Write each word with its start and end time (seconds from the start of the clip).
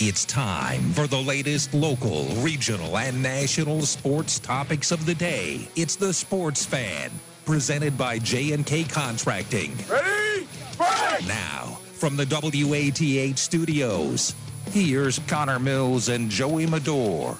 It's 0.00 0.24
time 0.24 0.92
for 0.92 1.08
the 1.08 1.20
latest 1.20 1.74
local, 1.74 2.26
regional, 2.36 2.98
and 2.98 3.20
national 3.20 3.82
sports 3.82 4.38
topics 4.38 4.92
of 4.92 5.04
the 5.06 5.14
day. 5.16 5.68
It's 5.74 5.96
the 5.96 6.12
Sports 6.12 6.64
Fan, 6.64 7.10
presented 7.44 7.98
by 7.98 8.20
J&K 8.20 8.84
Contracting. 8.84 9.76
Ready? 9.90 10.46
Break! 10.76 11.26
Now, 11.26 11.78
from 11.94 12.16
the 12.16 12.26
WATH 12.26 13.36
studios, 13.40 14.36
here's 14.70 15.18
Connor 15.26 15.58
Mills 15.58 16.08
and 16.10 16.30
Joey 16.30 16.66
Medor. 16.66 17.34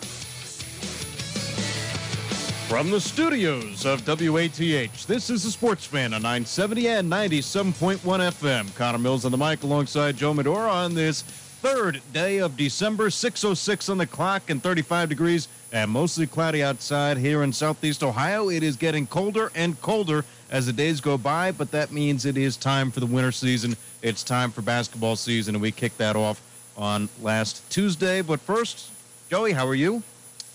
From 2.67 2.91
the 2.91 3.01
studios 3.01 3.87
of 3.87 4.05
WATH, 4.05 5.07
this 5.07 5.31
is 5.31 5.45
the 5.45 5.51
Sports 5.53 5.87
Fan 5.87 6.13
on 6.13 6.23
970 6.23 6.89
and 6.89 7.09
97.1 7.09 7.99
FM. 7.99 8.75
Connor 8.75 8.99
Mills 8.99 9.25
on 9.25 9.31
the 9.31 9.39
mic 9.39 9.63
alongside 9.63 10.17
Joe 10.17 10.35
Medora 10.35 10.69
on 10.69 10.95
this 10.95 11.23
third 11.61 12.01
day 12.13 12.39
of 12.39 12.57
December, 12.57 13.09
6.06 13.09 13.91
on 13.91 13.99
the 13.99 14.07
clock 14.07 14.49
and 14.49 14.63
35 14.63 15.09
degrees 15.09 15.49
and 15.73 15.91
mostly 15.91 16.27
cloudy 16.27 16.63
outside 16.63 17.19
here 17.19 17.43
in 17.43 17.53
southeast 17.53 18.03
Ohio. 18.03 18.49
It 18.49 18.63
is 18.63 18.77
getting 18.77 19.07
colder 19.07 19.51
and 19.55 19.81
colder 19.83 20.25
as 20.51 20.67
the 20.67 20.73
days 20.73 21.01
go 21.01 21.19
by, 21.19 21.51
but 21.51 21.71
that 21.73 21.91
means 21.91 22.25
it 22.25 22.37
is 22.37 22.57
time 22.57 22.91
for 22.91 23.01
the 23.01 23.07
winter 23.07 23.33
season. 23.33 23.77
It's 24.03 24.23
time 24.23 24.51
for 24.51 24.63
basketball 24.63 25.17
season, 25.17 25.57
and 25.57 25.63
we 25.63 25.73
kicked 25.73 25.99
that 25.99 26.17
off 26.17 26.41
on 26.77 27.09
last 27.21 27.69
Tuesday. 27.71 28.23
But 28.23 28.41
first, 28.41 28.91
Joey, 29.29 29.53
how 29.53 29.67
are 29.67 29.75
you? 29.75 30.03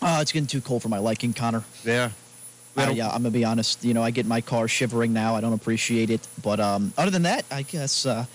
Uh, 0.02 0.20
it's 0.22 0.32
getting 0.32 0.48
too 0.48 0.62
cold 0.62 0.82
for 0.82 0.90
my 0.90 1.00
liking, 1.00 1.34
Connor. 1.34 1.64
Yeah. 1.84 2.12
Uh, 2.76 2.92
yeah, 2.96 3.08
I'm 3.08 3.22
gonna 3.22 3.30
be 3.30 3.46
honest. 3.46 3.84
You 3.84 3.94
know, 3.94 4.02
I 4.02 4.10
get 4.10 4.26
my 4.26 4.42
car 4.42 4.68
shivering 4.68 5.14
now. 5.14 5.36
I 5.36 5.42
don't 5.42 5.54
appreciate 5.54 6.10
it, 6.10 6.28
but 6.42 6.60
um, 6.60 6.92
other 6.98 7.12
than 7.12 7.22
that, 7.24 7.46
I 7.52 7.62
guess 7.62 8.06
uh, 8.06 8.26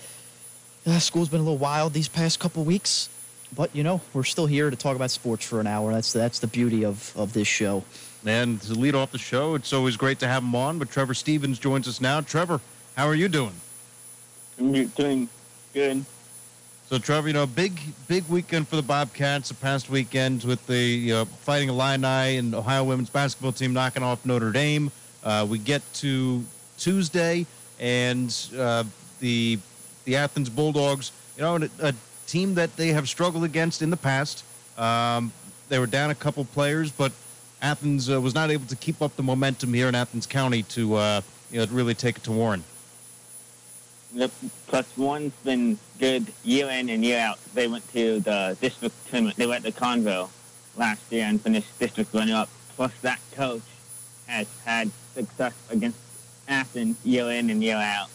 uh, 0.85 0.99
school's 0.99 1.29
been 1.29 1.41
a 1.41 1.43
little 1.43 1.57
wild 1.57 1.93
these 1.93 2.07
past 2.07 2.39
couple 2.39 2.63
weeks, 2.63 3.09
but 3.55 3.75
you 3.75 3.83
know 3.83 4.01
we're 4.13 4.23
still 4.23 4.45
here 4.45 4.69
to 4.69 4.75
talk 4.75 4.95
about 4.95 5.11
sports 5.11 5.45
for 5.45 5.59
an 5.59 5.67
hour. 5.67 5.93
That's 5.93 6.13
that's 6.13 6.39
the 6.39 6.47
beauty 6.47 6.85
of 6.85 7.13
of 7.15 7.33
this 7.33 7.47
show. 7.47 7.83
And 8.25 8.61
to 8.63 8.73
lead 8.73 8.95
off 8.95 9.11
the 9.11 9.17
show, 9.17 9.55
it's 9.55 9.71
always 9.71 9.95
great 9.95 10.19
to 10.19 10.27
have 10.27 10.43
him 10.43 10.55
on. 10.55 10.77
But 10.77 10.89
Trevor 10.89 11.13
Stevens 11.13 11.57
joins 11.57 11.87
us 11.87 12.01
now. 12.01 12.21
Trevor, 12.21 12.59
how 12.95 13.07
are 13.07 13.15
you 13.15 13.29
doing? 13.29 13.53
I'm 14.59 14.87
doing 14.87 15.29
good. 15.73 16.05
So, 16.89 16.97
Trevor, 16.97 17.27
you 17.27 17.33
know, 17.33 17.45
big 17.45 17.79
big 18.07 18.27
weekend 18.27 18.67
for 18.67 18.75
the 18.75 18.81
Bobcats. 18.81 19.49
The 19.49 19.55
past 19.55 19.89
weekend 19.89 20.43
with 20.43 20.65
the 20.67 20.79
you 20.79 21.13
know, 21.13 21.25
Fighting 21.25 21.69
Illini 21.69 22.37
and 22.37 22.55
Ohio 22.55 22.83
women's 22.83 23.09
basketball 23.09 23.51
team 23.51 23.73
knocking 23.73 24.03
off 24.03 24.25
Notre 24.25 24.51
Dame. 24.51 24.91
Uh, 25.23 25.45
we 25.47 25.59
get 25.59 25.81
to 25.95 26.43
Tuesday, 26.77 27.45
and 27.79 28.35
uh, 28.57 28.83
the 29.19 29.59
the 30.09 30.15
Athens 30.15 30.49
Bulldogs, 30.49 31.11
you 31.37 31.43
know, 31.43 31.57
a, 31.57 31.89
a, 31.89 31.93
team 32.25 32.55
that 32.55 32.75
they 32.77 32.89
have 32.89 33.09
struggled 33.09 33.43
against 33.43 33.81
in 33.81 33.89
the 33.89 33.97
past. 33.97 34.43
Um, 34.77 35.31
they 35.67 35.79
were 35.79 35.87
down 35.87 36.11
a 36.11 36.15
couple 36.15 36.45
players, 36.45 36.91
but 36.91 37.11
Athens 37.59 38.09
uh, 38.09 38.21
was 38.21 38.35
not 38.35 38.51
able 38.51 38.67
to 38.67 38.75
keep 38.75 39.01
up 39.01 39.15
the 39.15 39.23
momentum 39.23 39.73
here 39.73 39.87
in 39.87 39.95
Athens 39.95 40.27
County 40.27 40.61
to 40.63 40.95
uh, 40.95 41.21
you 41.51 41.59
know 41.59 41.65
really 41.71 41.95
take 41.95 42.17
it 42.17 42.23
to 42.23 42.31
Warren. 42.31 42.63
Yep. 44.13 44.31
Plus 44.67 44.97
one's 44.97 45.33
been 45.43 45.79
good 45.99 46.31
year 46.43 46.67
in 46.69 46.89
and 46.89 47.03
year 47.03 47.19
out. 47.19 47.39
They 47.55 47.67
went 47.67 47.87
to 47.93 48.19
the 48.19 48.57
district 48.61 48.95
tournament. 49.09 49.37
They 49.37 49.47
went 49.47 49.65
to 49.65 49.71
Convo 49.71 50.29
last 50.77 51.01
year 51.11 51.25
and 51.25 51.41
finished 51.41 51.67
district 51.79 52.13
runner 52.13 52.35
up. 52.35 52.49
Plus 52.75 52.93
that 53.01 53.19
coach 53.33 53.61
has 54.27 54.47
had 54.65 54.91
success 55.15 55.53
against 55.69 55.97
Athens 56.47 56.97
year 57.03 57.29
in 57.31 57.49
and 57.49 57.63
year 57.63 57.77
out. 57.77 58.09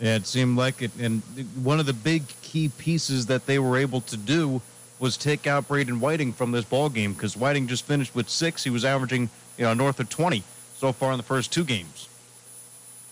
Yeah, 0.00 0.16
it 0.16 0.26
seemed 0.26 0.56
like 0.56 0.82
it. 0.82 0.90
And 0.98 1.22
one 1.62 1.80
of 1.80 1.86
the 1.86 1.92
big 1.92 2.22
key 2.42 2.68
pieces 2.68 3.26
that 3.26 3.46
they 3.46 3.58
were 3.58 3.76
able 3.76 4.00
to 4.02 4.16
do 4.16 4.60
was 4.98 5.16
take 5.16 5.46
out 5.46 5.68
Braden 5.68 6.00
Whiting 6.00 6.32
from 6.32 6.52
this 6.52 6.64
ball 6.64 6.88
game 6.88 7.12
because 7.12 7.36
Whiting 7.36 7.66
just 7.68 7.84
finished 7.84 8.14
with 8.14 8.28
six. 8.28 8.64
He 8.64 8.70
was 8.70 8.84
averaging, 8.84 9.28
you 9.56 9.64
know, 9.64 9.74
north 9.74 10.00
of 10.00 10.08
20 10.08 10.42
so 10.76 10.92
far 10.92 11.12
in 11.12 11.16
the 11.16 11.22
first 11.22 11.52
two 11.52 11.64
games. 11.64 12.08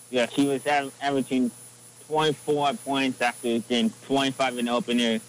Yeah, 0.09 0.27
he 0.27 0.45
was 0.45 0.65
averaging 0.67 1.51
24 2.07 2.73
points 2.85 3.21
after 3.21 3.59
getting 3.59 3.91
25 4.05 4.59
in 4.59 4.65
the 4.65 4.71
opener, 4.71 5.19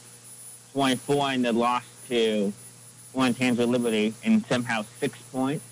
24 0.72 1.32
in 1.32 1.42
the 1.42 1.52
loss 1.52 1.84
to 2.08 2.52
Lawrence 3.14 3.38
Hansel 3.38 3.66
Liberty, 3.66 4.12
and 4.24 4.44
somehow 4.46 4.84
six 5.00 5.18
points 5.32 5.64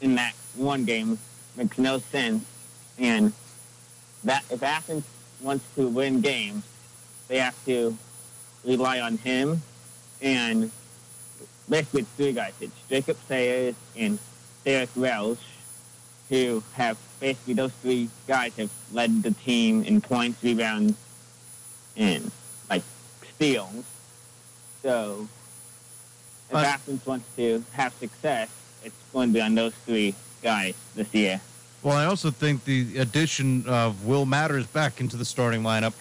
in 0.00 0.14
that 0.14 0.34
one 0.54 0.84
game 0.84 1.18
makes 1.56 1.78
no 1.78 1.98
sense. 1.98 2.44
And 2.98 3.32
that 4.26 4.44
if 4.50 4.62
Athens 4.62 5.04
wants 5.40 5.64
to 5.76 5.88
win 5.88 6.20
games, 6.20 6.64
they 7.28 7.38
have 7.38 7.56
to 7.64 7.96
rely 8.64 9.00
on 9.00 9.18
him 9.18 9.62
and 10.20 10.70
basically 11.68 12.02
it's 12.02 12.10
three 12.10 12.32
guys. 12.32 12.52
It's 12.60 12.74
Jacob 12.88 13.16
Sayers 13.28 13.74
and 13.96 14.18
Derek 14.64 14.90
Welsh 14.96 15.38
who 16.28 16.62
have 16.74 16.98
basically 17.20 17.54
those 17.54 17.72
three 17.74 18.08
guys 18.26 18.54
have 18.56 18.70
led 18.92 19.22
the 19.22 19.30
team 19.30 19.84
in 19.84 20.00
points, 20.00 20.42
rebounds, 20.42 20.96
and 21.96 22.30
like 22.68 22.82
steals. 23.34 23.84
So 24.82 25.28
if 26.50 26.56
uh, 26.56 26.58
Athens 26.58 27.06
wants 27.06 27.26
to 27.36 27.64
have 27.72 27.94
success, 27.94 28.48
it's 28.84 28.96
going 29.12 29.28
to 29.28 29.34
be 29.34 29.40
on 29.40 29.54
those 29.54 29.74
three 29.84 30.14
guys 30.42 30.74
this 30.96 31.12
year. 31.14 31.40
Well, 31.86 31.96
I 31.96 32.06
also 32.06 32.32
think 32.32 32.64
the 32.64 32.98
addition 32.98 33.64
of 33.68 34.06
Will 34.06 34.26
Matters 34.26 34.66
back 34.66 35.00
into 35.00 35.16
the 35.16 35.24
starting 35.24 35.62
lineup 35.62 35.92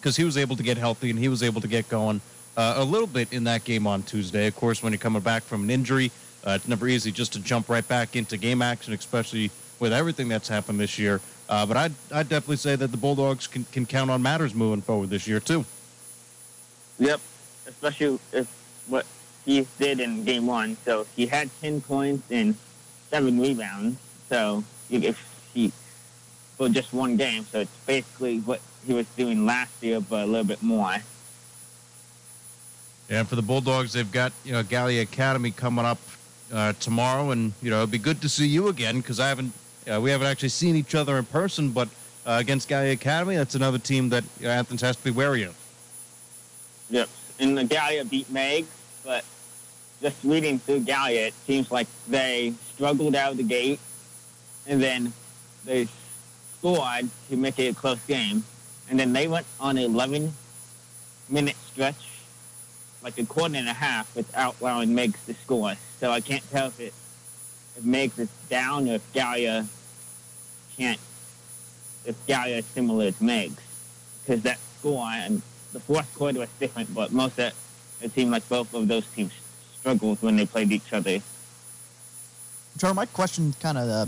because 0.00 0.16
he 0.16 0.24
was 0.24 0.36
able 0.36 0.56
to 0.56 0.64
get 0.64 0.78
healthy 0.78 1.10
and 1.10 1.18
he 1.20 1.28
was 1.28 1.44
able 1.44 1.60
to 1.60 1.68
get 1.68 1.88
going 1.88 2.20
uh, 2.56 2.74
a 2.78 2.82
little 2.82 3.06
bit 3.06 3.32
in 3.32 3.44
that 3.44 3.62
game 3.62 3.86
on 3.86 4.02
Tuesday. 4.02 4.48
Of 4.48 4.56
course, 4.56 4.82
when 4.82 4.92
you're 4.92 4.98
coming 4.98 5.22
back 5.22 5.44
from 5.44 5.62
an 5.62 5.70
injury, 5.70 6.10
uh, 6.44 6.56
it's 6.56 6.66
never 6.66 6.88
easy 6.88 7.12
just 7.12 7.34
to 7.34 7.38
jump 7.38 7.68
right 7.68 7.86
back 7.86 8.16
into 8.16 8.36
game 8.36 8.60
action, 8.60 8.94
especially 8.94 9.52
with 9.78 9.92
everything 9.92 10.26
that's 10.26 10.48
happened 10.48 10.80
this 10.80 10.98
year. 10.98 11.20
Uh, 11.48 11.64
but 11.64 11.76
I'd, 11.76 11.92
I'd 12.12 12.28
definitely 12.28 12.56
say 12.56 12.74
that 12.74 12.88
the 12.88 12.96
Bulldogs 12.96 13.46
can, 13.46 13.62
can 13.70 13.86
count 13.86 14.10
on 14.10 14.22
Matters 14.22 14.56
moving 14.56 14.82
forward 14.82 15.10
this 15.10 15.28
year, 15.28 15.38
too. 15.38 15.64
Yep, 16.98 17.20
especially 17.68 18.18
if 18.32 18.48
what 18.88 19.06
he 19.44 19.68
did 19.78 20.00
in 20.00 20.24
game 20.24 20.48
one. 20.48 20.76
So 20.84 21.06
he 21.14 21.26
had 21.26 21.48
10 21.60 21.80
points 21.82 22.28
and 22.32 22.56
seven 23.08 23.38
rebounds. 23.38 24.00
So 24.28 24.64
if 24.90 25.50
he 25.54 25.72
for 26.56 26.68
just 26.68 26.92
one 26.92 27.16
game. 27.16 27.46
So 27.50 27.60
it's 27.60 27.76
basically 27.86 28.38
what 28.40 28.60
he 28.86 28.94
was 28.94 29.06
doing 29.16 29.46
last 29.46 29.70
year, 29.82 30.00
but 30.00 30.24
a 30.24 30.26
little 30.26 30.46
bit 30.46 30.62
more. 30.62 30.96
Yeah, 33.08 33.20
and 33.20 33.28
for 33.28 33.36
the 33.36 33.42
Bulldogs, 33.42 33.92
they've 33.92 34.10
got 34.10 34.32
you 34.44 34.52
know 34.52 34.62
Gallia 34.62 35.02
Academy 35.02 35.50
coming 35.50 35.84
up 35.84 35.98
uh, 36.52 36.72
tomorrow, 36.74 37.30
and 37.30 37.52
you 37.62 37.70
know 37.70 37.78
it'd 37.78 37.90
be 37.90 37.98
good 37.98 38.20
to 38.22 38.28
see 38.28 38.46
you 38.46 38.68
again 38.68 39.00
because 39.00 39.20
I 39.20 39.28
haven't 39.28 39.52
uh, 39.92 40.00
we 40.00 40.10
haven't 40.10 40.26
actually 40.26 40.48
seen 40.48 40.76
each 40.76 40.94
other 40.94 41.18
in 41.18 41.24
person, 41.24 41.70
but 41.70 41.88
uh, 42.26 42.38
against 42.40 42.68
Gallia 42.68 42.92
Academy, 42.92 43.36
that's 43.36 43.54
another 43.54 43.78
team 43.78 44.08
that 44.08 44.24
you 44.40 44.46
know, 44.46 44.52
Athens 44.52 44.80
has 44.80 44.96
to 44.96 45.04
be 45.04 45.10
wary 45.10 45.44
of. 45.44 45.56
Yep, 46.90 47.08
and 47.38 47.56
the 47.56 47.64
Gallia 47.64 48.04
beat 48.04 48.30
Meigs, 48.30 48.68
but 49.04 49.24
just 50.00 50.16
reading 50.24 50.58
through 50.58 50.80
Gallia, 50.80 51.28
it 51.28 51.34
seems 51.46 51.70
like 51.70 51.86
they 52.08 52.54
struggled 52.74 53.14
out 53.14 53.32
of 53.32 53.36
the 53.36 53.44
gate 53.44 53.80
and 54.68 54.82
then 54.82 55.12
they 55.64 55.88
scored 56.58 57.08
to 57.28 57.36
make 57.36 57.58
it 57.58 57.72
a 57.72 57.74
close 57.74 58.00
game, 58.06 58.44
and 58.88 58.98
then 58.98 59.12
they 59.12 59.28
went 59.28 59.46
on 59.60 59.76
an 59.76 59.84
11 59.84 60.32
minute 61.28 61.56
stretch, 61.72 62.08
like 63.02 63.18
a 63.18 63.26
quarter 63.26 63.56
and 63.56 63.68
a 63.68 63.72
half, 63.72 64.14
without 64.14 64.56
allowing 64.60 64.94
Meigs 64.94 65.24
to 65.26 65.34
score. 65.34 65.74
So 66.00 66.10
I 66.10 66.20
can't 66.20 66.48
tell 66.50 66.68
if 66.68 66.80
it 66.80 66.94
if 67.76 67.84
Meigs 67.84 68.18
is 68.18 68.28
down 68.48 68.88
or 68.88 68.94
if 68.94 69.12
Gallia 69.12 69.66
can't, 70.76 71.00
if 72.04 72.16
Gallia 72.26 72.56
is 72.56 72.64
similar 72.66 73.10
to 73.10 73.24
Meigs, 73.24 73.60
because 74.24 74.42
that 74.42 74.58
score 74.78 75.06
and 75.06 75.42
the 75.72 75.80
fourth 75.80 76.12
quarter 76.14 76.38
was 76.38 76.48
different, 76.58 76.94
but 76.94 77.12
most 77.12 77.34
of 77.34 77.46
it, 77.46 77.54
it 78.00 78.12
seemed 78.12 78.30
like 78.30 78.48
both 78.48 78.72
of 78.74 78.88
those 78.88 79.06
teams 79.14 79.32
struggled 79.78 80.22
when 80.22 80.36
they 80.36 80.46
played 80.46 80.72
each 80.72 80.92
other. 80.92 81.20
Charlie, 82.78 82.94
my 82.94 83.06
question 83.06 83.54
kind 83.60 83.78
of 83.78 83.88
uh, 83.88 84.06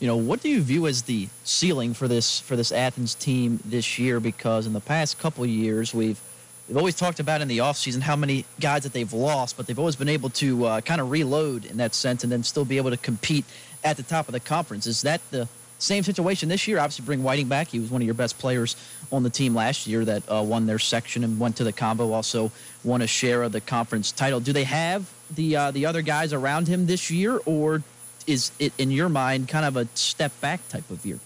you 0.00 0.06
know, 0.06 0.16
what 0.16 0.40
do 0.40 0.48
you 0.48 0.62
view 0.62 0.86
as 0.86 1.02
the 1.02 1.28
ceiling 1.44 1.92
for 1.92 2.08
this 2.08 2.40
for 2.40 2.56
this 2.56 2.72
Athens 2.72 3.14
team 3.14 3.60
this 3.64 3.98
year? 3.98 4.18
Because 4.18 4.66
in 4.66 4.72
the 4.72 4.80
past 4.80 5.18
couple 5.18 5.44
years, 5.44 5.94
we've 5.94 6.18
we've 6.66 6.78
always 6.78 6.94
talked 6.94 7.20
about 7.20 7.42
in 7.42 7.48
the 7.48 7.58
offseason 7.58 8.00
how 8.00 8.16
many 8.16 8.46
guys 8.60 8.82
that 8.84 8.94
they've 8.94 9.12
lost, 9.12 9.58
but 9.58 9.66
they've 9.66 9.78
always 9.78 9.96
been 9.96 10.08
able 10.08 10.30
to 10.30 10.64
uh, 10.64 10.80
kind 10.80 11.02
of 11.02 11.10
reload 11.10 11.66
in 11.66 11.76
that 11.76 11.94
sense 11.94 12.24
and 12.24 12.32
then 12.32 12.42
still 12.42 12.64
be 12.64 12.78
able 12.78 12.90
to 12.90 12.96
compete 12.96 13.44
at 13.84 13.98
the 13.98 14.02
top 14.02 14.26
of 14.26 14.32
the 14.32 14.40
conference. 14.40 14.86
Is 14.86 15.02
that 15.02 15.20
the 15.30 15.46
same 15.78 16.02
situation 16.02 16.48
this 16.48 16.66
year? 16.66 16.78
Obviously, 16.78 17.04
bring 17.04 17.22
Whiting 17.22 17.48
back. 17.48 17.68
He 17.68 17.78
was 17.78 17.90
one 17.90 18.00
of 18.00 18.06
your 18.06 18.14
best 18.14 18.38
players 18.38 18.76
on 19.12 19.22
the 19.22 19.30
team 19.30 19.54
last 19.54 19.86
year 19.86 20.04
that 20.06 20.22
uh, 20.30 20.42
won 20.42 20.66
their 20.66 20.78
section 20.78 21.24
and 21.24 21.38
went 21.38 21.56
to 21.56 21.64
the 21.64 21.74
Convo. 21.74 22.12
Also, 22.12 22.50
won 22.84 23.02
a 23.02 23.06
share 23.06 23.42
of 23.42 23.52
the 23.52 23.60
conference 23.60 24.12
title. 24.12 24.40
Do 24.40 24.54
they 24.54 24.64
have 24.64 25.10
the 25.34 25.56
uh, 25.56 25.70
the 25.72 25.84
other 25.84 26.00
guys 26.00 26.32
around 26.32 26.68
him 26.68 26.86
this 26.86 27.10
year, 27.10 27.38
or 27.44 27.82
is 28.30 28.52
it 28.60 28.72
in 28.78 28.92
your 28.92 29.08
mind 29.08 29.48
kind 29.48 29.64
of 29.66 29.76
a 29.76 29.88
step 29.94 30.32
back 30.40 30.66
type 30.68 30.88
of 30.88 31.04
year? 31.04 31.18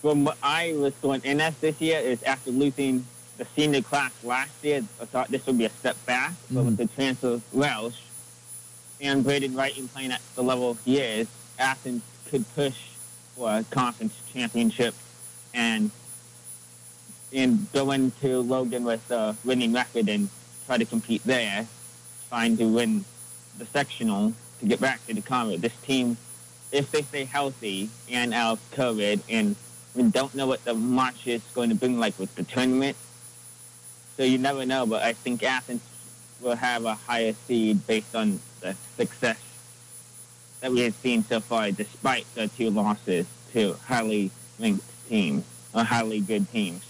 From 0.00 0.24
what 0.24 0.36
I 0.42 0.74
was 0.76 0.92
going 1.00 1.22
in 1.22 1.40
as 1.40 1.56
this 1.58 1.80
year 1.80 2.00
is 2.00 2.20
after 2.24 2.50
losing 2.50 3.06
the 3.38 3.46
senior 3.54 3.82
class 3.82 4.10
last 4.24 4.50
year, 4.62 4.82
I 5.00 5.04
thought 5.04 5.28
this 5.28 5.46
would 5.46 5.56
be 5.58 5.64
a 5.64 5.70
step 5.70 5.96
back, 6.06 6.32
but 6.50 6.64
with 6.64 6.74
Mhm. 6.74 6.76
the 6.78 6.86
transfer 6.88 7.28
of 7.34 7.42
Welsh 7.54 8.00
and 9.00 9.22
Braden 9.22 9.54
Wright 9.54 9.72
playing 9.94 10.10
at 10.10 10.20
the 10.34 10.42
level 10.42 10.76
he 10.84 10.98
is, 10.98 11.28
Athens 11.58 12.02
could 12.28 12.44
push 12.56 12.76
for 13.36 13.48
a 13.58 13.64
conference 13.70 14.14
championship 14.32 14.94
and 15.54 15.90
and 17.34 17.66
go 17.72 17.92
into 17.92 18.40
Logan 18.42 18.84
with 18.84 19.10
a 19.10 19.34
winning 19.42 19.72
record 19.72 20.06
and 20.06 20.28
try 20.66 20.76
to 20.76 20.84
compete 20.84 21.22
there, 21.24 21.66
trying 22.28 22.58
to 22.58 22.66
win 22.66 23.06
the 23.56 23.64
sectional 23.64 24.34
get 24.66 24.80
back 24.80 25.04
to 25.06 25.14
the 25.14 25.22
conference. 25.22 25.62
This 25.62 25.76
team, 25.82 26.16
if 26.70 26.90
they 26.90 27.02
stay 27.02 27.24
healthy 27.24 27.90
and 28.10 28.32
out 28.32 28.54
of 28.54 28.70
COVID, 28.72 29.20
and 29.28 29.56
we 29.94 30.04
don't 30.04 30.34
know 30.34 30.46
what 30.46 30.64
the 30.64 30.74
March 30.74 31.26
is 31.26 31.42
going 31.54 31.68
to 31.68 31.74
bring 31.74 31.98
like 31.98 32.18
with 32.18 32.34
the 32.34 32.44
tournament, 32.44 32.96
so 34.16 34.22
you 34.22 34.38
never 34.38 34.64
know. 34.64 34.86
But 34.86 35.02
I 35.02 35.12
think 35.12 35.42
Athens 35.42 35.82
will 36.40 36.56
have 36.56 36.84
a 36.84 36.94
higher 36.94 37.34
seed 37.46 37.86
based 37.86 38.14
on 38.14 38.40
the 38.60 38.76
success 38.96 39.38
that 40.60 40.70
we 40.70 40.80
have 40.80 40.94
seen 40.94 41.24
so 41.24 41.40
far, 41.40 41.70
despite 41.70 42.24
the 42.34 42.48
two 42.48 42.70
losses 42.70 43.26
to 43.52 43.74
highly 43.84 44.30
ranked 44.58 44.84
teams 45.08 45.44
or 45.74 45.84
highly 45.84 46.20
good 46.20 46.50
teams. 46.50 46.84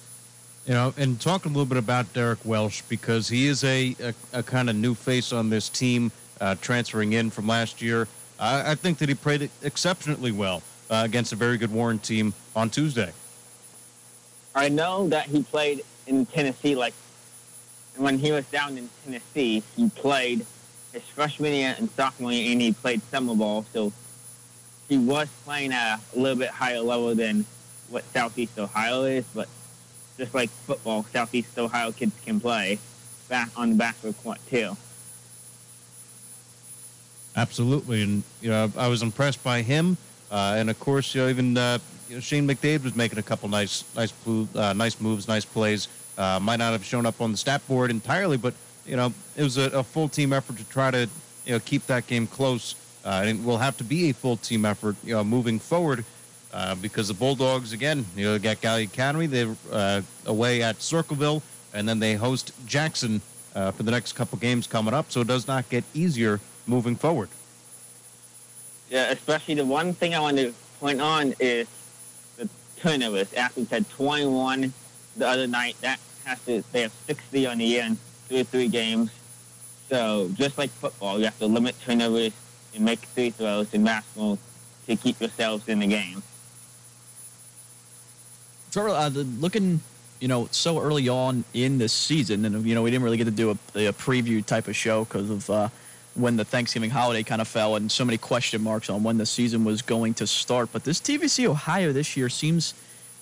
You 0.67 0.75
know, 0.75 0.95
and 0.97 1.21
talk 1.21 1.45
a 1.45 1.49
little 1.49 1.67
bit 1.67 1.79
about 1.79 2.13
Derek 2.13 2.45
Welsh 2.45 2.83
because 2.83 3.29
he 3.29 3.49
is 3.49 3.65
a, 3.65 3.97
a, 4.01 4.15
a 4.33 4.43
kind 4.45 4.71
of 4.71 4.77
new 4.77 4.95
face 4.95 5.33
on 5.33 5.51
this 5.51 5.69
team, 5.69 6.13
uh, 6.43 6.57
transferring 6.61 7.13
in 7.13 7.31
from 7.31 7.47
last 7.47 7.81
year. 7.81 8.09
I, 8.39 8.73
I 8.73 8.75
think 8.75 8.99
that 8.99 9.09
he 9.09 9.15
played 9.15 9.49
exceptionally 9.63 10.33
well 10.33 10.63
uh, 10.91 11.03
against 11.05 11.33
a 11.33 11.37
very 11.37 11.57
good 11.57 11.73
Warren 11.73 12.01
team 12.01 12.35
on 12.55 12.69
Tuesday. 12.69 13.13
I 14.55 14.69
know 14.69 15.09
that 15.09 15.27
he 15.27 15.43
played 15.45 15.83
in 16.07 16.27
Tennessee, 16.27 16.75
like 16.75 16.95
when 17.97 18.19
he 18.19 18.33
was 18.33 18.45
down 18.47 18.77
in 18.77 18.91
Tennessee, 19.05 19.63
he 19.77 19.89
played 19.89 20.45
his 20.93 21.03
freshman 21.03 21.53
year 21.53 21.77
and 21.79 21.89
sophomore 21.91 22.33
year, 22.33 22.53
and 22.53 22.61
he 22.61 22.73
played 22.73 23.01
summer 23.11 23.35
ball. 23.35 23.65
So 23.73 23.93
he 24.89 24.99
was 24.99 25.29
playing 25.45 25.73
at 25.73 26.01
a 26.15 26.19
little 26.19 26.39
bit 26.39 26.51
higher 26.51 26.81
level 26.81 27.15
than 27.15 27.47
what 27.89 28.05
Southeast 28.13 28.59
Ohio 28.59 29.05
is. 29.05 29.25
But 29.33 29.49
just 30.19 30.35
like 30.35 30.51
football, 30.51 31.07
Southeast 31.13 31.57
Ohio 31.57 31.93
kids 31.93 32.13
can 32.27 32.41
play 32.41 32.79
back 33.29 33.51
on 33.57 33.71
the 33.71 33.77
backward 33.77 34.17
court 34.23 34.39
too. 34.51 34.77
Absolutely, 37.35 38.03
and 38.03 38.23
you 38.43 38.51
know, 38.51 38.71
I 38.77 38.89
was 38.89 39.03
impressed 39.03 39.43
by 39.43 39.63
him, 39.63 39.97
uh, 40.31 40.55
and 40.57 40.69
of 40.69 40.79
course, 40.79 41.15
you 41.15 41.23
know, 41.23 41.29
even 41.29 41.57
uh, 41.57 41.79
you 42.09 42.17
know, 42.17 42.21
Shane 42.21 42.47
McDade 42.47 42.85
was 42.85 42.95
making 42.95 43.19
a 43.19 43.23
couple 43.23 43.49
nice, 43.49 43.85
nice, 43.97 44.13
uh, 44.55 44.75
nice 44.75 45.01
moves, 45.01 45.29
nice 45.29 45.45
plays. 45.45 45.89
Uh, 46.19 46.39
might 46.43 46.57
not 46.57 46.73
have 46.73 46.85
shown 46.85 47.07
up 47.07 47.23
on 47.23 47.33
the 47.33 47.39
stat 47.39 47.67
board 47.67 47.91
entirely, 47.91 48.37
but 48.37 48.53
you 48.87 48.97
know, 48.97 49.15
it 49.35 49.43
was 49.43 49.57
a, 49.57 49.71
a 49.71 49.83
full 49.83 50.09
team 50.09 50.33
effort 50.35 50.59
to 50.59 50.65
try 50.65 50.91
to 50.91 51.09
you 51.47 51.53
know 51.53 51.61
keep 51.61 51.87
that 51.87 52.07
game 52.07 52.27
close. 52.27 52.75
Uh, 53.05 53.23
and 53.25 53.41
it 53.41 53.45
will 53.45 53.59
have 53.59 53.77
to 53.79 53.83
be 53.83 54.11
a 54.11 54.15
full 54.15 54.37
team 54.37 54.65
effort, 54.65 54.95
you 55.03 55.13
know, 55.15 55.25
moving 55.25 55.59
forward, 55.59 56.05
uh, 56.53 56.75
because 56.77 57.09
the 57.09 57.15
Bulldogs 57.15 57.73
again, 57.73 58.05
you 58.15 58.25
know, 58.25 58.39
got 58.39 58.61
Gallia 58.61 58.85
Academy, 58.85 59.27
they're 59.27 60.05
away 60.27 60.63
at 60.63 60.81
Circleville, 60.83 61.43
and 61.73 61.89
then 61.89 61.99
they 61.99 62.15
host 62.15 62.53
Jackson 62.67 63.23
for 63.55 63.83
the 63.83 63.91
next 63.91 64.13
couple 64.13 64.39
games 64.39 64.67
coming 64.67 64.93
up. 64.93 65.11
So 65.11 65.23
it 65.23 65.27
does 65.27 65.49
not 65.49 65.69
get 65.71 65.83
easier 65.95 66.39
moving 66.67 66.97
forward. 66.97 67.29
Yeah, 68.91 69.11
especially 69.11 69.55
the 69.55 69.65
one 69.65 69.95
thing 69.95 70.15
I 70.15 70.21
want 70.21 70.37
to 70.37 70.53
point 70.79 71.01
on 71.01 71.35
is 71.41 71.67
the 72.37 72.49
turnovers. 72.77 73.33
Athens 73.35 73.71
had 73.71 73.89
21 73.91 74.73
the 75.17 75.27
other 75.27 75.47
night. 75.47 75.77
That 75.81 75.99
has 76.25 76.41
to 76.45 76.63
they 76.73 76.83
have 76.83 76.93
60 77.07 77.47
on 77.47 77.59
the 77.59 77.65
year 77.65 77.85
in 77.85 77.97
three 78.29 78.43
three 78.43 78.69
games. 78.69 79.11
So 79.89 80.31
just 80.35 80.59
like 80.59 80.71
football, 80.71 81.19
you 81.19 81.25
have 81.25 81.39
to 81.39 81.47
limit 81.47 81.75
turnovers 81.81 82.33
and 82.75 82.85
make 82.85 83.01
free 83.07 83.31
throws 83.31 83.73
in 83.75 83.85
basketball 83.85 84.39
to 84.87 84.97
keep 84.97 85.21
yourselves 85.21 85.69
in 85.69 85.81
the 85.81 85.87
game. 85.87 86.23
Trevor, 88.71 88.89
uh, 88.89 89.09
looking, 89.11 89.81
you 90.21 90.29
know, 90.29 90.49
so 90.51 90.81
early 90.81 91.09
on 91.09 91.45
in 91.53 91.77
the 91.77 91.89
season, 91.89 92.45
and 92.47 92.67
you 92.67 92.75
know, 92.75 92.83
we 92.83 92.91
didn't 92.91 93.05
really 93.05 93.19
get 93.19 93.25
to 93.25 93.31
do 93.31 93.51
a, 93.51 93.53
a 93.89 93.93
preview 93.93 94.45
type 94.45 94.67
of 94.67 94.75
show 94.75 95.05
because 95.05 95.29
of 95.29 95.51
uh, 95.51 95.69
when 96.15 96.37
the 96.37 96.45
Thanksgiving 96.45 96.91
holiday 96.91 97.23
kind 97.23 97.41
of 97.41 97.49
fell, 97.49 97.77
and 97.77 97.91
so 97.91 98.05
many 98.05 98.19
question 98.19 98.63
marks 98.63 98.91
on 98.91 99.03
when 99.03 99.17
the 99.19 99.27
season 99.27 99.65
was 99.65 99.83
going 99.83 100.15
to 100.15 100.27
start. 100.27 100.69
But 100.73 100.85
this 100.85 101.01
TVC 101.01 101.47
Ohio 101.47 101.93
this 101.93 102.17
year 102.17 102.29
seems 102.29 102.75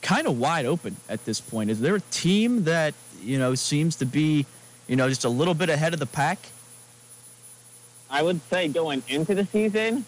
kind 0.03 0.27
of 0.27 0.39
wide 0.39 0.67
open 0.67 0.97
at 1.09 1.25
this 1.25 1.41
point. 1.41 1.71
Is 1.71 1.81
there 1.81 1.95
a 1.95 2.01
team 2.11 2.65
that 2.65 2.95
you 3.23 3.39
know 3.39 3.55
seems 3.55 3.97
to 3.97 4.07
be, 4.07 4.45
you 4.89 4.97
know, 4.97 5.09
just 5.09 5.25
a 5.25 5.29
little 5.29 5.55
bit 5.55 5.69
ahead 5.71 5.93
of 5.95 6.01
the 6.01 6.07
pack? 6.07 6.39
I 8.11 8.23
would 8.23 8.41
say 8.51 8.67
going 8.67 9.05
into 9.09 9.35
the 9.37 9.47
season, 9.47 10.05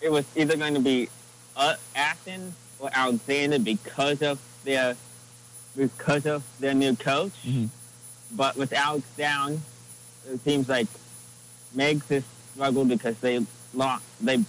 it 0.00 0.12
was 0.12 0.24
either 0.36 0.56
going 0.56 0.74
to 0.74 0.80
be 0.80 1.08
uh, 1.56 1.74
Athens 1.96 2.54
or 2.78 2.88
Alexander 2.92 3.58
because 3.58 4.22
of 4.22 4.38
their 4.64 4.96
because 5.76 6.26
of 6.26 6.44
their 6.60 6.74
new 6.74 6.94
coach. 6.94 7.32
Mhm. 7.44 7.68
But 8.30 8.56
with 8.56 8.72
Alex 8.72 9.04
down, 9.16 9.62
it 10.30 10.40
seems 10.44 10.68
like 10.68 10.86
Meigs 11.74 12.06
has 12.08 12.24
struggled 12.54 12.88
because 12.88 13.18
they 13.20 13.44
lost 13.74 14.04
they 14.20 14.44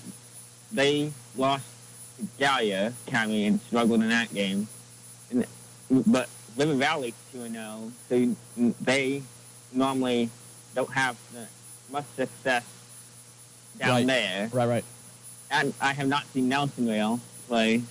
they 0.71 1.11
lost 1.37 1.65
to 2.17 2.27
Gallia 2.37 2.93
County 3.07 3.45
and 3.45 3.59
struggled 3.61 4.01
in 4.01 4.09
that 4.09 4.33
game. 4.33 4.67
And, 5.31 5.45
but 6.07 6.29
River 6.57 6.75
Valley 6.75 7.13
two 7.31 7.43
and 7.43 7.57
oh, 7.57 7.91
zero, 8.09 8.35
so 8.57 8.73
they 8.81 9.21
normally 9.71 10.29
don't 10.75 10.91
have 10.91 11.17
the, 11.33 11.47
much 11.91 12.05
success 12.15 12.63
down 13.79 13.89
Right. 13.89 14.07
there. 14.07 14.49
Right, 14.51 14.67
right. 14.67 14.85
And 15.49 15.73
I 15.79 15.93
have 15.93 16.07
not 16.07 16.25
seen 16.33 16.49
Nelsonville 16.49 17.19
play, 17.47 17.83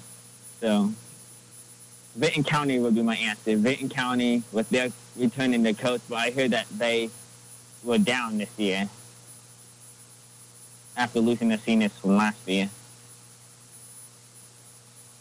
so 0.60 0.92
Vinton 2.16 2.44
County 2.44 2.78
would 2.78 2.94
be 2.94 3.02
my 3.02 3.16
answer. 3.16 3.56
Vinton 3.56 3.88
County 3.88 4.42
with 4.52 4.68
their 4.70 4.90
returning 5.16 5.62
their 5.62 5.74
coach, 5.74 6.00
but 6.08 6.16
I 6.16 6.30
heard 6.30 6.50
that 6.52 6.66
they 6.76 7.10
were 7.84 7.98
down 7.98 8.38
this 8.38 8.50
year 8.56 8.88
after 10.96 11.20
losing 11.20 11.48
the 11.48 11.58
seniors 11.58 11.92
from 11.92 12.16
last 12.16 12.38
year. 12.46 12.68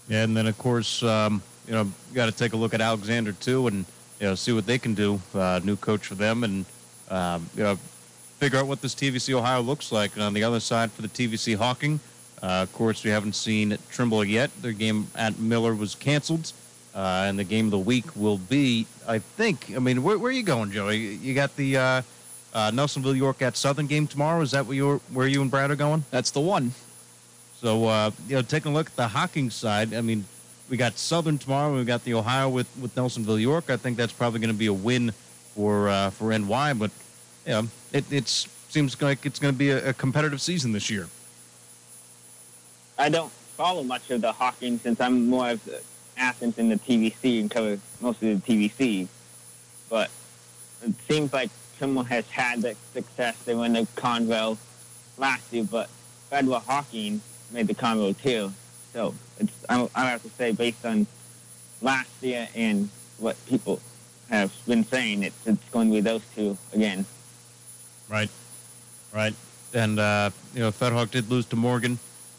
Yeah, 0.07 0.23
and 0.23 0.35
then 0.35 0.47
of 0.47 0.57
course, 0.57 1.03
um, 1.03 1.41
you 1.67 1.73
know, 1.73 1.91
got 2.13 2.25
to 2.25 2.31
take 2.31 2.53
a 2.53 2.57
look 2.57 2.73
at 2.73 2.81
Alexander 2.81 3.31
too, 3.31 3.67
and 3.67 3.85
you 4.19 4.27
know, 4.27 4.35
see 4.35 4.51
what 4.51 4.65
they 4.65 4.77
can 4.77 4.93
do. 4.93 5.21
Uh, 5.33 5.59
new 5.63 5.75
coach 5.75 6.05
for 6.05 6.15
them, 6.15 6.43
and 6.43 6.65
um, 7.09 7.49
you 7.55 7.63
know, 7.63 7.75
figure 8.39 8.59
out 8.59 8.67
what 8.67 8.81
this 8.81 8.93
TVC 8.93 9.33
Ohio 9.33 9.61
looks 9.61 9.91
like. 9.91 10.13
And 10.15 10.23
on 10.23 10.33
the 10.33 10.43
other 10.43 10.59
side 10.59 10.91
for 10.91 11.01
the 11.01 11.07
TVC 11.07 11.55
Hocking, 11.55 11.99
uh, 12.41 12.63
of 12.63 12.73
course, 12.73 13.03
we 13.03 13.11
haven't 13.11 13.35
seen 13.35 13.77
Trimble 13.89 14.25
yet. 14.25 14.49
Their 14.61 14.73
game 14.73 15.07
at 15.15 15.39
Miller 15.39 15.75
was 15.75 15.95
canceled, 15.95 16.51
uh, 16.95 17.25
and 17.27 17.37
the 17.37 17.43
game 17.43 17.65
of 17.65 17.71
the 17.71 17.79
week 17.79 18.15
will 18.15 18.37
be, 18.37 18.87
I 19.07 19.19
think. 19.19 19.71
I 19.75 19.79
mean, 19.79 20.03
where, 20.03 20.17
where 20.17 20.29
are 20.29 20.33
you 20.33 20.43
going, 20.43 20.71
Joey? 20.71 20.97
You 20.97 21.33
got 21.33 21.55
the 21.55 21.77
uh, 22.53 22.71
Nelsonville 22.71 23.15
York 23.15 23.41
at 23.41 23.55
Southern 23.55 23.87
game 23.87 24.07
tomorrow. 24.07 24.41
Is 24.41 24.51
that 24.51 24.65
where 24.65 24.75
you 24.75 25.01
where 25.13 25.27
you 25.27 25.41
and 25.41 25.49
Brad 25.49 25.71
are 25.71 25.75
going? 25.75 26.03
That's 26.11 26.31
the 26.31 26.41
one. 26.41 26.73
So, 27.61 27.85
uh, 27.85 28.11
you 28.27 28.35
know, 28.35 28.41
taking 28.41 28.71
a 28.71 28.73
look 28.73 28.87
at 28.87 28.95
the 28.95 29.07
Hocking 29.07 29.51
side, 29.51 29.93
I 29.93 30.01
mean, 30.01 30.25
we 30.67 30.77
got 30.77 30.97
Southern 30.97 31.37
tomorrow. 31.37 31.75
We 31.75 31.83
got 31.83 32.03
the 32.03 32.15
Ohio 32.15 32.49
with, 32.49 32.67
with 32.81 32.95
Nelsonville 32.95 33.39
York. 33.39 33.69
I 33.69 33.77
think 33.77 33.97
that's 33.97 34.13
probably 34.13 34.39
going 34.39 34.53
to 34.53 34.57
be 34.57 34.65
a 34.65 34.73
win 34.73 35.11
for 35.53 35.89
uh, 35.89 36.09
for 36.09 36.35
NY. 36.35 36.73
But, 36.73 36.89
you 37.45 37.51
know, 37.51 37.67
it 37.93 38.05
it's, 38.11 38.47
seems 38.69 38.99
like 38.99 39.25
it's 39.25 39.37
going 39.37 39.53
to 39.53 39.57
be 39.57 39.69
a, 39.69 39.89
a 39.89 39.93
competitive 39.93 40.41
season 40.41 40.71
this 40.71 40.89
year. 40.89 41.07
I 42.97 43.09
don't 43.09 43.31
follow 43.57 43.83
much 43.83 44.09
of 44.09 44.21
the 44.21 44.31
Hocking 44.31 44.79
since 44.79 44.99
I'm 44.99 45.27
more 45.27 45.51
of 45.51 45.63
the 45.65 45.81
Athens 46.17 46.57
in 46.57 46.69
the 46.69 46.77
TVC 46.77 47.41
and 47.41 47.51
cover 47.51 47.79
most 47.99 48.23
of 48.23 48.43
the 48.43 48.69
TVC. 48.69 49.07
But 49.89 50.09
it 50.81 50.93
seems 51.07 51.31
like 51.33 51.51
someone 51.81 52.05
has 52.05 52.29
had 52.29 52.61
the 52.61 52.75
success. 52.93 53.35
They 53.43 53.55
won 53.55 53.73
the 53.73 53.87
Convo 53.95 54.55
last 55.17 55.51
year, 55.51 55.63
but 55.63 55.89
Federal 56.29 56.59
Hocking 56.59 57.19
made 57.51 57.65
the 57.65 57.73
Convo 57.73 58.15
too. 58.21 58.53
So 58.93 59.15
it's 59.39 59.51
I, 59.67 59.89
I 59.95 60.11
have 60.11 60.21
to 60.21 60.29
say 60.29 60.51
based 60.51 60.85
on 60.85 61.07
last 61.81 62.11
year 62.21 62.47
and 62.55 62.87
what 63.17 63.35
people 63.47 63.81
have 64.29 64.53
been 64.67 64.85
saying, 64.85 65.23
it's, 65.23 65.47
it's 65.47 65.69
going 65.71 65.87
to 65.87 65.95
be 65.95 66.01
those 66.01 66.21
two 66.35 66.55
again. 66.71 67.03
Right. 68.07 68.29
Right. 69.11 69.33
And, 69.73 69.99
uh, 69.99 70.29
you 70.53 70.59
know, 70.59 70.71
FedHock 70.71 71.09
did 71.09 71.31
lose 71.31 71.47
to 71.47 71.55
Morgan. 71.55 71.97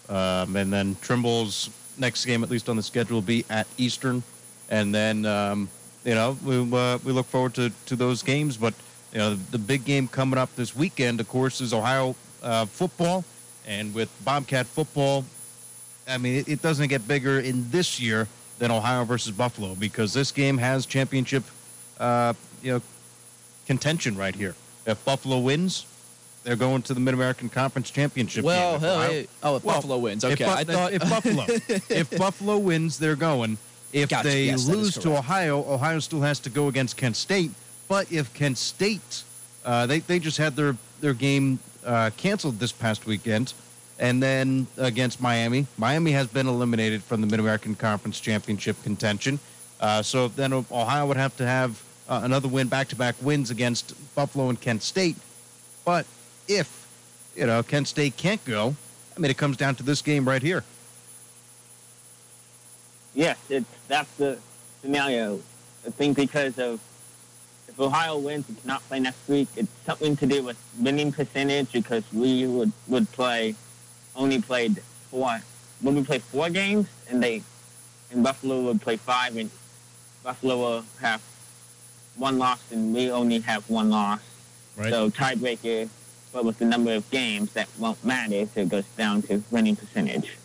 Um, 0.08 0.54
and 0.54 0.72
then 0.72 0.94
Trimble's 0.96 1.68
next 1.98 2.24
game, 2.26 2.44
at 2.44 2.50
least 2.50 2.68
on 2.68 2.76
the 2.76 2.82
schedule, 2.82 3.16
will 3.16 3.22
be 3.22 3.44
at 3.50 3.66
Eastern. 3.76 4.22
And 4.70 4.94
then, 4.94 5.26
um, 5.26 5.68
you 6.04 6.14
know, 6.14 6.38
we, 6.44 6.58
uh, 6.58 6.98
we 7.04 7.10
look 7.12 7.26
forward 7.26 7.54
to, 7.54 7.72
to 7.86 7.96
those 7.96 8.22
games. 8.22 8.56
But, 8.56 8.74
you 9.12 9.18
know, 9.18 9.34
the 9.34 9.58
big 9.58 9.84
game 9.84 10.08
coming 10.08 10.38
up 10.38 10.54
this 10.56 10.74
weekend, 10.74 11.20
of 11.20 11.28
course, 11.28 11.60
is 11.60 11.72
Ohio 11.72 12.16
uh, 12.42 12.64
football. 12.66 13.24
And 13.66 13.94
with 13.94 14.10
Bobcat 14.24 14.66
football, 14.66 15.24
I 16.08 16.18
mean, 16.18 16.36
it, 16.40 16.48
it 16.48 16.62
doesn't 16.62 16.88
get 16.88 17.06
bigger 17.06 17.38
in 17.38 17.70
this 17.70 18.00
year 18.00 18.26
than 18.58 18.70
Ohio 18.70 19.04
versus 19.04 19.32
Buffalo 19.32 19.74
because 19.74 20.12
this 20.12 20.32
game 20.32 20.58
has 20.58 20.84
championship 20.86 21.44
uh, 22.00 22.32
you 22.62 22.72
know 22.72 22.82
contention 23.66 24.16
right 24.16 24.34
here. 24.34 24.54
If 24.86 25.04
Buffalo 25.04 25.38
wins, 25.38 25.86
they're 26.42 26.56
going 26.56 26.82
to 26.82 26.94
the 26.94 27.00
Mid 27.00 27.14
American 27.14 27.48
Conference 27.48 27.90
Championship. 27.90 28.44
Well, 28.44 28.78
game. 28.78 28.84
If 28.88 28.90
Ohio- 28.96 29.10
hey, 29.10 29.26
oh, 29.42 29.56
if 29.56 29.64
Well, 29.64 29.76
Buffalo 29.76 29.98
wins. 29.98 30.24
Okay, 30.24 30.44
Bu- 30.44 30.50
I 30.50 30.64
thought 30.64 30.92
if 30.92 31.02
Buffalo 31.02 31.44
if 31.48 32.18
Buffalo 32.18 32.58
wins, 32.58 32.98
they're 32.98 33.16
going. 33.16 33.58
If 33.92 34.08
Gotcha. 34.08 34.28
they 34.28 34.44
Yes, 34.46 34.66
lose 34.66 34.94
to. 34.98 35.16
Ohio, 35.16 35.58
Ohio 35.70 35.98
still 36.00 36.22
has 36.22 36.40
to 36.40 36.50
go 36.50 36.68
against 36.68 36.96
Kent 36.96 37.14
State. 37.14 37.50
But 37.92 38.10
if 38.10 38.32
Kent 38.32 38.56
State, 38.56 39.22
uh, 39.66 39.84
they 39.84 39.98
they 39.98 40.18
just 40.18 40.38
had 40.38 40.56
their 40.56 40.78
their 41.02 41.12
game 41.12 41.58
uh, 41.84 42.08
canceled 42.16 42.58
this 42.58 42.72
past 42.72 43.04
weekend, 43.04 43.52
and 43.98 44.22
then 44.22 44.66
against 44.78 45.20
Miami, 45.20 45.66
Miami 45.76 46.12
has 46.12 46.26
been 46.26 46.46
eliminated 46.46 47.02
from 47.02 47.20
the 47.20 47.26
Mid 47.26 47.38
American 47.38 47.74
Conference 47.74 48.18
Championship 48.18 48.82
contention. 48.82 49.38
Uh, 49.78 50.00
so 50.00 50.28
then 50.28 50.54
Ohio 50.54 51.04
would 51.04 51.18
have 51.18 51.36
to 51.36 51.44
have 51.44 51.82
uh, 52.08 52.22
another 52.24 52.48
win, 52.48 52.66
back 52.68 52.88
to 52.88 52.96
back 52.96 53.14
wins 53.20 53.50
against 53.50 53.92
Buffalo 54.14 54.48
and 54.48 54.58
Kent 54.58 54.82
State. 54.82 55.18
But 55.84 56.06
if 56.48 56.88
you 57.36 57.44
know 57.44 57.62
Kent 57.62 57.88
State 57.88 58.16
can't 58.16 58.42
go, 58.46 58.74
I 59.14 59.20
mean 59.20 59.30
it 59.30 59.36
comes 59.36 59.58
down 59.58 59.74
to 59.74 59.82
this 59.82 60.00
game 60.00 60.26
right 60.26 60.40
here. 60.40 60.64
Yes, 63.14 63.36
it's 63.50 63.66
that's 63.86 64.10
the 64.16 64.38
scenario. 64.80 65.42
I 65.86 65.90
think 65.90 66.16
because 66.16 66.58
of 66.58 66.80
if 67.72 67.80
Ohio 67.80 68.18
wins 68.18 68.46
and 68.48 68.60
cannot 68.60 68.86
play 68.88 69.00
next 69.00 69.26
week, 69.28 69.48
it's 69.56 69.70
something 69.86 70.14
to 70.16 70.26
do 70.26 70.42
with 70.42 70.58
winning 70.78 71.10
percentage 71.10 71.72
because 71.72 72.04
we 72.12 72.46
would 72.46 72.72
would 72.88 73.10
play 73.12 73.54
only 74.14 74.40
played 74.40 74.82
four. 75.10 75.40
When 75.80 75.94
we 75.94 76.04
play 76.04 76.18
four 76.18 76.50
games 76.50 76.86
and 77.08 77.22
they 77.22 77.42
and 78.10 78.22
Buffalo 78.22 78.60
would 78.62 78.82
play 78.82 78.96
five 78.96 79.36
and 79.36 79.50
Buffalo 80.22 80.56
will 80.58 80.84
have 81.00 81.22
one 82.16 82.38
loss 82.38 82.60
and 82.70 82.94
we 82.94 83.10
only 83.10 83.40
have 83.40 83.68
one 83.70 83.88
loss. 83.88 84.20
Right. 84.76 84.90
So 84.90 85.08
tiebreaker, 85.08 85.88
but 86.32 86.44
with 86.44 86.58
the 86.58 86.66
number 86.66 86.92
of 86.92 87.10
games 87.10 87.54
that 87.54 87.68
won't 87.78 88.04
matter, 88.04 88.46
so 88.54 88.60
it 88.60 88.68
goes 88.68 88.84
down 88.98 89.22
to 89.22 89.42
winning 89.50 89.76
percentage. 89.76 90.36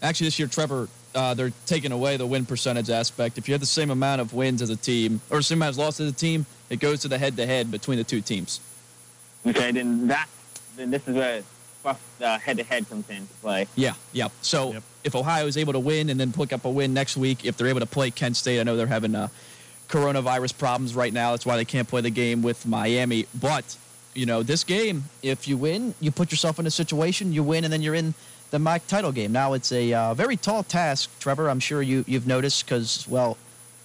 Actually, 0.00 0.28
this 0.28 0.38
year, 0.38 0.48
Trevor, 0.48 0.88
uh, 1.16 1.34
they're 1.34 1.52
taking 1.64 1.90
away 1.92 2.16
the 2.16 2.26
win 2.26 2.44
percentage 2.46 2.90
aspect. 2.90 3.38
If 3.38 3.48
you 3.48 3.54
have 3.54 3.60
the 3.60 3.66
same 3.66 3.90
amount 3.90 4.20
of 4.20 4.32
wins 4.34 4.62
as 4.62 4.70
a 4.70 4.76
team, 4.76 5.20
or 5.30 5.38
the 5.38 5.42
same 5.42 5.58
amount 5.58 5.70
of 5.74 5.78
losses 5.78 6.06
as 6.08 6.12
a 6.12 6.16
team, 6.16 6.46
it 6.70 6.78
goes 6.78 7.00
to 7.00 7.08
the 7.08 7.18
head-to-head 7.18 7.70
between 7.70 7.98
the 7.98 8.04
two 8.04 8.20
teams. 8.20 8.60
Okay, 9.46 9.72
then 9.72 10.08
that 10.08 10.28
then 10.76 10.90
this 10.90 11.06
is 11.08 11.14
where 11.16 11.42
buff 11.82 12.00
uh, 12.22 12.38
head-to-head 12.38 12.88
comes 12.88 13.08
into 13.08 13.32
play. 13.40 13.66
Yeah, 13.76 13.94
yeah. 14.12 14.28
So 14.42 14.72
Yep. 14.74 14.82
if 15.04 15.14
Ohio 15.16 15.46
is 15.46 15.56
able 15.56 15.72
to 15.72 15.78
win 15.80 16.10
and 16.10 16.20
then 16.20 16.32
pick 16.32 16.52
up 16.52 16.64
a 16.64 16.70
win 16.70 16.92
next 16.92 17.16
week, 17.16 17.44
if 17.44 17.56
they're 17.56 17.68
able 17.68 17.80
to 17.80 17.86
play 17.86 18.10
Kent 18.10 18.36
State, 18.36 18.60
I 18.60 18.62
know 18.64 18.76
they're 18.76 18.86
having 18.86 19.14
uh, 19.14 19.28
coronavirus 19.88 20.58
problems 20.58 20.94
right 20.94 21.12
now. 21.12 21.30
That's 21.30 21.46
why 21.46 21.56
they 21.56 21.64
can't 21.64 21.88
play 21.88 22.00
the 22.02 22.10
game 22.10 22.42
with 22.42 22.66
Miami. 22.66 23.26
But 23.40 23.76
you 24.14 24.26
know, 24.26 24.42
this 24.42 24.64
game, 24.64 25.04
if 25.22 25.46
you 25.46 25.56
win, 25.56 25.94
you 26.00 26.10
put 26.10 26.30
yourself 26.30 26.58
in 26.58 26.66
a 26.66 26.70
situation, 26.70 27.32
you 27.32 27.42
win, 27.42 27.64
and 27.64 27.72
then 27.72 27.82
you're 27.82 27.94
in 27.94 28.14
the 28.50 28.58
MAC 28.58 28.86
title 28.86 29.12
game. 29.12 29.32
Now 29.32 29.52
it's 29.54 29.72
a 29.72 29.92
uh, 29.92 30.14
very 30.14 30.36
tall 30.36 30.62
task, 30.62 31.10
Trevor. 31.18 31.48
I'm 31.48 31.60
sure 31.60 31.82
you 31.82 32.04
you've 32.06 32.26
noticed 32.26 32.64
because 32.64 33.06
well, 33.08 33.36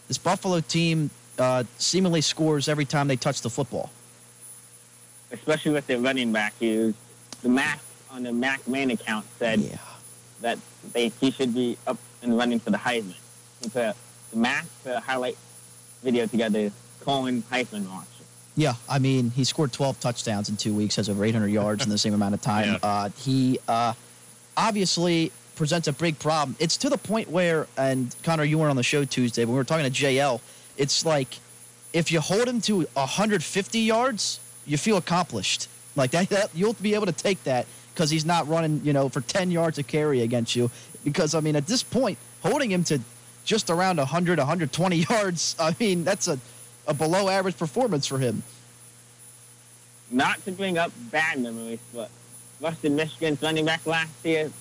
this 0.08 0.18
Buffalo 0.18 0.60
team 0.62 1.10
uh, 1.39 1.63
seemingly 1.77 2.22
scores 2.22 2.68
every 2.68 2.86
time 2.86 3.08
they 3.08 3.15
touch 3.15 3.41
the 3.41 3.50
football. 3.50 3.89
Especially 5.32 5.72
with 5.72 5.88
their 5.88 6.00
running 6.00 6.32
back, 6.32 6.53
who's 6.60 6.94
the 7.41 7.50
Mac 7.50 7.80
on 8.12 8.24
the 8.24 8.34
Mac 8.34 8.68
main 8.68 8.91
account 8.91 9.25
said 9.39 9.60
Yeah. 9.60 9.77
that 10.41 10.60
they 10.94 11.10
he 11.10 11.32
should 11.32 11.53
be 11.53 11.77
up 11.88 11.98
and 12.22 12.38
running 12.38 12.60
for 12.60 12.70
the 12.70 12.77
Heisman. 12.77 13.15
He 13.62 13.70
put 13.70 13.96
the 14.32 14.38
Mac 14.38 14.65
put 14.84 14.94
a 14.94 15.00
highlight 15.00 15.38
video 16.03 16.25
together, 16.25 16.72
calling 17.01 17.41
Heisman 17.44 17.89
watch. 17.89 18.08
Yeah, 18.58 18.74
I 18.89 19.00
mean, 19.00 19.30
he 19.32 19.46
scored 19.46 19.72
12 19.72 20.01
touchdowns 20.01 20.50
in 20.50 20.58
two 20.58 20.74
weeks, 20.74 20.98
has 20.98 21.08
over 21.08 21.24
800 21.24 21.48
yards 21.48 21.86
in 21.86 21.89
the 21.89 21.98
same 21.98 22.13
amount 22.13 22.34
of 22.34 22.41
time. 22.41 22.72
Yeah. 22.84 22.89
Uh, 22.89 23.10
he 23.18 23.60
uh, 23.68 23.94
obviously 24.62 25.32
presents 25.56 25.88
a 25.88 25.94
big 25.94 26.18
problem. 26.20 26.56
It's 26.60 26.77
to 26.77 26.89
the 26.89 26.98
point 26.98 27.30
where, 27.30 27.68
and 27.77 28.15
Connor, 28.24 28.44
you 28.44 28.58
weren't 28.58 28.70
on 28.70 28.75
the 28.75 28.84
show 28.84 29.03
Tuesday, 29.03 29.44
but 29.44 29.51
we 29.51 29.58
were 29.58 29.63
talking 29.63 29.91
to 29.91 29.91
JL. 29.91 30.39
It's 30.77 31.06
like 31.06 31.39
if 31.94 32.12
you 32.12 32.22
hold 32.22 32.48
him 32.48 32.62
to 32.62 32.82
150 32.94 33.80
yards, 33.80 34.39
you 34.65 34.77
feel 34.77 34.98
accomplished. 34.98 35.68
Like 35.96 36.12
that, 36.12 36.30
that 36.30 36.50
you'll 36.53 36.74
be 36.74 36.94
able 36.94 37.08
to 37.08 37.12
take 37.12 37.44
that 37.44 37.65
because 37.94 38.10
he's 38.10 38.25
not 38.25 38.48
running, 38.48 38.82
you 38.84 38.94
know, 38.94 39.10
for 39.10 39.22
10 39.22 39.51
yards 39.51 39.77
of 39.80 39.88
carry 39.88 40.22
against 40.22 40.56
you. 40.56 40.72
Because 41.03 41.36
I 41.36 41.41
mean, 41.41 41.56
at 41.56 41.68
this 41.68 41.84
point, 41.84 42.18
holding 42.41 42.72
him 42.72 42.84
to 42.86 43.00
just 43.44 43.70
around 43.70 43.98
100, 43.98 44.38
120 44.38 44.96
yards, 45.10 45.56
I 45.60 45.75
mean, 45.80 46.03
that's 46.03 46.27
a 46.27 46.39
a 46.88 46.94
below 46.94 47.30
average 47.30 47.58
performance 47.58 48.08
for 48.08 48.18
him. 48.18 48.44
Not 50.10 50.44
to 50.46 50.51
bring 50.51 50.77
up 50.77 50.91
bad 51.12 51.39
memories, 51.39 51.80
but 51.94 52.10
Western 52.62 52.96
Michigan's 52.96 53.41
running 53.41 53.65
back 53.65 53.86
last 53.86 54.12
year 54.24 54.51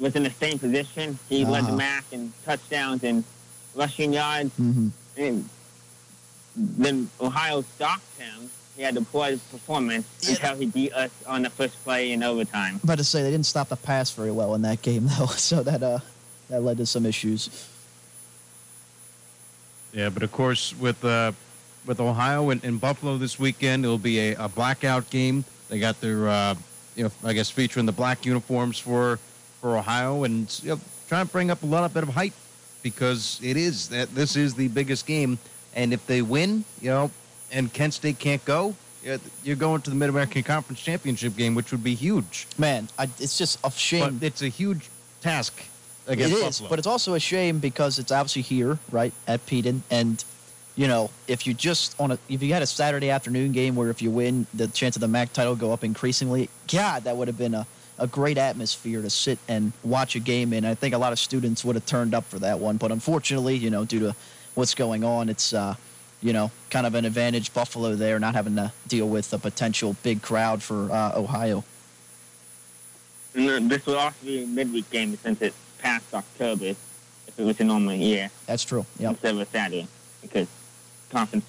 was 0.00 0.16
in 0.16 0.22
the 0.22 0.30
same 0.30 0.58
position. 0.58 1.18
He 1.28 1.44
led 1.44 1.64
the 1.64 1.68
Uh-huh. 1.68 1.76
MAC 1.76 2.04
in 2.12 2.32
touchdowns 2.44 3.04
and 3.04 3.22
rushing 3.74 4.12
yards. 4.12 4.50
Mm-hmm. 4.58 4.88
And 5.18 5.48
then 6.56 7.10
Ohio 7.20 7.62
stopped 7.76 8.18
him. 8.18 8.50
He 8.76 8.82
had 8.82 8.96
a 8.96 9.02
poor 9.02 9.36
performance 9.50 10.06
Yeah. 10.22 10.30
until 10.30 10.56
he 10.56 10.66
beat 10.66 10.92
us 10.94 11.10
on 11.26 11.42
the 11.42 11.50
first 11.50 11.82
play 11.84 12.12
in 12.12 12.22
overtime. 12.22 12.80
About 12.82 12.98
to 12.98 13.04
say 13.04 13.22
they 13.22 13.30
didn't 13.30 13.46
stop 13.46 13.68
the 13.68 13.76
pass 13.76 14.10
very 14.10 14.30
well 14.32 14.54
in 14.54 14.62
that 14.62 14.80
game 14.80 15.06
though, 15.18 15.26
so 15.26 15.62
that 15.62 15.82
uh 15.82 15.98
that 16.48 16.62
led 16.62 16.78
to 16.78 16.86
some 16.86 17.04
issues. 17.06 17.50
Yeah, 19.92 20.08
but 20.08 20.22
of 20.22 20.32
course 20.32 20.74
with 20.78 21.04
uh, 21.04 21.32
with 21.84 22.00
Ohio 22.00 22.48
and, 22.50 22.64
and 22.64 22.80
Buffalo 22.80 23.18
this 23.18 23.38
weekend, 23.38 23.84
it'll 23.84 23.98
be 23.98 24.18
a, 24.18 24.34
a 24.44 24.48
blackout 24.48 25.10
game. 25.10 25.44
They 25.68 25.78
got 25.78 26.00
their 26.00 26.28
uh, 26.28 26.54
you 26.96 27.04
know 27.04 27.10
I 27.24 27.32
guess 27.32 27.50
featuring 27.50 27.86
the 27.86 27.92
black 27.92 28.24
uniforms 28.26 28.78
for 28.78 29.18
for 29.60 29.76
Ohio 29.76 30.24
and 30.24 30.60
you 30.62 30.70
know, 30.70 30.80
trying 31.08 31.26
to 31.26 31.32
bring 31.32 31.50
up 31.50 31.62
a 31.62 31.66
lot 31.66 31.84
of 31.84 31.94
bit 31.94 32.02
of 32.02 32.10
hype 32.10 32.32
because 32.82 33.40
it 33.42 33.56
is 33.56 33.88
that 33.88 34.14
this 34.14 34.36
is 34.36 34.54
the 34.54 34.68
biggest 34.68 35.06
game, 35.06 35.38
and 35.74 35.92
if 35.92 36.06
they 36.06 36.20
win, 36.20 36.64
you 36.80 36.90
know, 36.90 37.10
and 37.52 37.72
Kent 37.72 37.94
State 37.94 38.18
can't 38.18 38.44
go, 38.44 38.74
you're 39.44 39.56
going 39.56 39.80
to 39.82 39.90
the 39.90 39.96
Mid 39.96 40.08
American 40.08 40.42
Conference 40.42 40.80
Championship 40.80 41.36
game, 41.36 41.54
which 41.54 41.70
would 41.72 41.84
be 41.84 41.94
huge. 41.94 42.46
Man, 42.58 42.88
I, 42.98 43.04
it's 43.18 43.38
just 43.38 43.58
a 43.64 43.70
shame. 43.70 44.18
But 44.18 44.26
it's 44.26 44.42
a 44.42 44.48
huge 44.48 44.90
task 45.20 45.62
against 46.06 46.34
is, 46.34 46.42
Buffalo. 46.42 46.68
but 46.68 46.78
it's 46.78 46.88
also 46.88 47.14
a 47.14 47.20
shame 47.20 47.58
because 47.58 47.98
it's 47.98 48.12
obviously 48.12 48.42
here, 48.42 48.78
right, 48.90 49.12
at 49.26 49.44
Peden, 49.46 49.82
and 49.90 50.24
you 50.74 50.88
know, 50.88 51.10
if 51.28 51.46
you 51.46 51.54
just 51.54 51.98
on 52.00 52.12
a 52.12 52.18
if 52.28 52.42
you 52.42 52.52
had 52.52 52.62
a 52.62 52.66
Saturday 52.66 53.10
afternoon 53.10 53.52
game 53.52 53.76
where 53.76 53.90
if 53.90 54.00
you 54.00 54.10
win, 54.10 54.46
the 54.54 54.68
chance 54.68 54.96
of 54.96 55.00
the 55.00 55.08
MAC 55.08 55.32
title 55.32 55.54
go 55.54 55.72
up 55.72 55.84
increasingly. 55.84 56.48
God, 56.68 57.04
that 57.04 57.16
would 57.16 57.28
have 57.28 57.38
been 57.38 57.54
a, 57.54 57.66
a 57.98 58.06
great 58.06 58.38
atmosphere 58.38 59.02
to 59.02 59.10
sit 59.10 59.38
and 59.48 59.72
watch 59.84 60.16
a 60.16 60.20
game 60.20 60.52
in. 60.52 60.64
I 60.64 60.74
think 60.74 60.94
a 60.94 60.98
lot 60.98 61.12
of 61.12 61.18
students 61.18 61.64
would 61.64 61.76
have 61.76 61.86
turned 61.86 62.14
up 62.14 62.24
for 62.24 62.38
that 62.38 62.58
one, 62.58 62.78
but 62.78 62.90
unfortunately, 62.90 63.56
you 63.56 63.70
know, 63.70 63.84
due 63.84 64.00
to 64.00 64.16
what's 64.54 64.74
going 64.74 65.04
on, 65.04 65.28
it's 65.28 65.52
uh, 65.52 65.74
you 66.22 66.32
know, 66.32 66.50
kind 66.70 66.86
of 66.86 66.94
an 66.94 67.04
advantage 67.04 67.52
Buffalo 67.52 67.94
there, 67.96 68.18
not 68.18 68.34
having 68.34 68.56
to 68.56 68.72
deal 68.88 69.08
with 69.08 69.32
a 69.32 69.38
potential 69.38 69.96
big 70.02 70.22
crowd 70.22 70.62
for 70.62 70.90
uh, 70.90 71.12
Ohio. 71.16 71.64
And 73.34 73.70
this 73.70 73.84
would 73.86 73.96
also 73.96 74.16
be 74.24 74.44
a 74.44 74.46
midweek 74.46 74.88
game 74.90 75.16
since 75.16 75.42
it's 75.42 75.56
past 75.78 76.14
October 76.14 76.66
if 76.66 77.38
it 77.38 77.44
was 77.44 77.58
a 77.60 77.64
normal 77.64 77.94
year 77.94 78.30
That's 78.46 78.64
true. 78.64 78.86
Yep. 78.98 79.10
instead 79.10 79.34
of 79.34 79.40
a 79.40 79.46
Saturday 79.46 79.88
because 80.20 80.46
conference 81.12 81.44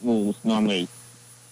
rules 0.00 0.36
normally 0.44 0.88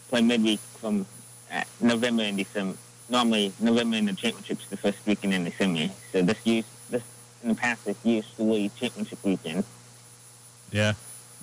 play 0.08 0.22
midweek 0.22 0.60
from 0.80 1.04
uh, 1.52 1.62
November 1.80 2.22
and 2.22 2.38
December. 2.38 2.76
Normally, 3.08 3.52
November 3.58 3.96
and 3.96 4.08
the 4.08 4.12
championships 4.12 4.66
the 4.66 4.76
first 4.76 4.98
weekend 5.04 5.34
in 5.34 5.44
December. 5.44 5.90
So 6.12 6.22
this 6.22 6.38
used 6.46 6.68
this 6.90 7.02
in 7.42 7.48
the 7.50 7.54
past 7.54 7.86
it's 7.86 8.04
usually 8.04 8.70
championship 8.78 9.18
weekend. 9.24 9.64
Yeah, 10.70 10.94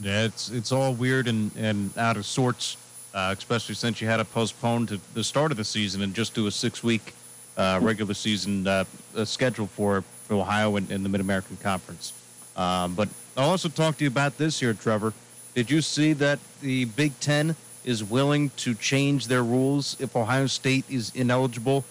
yeah, 0.01 0.23
it's 0.23 0.49
it's 0.49 0.71
all 0.71 0.93
weird 0.93 1.27
and, 1.27 1.51
and 1.57 1.95
out 1.97 2.15
of 2.15 2.25
sorts, 2.25 2.77
uh, 3.13 3.35
especially 3.37 3.75
since 3.75 3.99
you 4.01 4.07
had 4.07 4.17
to 4.17 4.25
postpone 4.25 4.87
to 4.87 5.01
the 5.13 5.23
start 5.23 5.51
of 5.51 5.57
the 5.57 5.65
season 5.65 6.01
and 6.01 6.13
just 6.13 6.33
do 6.33 6.47
a 6.47 6.51
six 6.51 6.83
week 6.83 7.13
uh, 7.57 7.79
regular 7.81 8.13
season 8.13 8.65
uh, 8.65 8.85
uh, 9.15 9.25
schedule 9.25 9.67
for, 9.67 10.03
for 10.27 10.35
Ohio 10.35 10.77
and, 10.77 10.89
and 10.89 11.03
the 11.03 11.09
Mid 11.09 11.19
American 11.19 11.57
Conference. 11.57 12.13
Um, 12.55 12.95
but 12.95 13.09
I'll 13.35 13.49
also 13.49 13.69
talk 13.69 13.97
to 13.97 14.03
you 14.03 14.09
about 14.09 14.37
this 14.37 14.59
here, 14.59 14.73
Trevor. 14.73 15.13
Did 15.57 15.71
you 15.71 15.81
see 15.81 16.13
that 16.13 16.37
the 16.61 16.85
Big 16.85 17.19
Ten 17.19 17.55
is 17.83 18.03
willing 18.03 18.51
to 18.57 18.75
change 18.75 19.25
their 19.25 19.43
rules 19.43 19.97
if 19.99 20.15
Ohio 20.15 20.45
State 20.45 20.85
is 20.87 21.11
ineligible 21.15 21.81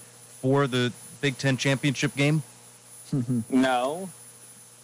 for 0.40 0.68
the 0.68 0.92
Big 1.20 1.36
Ten 1.36 1.56
championship 1.56 2.14
game? 2.14 2.44
No, 3.50 4.08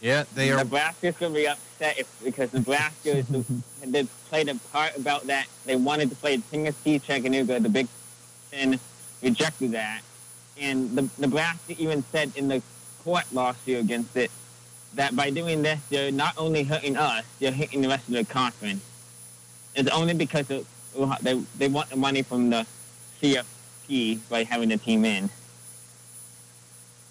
Yeah, 0.00 0.24
they 0.34 0.50
are. 0.50 0.56
Nebraska's 0.56 1.16
gonna 1.16 1.32
be 1.32 1.46
upset 1.46 1.96
if, 1.96 2.08
because 2.24 2.52
Nebraska 2.52 3.18
is 3.18 3.28
the, 3.28 3.44
they 3.86 4.04
played 4.28 4.48
a 4.48 4.56
part 4.72 4.96
about 4.96 5.28
that. 5.28 5.46
They 5.64 5.76
wanted 5.76 6.10
to 6.10 6.16
play 6.16 6.38
Tennessee, 6.50 6.98
Chattanooga. 6.98 7.60
The 7.60 7.68
Big 7.68 7.86
Ten 8.50 8.80
rejected 9.22 9.70
that, 9.72 10.00
and 10.60 10.90
the 10.96 11.08
Nebraska 11.18 11.76
even 11.78 12.02
said 12.10 12.32
in 12.34 12.48
the 12.48 12.60
court 13.04 13.26
lawsuit 13.32 13.78
against 13.78 14.16
it 14.16 14.32
that 14.94 15.16
by 15.16 15.30
doing 15.30 15.62
this, 15.62 15.80
they're 15.90 16.12
not 16.12 16.34
only 16.36 16.64
hurting 16.64 16.96
us, 16.96 17.24
they're 17.40 17.52
hurting 17.52 17.82
the 17.82 17.88
rest 17.88 18.08
of 18.08 18.14
the 18.14 18.24
conference. 18.24 18.82
It's 19.74 19.90
only 19.90 20.14
because 20.14 20.50
of, 20.50 20.66
they 21.22 21.34
they 21.56 21.68
want 21.68 21.88
the 21.88 21.96
money 21.96 22.22
from 22.22 22.50
the 22.50 22.66
CFP 23.20 24.18
by 24.28 24.44
having 24.44 24.68
the 24.68 24.76
team 24.76 25.04
in. 25.04 25.30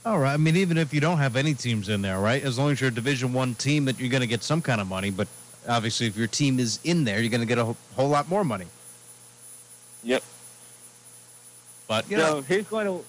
All 0.06 0.20
right. 0.20 0.34
I 0.34 0.38
mean, 0.38 0.56
even 0.58 0.78
if 0.78 0.94
you 0.94 1.00
don't 1.00 1.20
have 1.20 1.36
any 1.36 1.54
teams 1.54 1.90
in 1.90 2.02
there, 2.02 2.20
right? 2.20 2.42
As 2.44 2.58
long 2.58 2.72
as 2.72 2.82
you're 2.82 2.90
a 2.90 2.94
Division 2.94 3.34
One 3.34 3.54
team, 3.56 3.86
that 3.86 4.00
you're 4.00 4.10
going 4.10 4.22
to 4.22 4.28
get 4.28 4.44
some 4.44 4.62
kind 4.62 4.82
of 4.82 4.88
money. 4.88 5.12
But 5.12 5.28
obviously, 5.68 6.08
if 6.08 6.18
your 6.18 6.28
team 6.28 6.60
is 6.60 6.80
in 6.84 7.04
there, 7.04 7.20
you're 7.20 7.30
going 7.30 7.42
to 7.42 7.48
get 7.48 7.60
a 7.60 7.66
whole, 7.66 7.78
whole 7.96 8.10
lot 8.10 8.28
more 8.28 8.44
money. 8.44 8.66
Yep. 10.04 10.24
But 11.88 12.10
you 12.10 12.18
so 12.18 12.36
know, 12.36 12.42
who's 12.42 12.66
going 12.66 12.88
to? 12.88 13.06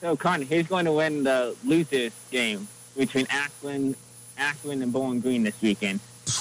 So 0.00 0.16
Con, 0.16 0.40
who's 0.40 0.66
going 0.66 0.86
to 0.86 0.92
win 0.92 1.24
the 1.24 1.54
losers 1.62 2.12
game 2.30 2.68
between 2.96 3.26
Akron, 3.28 3.94
Akron 4.40 4.82
and 4.82 4.92
Bowling 4.92 5.20
Green 5.20 5.42
this 5.44 5.60
weekend? 5.62 6.00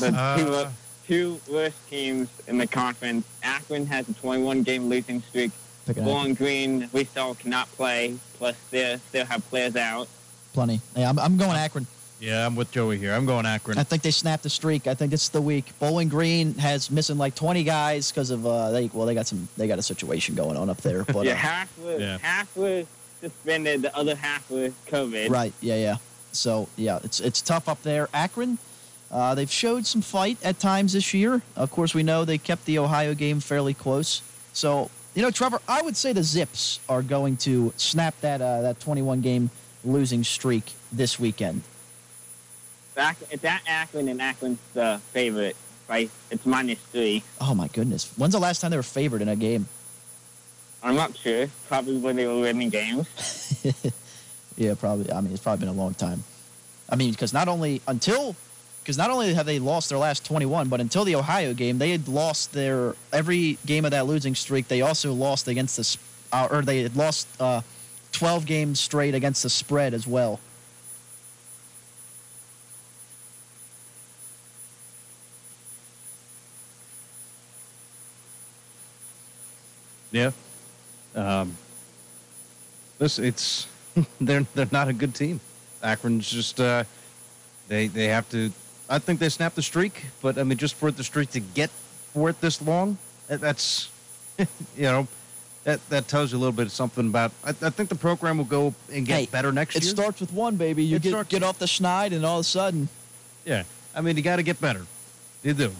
The 0.00 0.10
two, 0.10 0.14
Uh. 0.54 0.70
two 1.06 1.40
worst 1.50 1.76
teams 1.88 2.28
in 2.46 2.58
the 2.58 2.66
conference. 2.66 3.24
Akron 3.42 3.86
has 3.86 4.06
a 4.06 4.12
21 4.12 4.62
game 4.62 4.88
losing 4.90 5.22
streak. 5.22 5.50
Picking 5.86 6.04
Bowling 6.04 6.34
Green, 6.34 6.90
we 6.92 7.04
still 7.04 7.34
cannot 7.34 7.72
play. 7.72 8.16
Plus, 8.36 8.54
they 8.70 8.98
still 9.08 9.24
have 9.24 9.48
players 9.48 9.76
out. 9.76 10.06
plenty. 10.52 10.82
Yeah, 10.94 11.08
I'm, 11.08 11.18
I'm 11.18 11.36
going 11.38 11.56
Akron. 11.56 11.86
yeah, 12.20 12.44
I'm 12.44 12.54
with 12.54 12.70
Joey 12.70 12.98
here. 12.98 13.14
I'm 13.14 13.24
going 13.24 13.46
Akron. 13.46 13.78
I 13.78 13.82
think 13.82 14.02
they 14.02 14.10
snapped 14.10 14.42
the 14.42 14.50
streak. 14.50 14.86
I 14.86 14.92
think 14.94 15.14
it's 15.14 15.30
the 15.30 15.40
week. 15.40 15.72
Bowling 15.78 16.08
Green 16.10 16.52
has 16.56 16.90
missing 16.90 17.16
like 17.16 17.34
20 17.34 17.64
guys 17.64 18.10
because 18.12 18.30
of 18.30 18.46
uh, 18.46 18.70
they 18.70 18.90
well 18.92 19.06
they 19.06 19.14
got 19.14 19.26
some 19.26 19.48
they 19.56 19.66
got 19.68 19.78
a 19.78 19.82
situation 19.82 20.34
going 20.34 20.58
on 20.58 20.68
up 20.68 20.82
there. 20.82 21.04
But 21.04 21.24
yeah, 21.24 21.32
uh, 21.32 21.36
half 21.36 21.78
was 21.78 21.98
Yeah. 22.00 22.18
half 22.18 22.54
was 22.54 22.84
suspended. 23.22 23.80
The 23.82 23.96
other 23.96 24.14
half 24.16 24.50
was 24.50 24.72
COVID. 24.88 25.30
right, 25.30 25.54
yeah, 25.62 25.76
yeah. 25.76 25.96
So 26.32 26.68
yeah, 26.76 26.98
it's 27.04 27.20
it's 27.20 27.40
tough 27.40 27.68
up 27.68 27.82
there. 27.82 28.08
Akron, 28.12 28.58
uh, 29.10 29.34
they've 29.34 29.50
showed 29.50 29.86
some 29.86 30.02
fight 30.02 30.38
at 30.44 30.58
times 30.58 30.92
this 30.92 31.14
year. 31.14 31.42
Of 31.56 31.70
course, 31.70 31.94
we 31.94 32.02
know 32.02 32.24
they 32.24 32.38
kept 32.38 32.64
the 32.64 32.78
Ohio 32.78 33.14
game 33.14 33.40
fairly 33.40 33.74
close. 33.74 34.22
So 34.52 34.90
you 35.14 35.22
know, 35.22 35.30
Trevor, 35.30 35.60
I 35.66 35.82
would 35.82 35.96
say 35.96 36.12
the 36.12 36.22
Zips 36.22 36.80
are 36.88 37.02
going 37.02 37.36
to 37.38 37.72
snap 37.76 38.14
that 38.20 38.40
uh, 38.40 38.62
that 38.62 38.80
21 38.80 39.20
game 39.20 39.50
losing 39.84 40.22
streak 40.24 40.72
this 40.92 41.18
weekend. 41.18 41.62
Back, 42.94 43.16
it's 43.30 43.44
at 43.44 43.62
Akron, 43.66 44.08
and 44.08 44.20
Akron's 44.20 44.58
the 44.74 45.00
favorite. 45.12 45.56
Right, 45.88 46.10
it's 46.30 46.44
minus 46.44 46.78
three. 46.92 47.22
Oh 47.40 47.54
my 47.54 47.68
goodness, 47.68 48.12
when's 48.16 48.34
the 48.34 48.38
last 48.38 48.60
time 48.60 48.70
they 48.70 48.76
were 48.76 48.82
favored 48.82 49.22
in 49.22 49.28
a 49.28 49.36
game? 49.36 49.68
I'm 50.82 50.94
not 50.94 51.16
sure. 51.16 51.48
Probably 51.66 51.96
when 51.96 52.16
they 52.16 52.26
were 52.26 52.40
winning 52.40 52.68
games. 52.68 53.08
Yeah, 54.58 54.74
probably. 54.74 55.10
I 55.12 55.20
mean, 55.20 55.32
it's 55.32 55.42
probably 55.42 55.60
been 55.66 55.74
a 55.74 55.80
long 55.80 55.94
time. 55.94 56.24
I 56.90 56.96
mean, 56.96 57.12
because 57.12 57.32
not 57.32 57.46
only 57.46 57.80
until 57.86 58.34
because 58.82 58.98
not 58.98 59.10
only 59.10 59.32
have 59.34 59.46
they 59.46 59.58
lost 59.58 59.88
their 59.88 59.98
last 59.98 60.24
21, 60.24 60.68
but 60.68 60.80
until 60.80 61.04
the 61.04 61.14
Ohio 61.14 61.54
game, 61.54 61.78
they 61.78 61.90
had 61.90 62.08
lost 62.08 62.52
their 62.52 62.96
every 63.12 63.56
game 63.66 63.84
of 63.84 63.92
that 63.92 64.06
losing 64.06 64.34
streak. 64.34 64.66
They 64.66 64.82
also 64.82 65.12
lost 65.12 65.46
against 65.46 65.76
the 65.76 65.98
uh, 66.36 66.48
or 66.50 66.62
they 66.62 66.82
had 66.82 66.96
lost 66.96 67.28
uh, 67.40 67.60
12 68.12 68.46
games 68.46 68.80
straight 68.80 69.14
against 69.14 69.44
the 69.44 69.50
spread 69.50 69.94
as 69.94 70.06
well. 70.06 70.40
Yeah. 80.10 80.32
Um, 81.14 81.56
this 82.98 83.18
it's 83.18 83.68
they're 84.20 84.46
they're 84.54 84.68
not 84.72 84.88
a 84.88 84.92
good 84.92 85.14
team. 85.14 85.40
Akron's 85.82 86.30
just 86.30 86.60
uh, 86.60 86.84
they 87.68 87.86
they 87.88 88.06
have 88.06 88.28
to. 88.30 88.50
I 88.90 88.98
think 88.98 89.20
they 89.20 89.28
snapped 89.28 89.56
the 89.56 89.62
streak, 89.62 90.06
but 90.22 90.38
I 90.38 90.42
mean, 90.44 90.56
just 90.58 90.74
for 90.74 90.90
the 90.90 91.04
streak 91.04 91.30
to 91.32 91.40
get 91.40 91.70
for 92.14 92.30
it 92.30 92.40
this 92.40 92.60
long, 92.62 92.96
that- 93.28 93.40
that's 93.40 93.90
you 94.38 94.46
know 94.82 95.06
that 95.64 95.86
that 95.90 96.08
tells 96.08 96.32
you 96.32 96.38
a 96.38 96.40
little 96.40 96.52
bit 96.52 96.66
of 96.66 96.72
something 96.72 97.06
about. 97.06 97.32
I, 97.44 97.50
I 97.50 97.70
think 97.70 97.88
the 97.90 97.94
program 97.94 98.38
will 98.38 98.44
go 98.46 98.74
and 98.92 99.04
get 99.06 99.18
Hey, 99.20 99.26
better 99.26 99.52
next 99.52 99.76
It 99.76 99.82
year. 99.82 99.92
It 99.92 99.96
starts 99.96 100.20
with 100.20 100.32
one, 100.32 100.56
baby. 100.56 100.84
You 100.84 100.96
It 100.96 101.02
get 101.02 101.10
starts- 101.10 101.28
get 101.30 101.42
off 101.42 101.58
the 101.58 101.66
schneid, 101.66 102.12
and 102.12 102.24
all 102.24 102.38
of 102.38 102.42
a 102.42 102.48
sudden, 102.48 102.88
Yeah, 103.44 103.64
I 103.94 104.00
mean, 104.00 104.16
you 104.16 104.22
got 104.22 104.36
to 104.36 104.42
get 104.42 104.60
better. 104.60 104.86
You 105.42 105.52
do, 105.54 105.72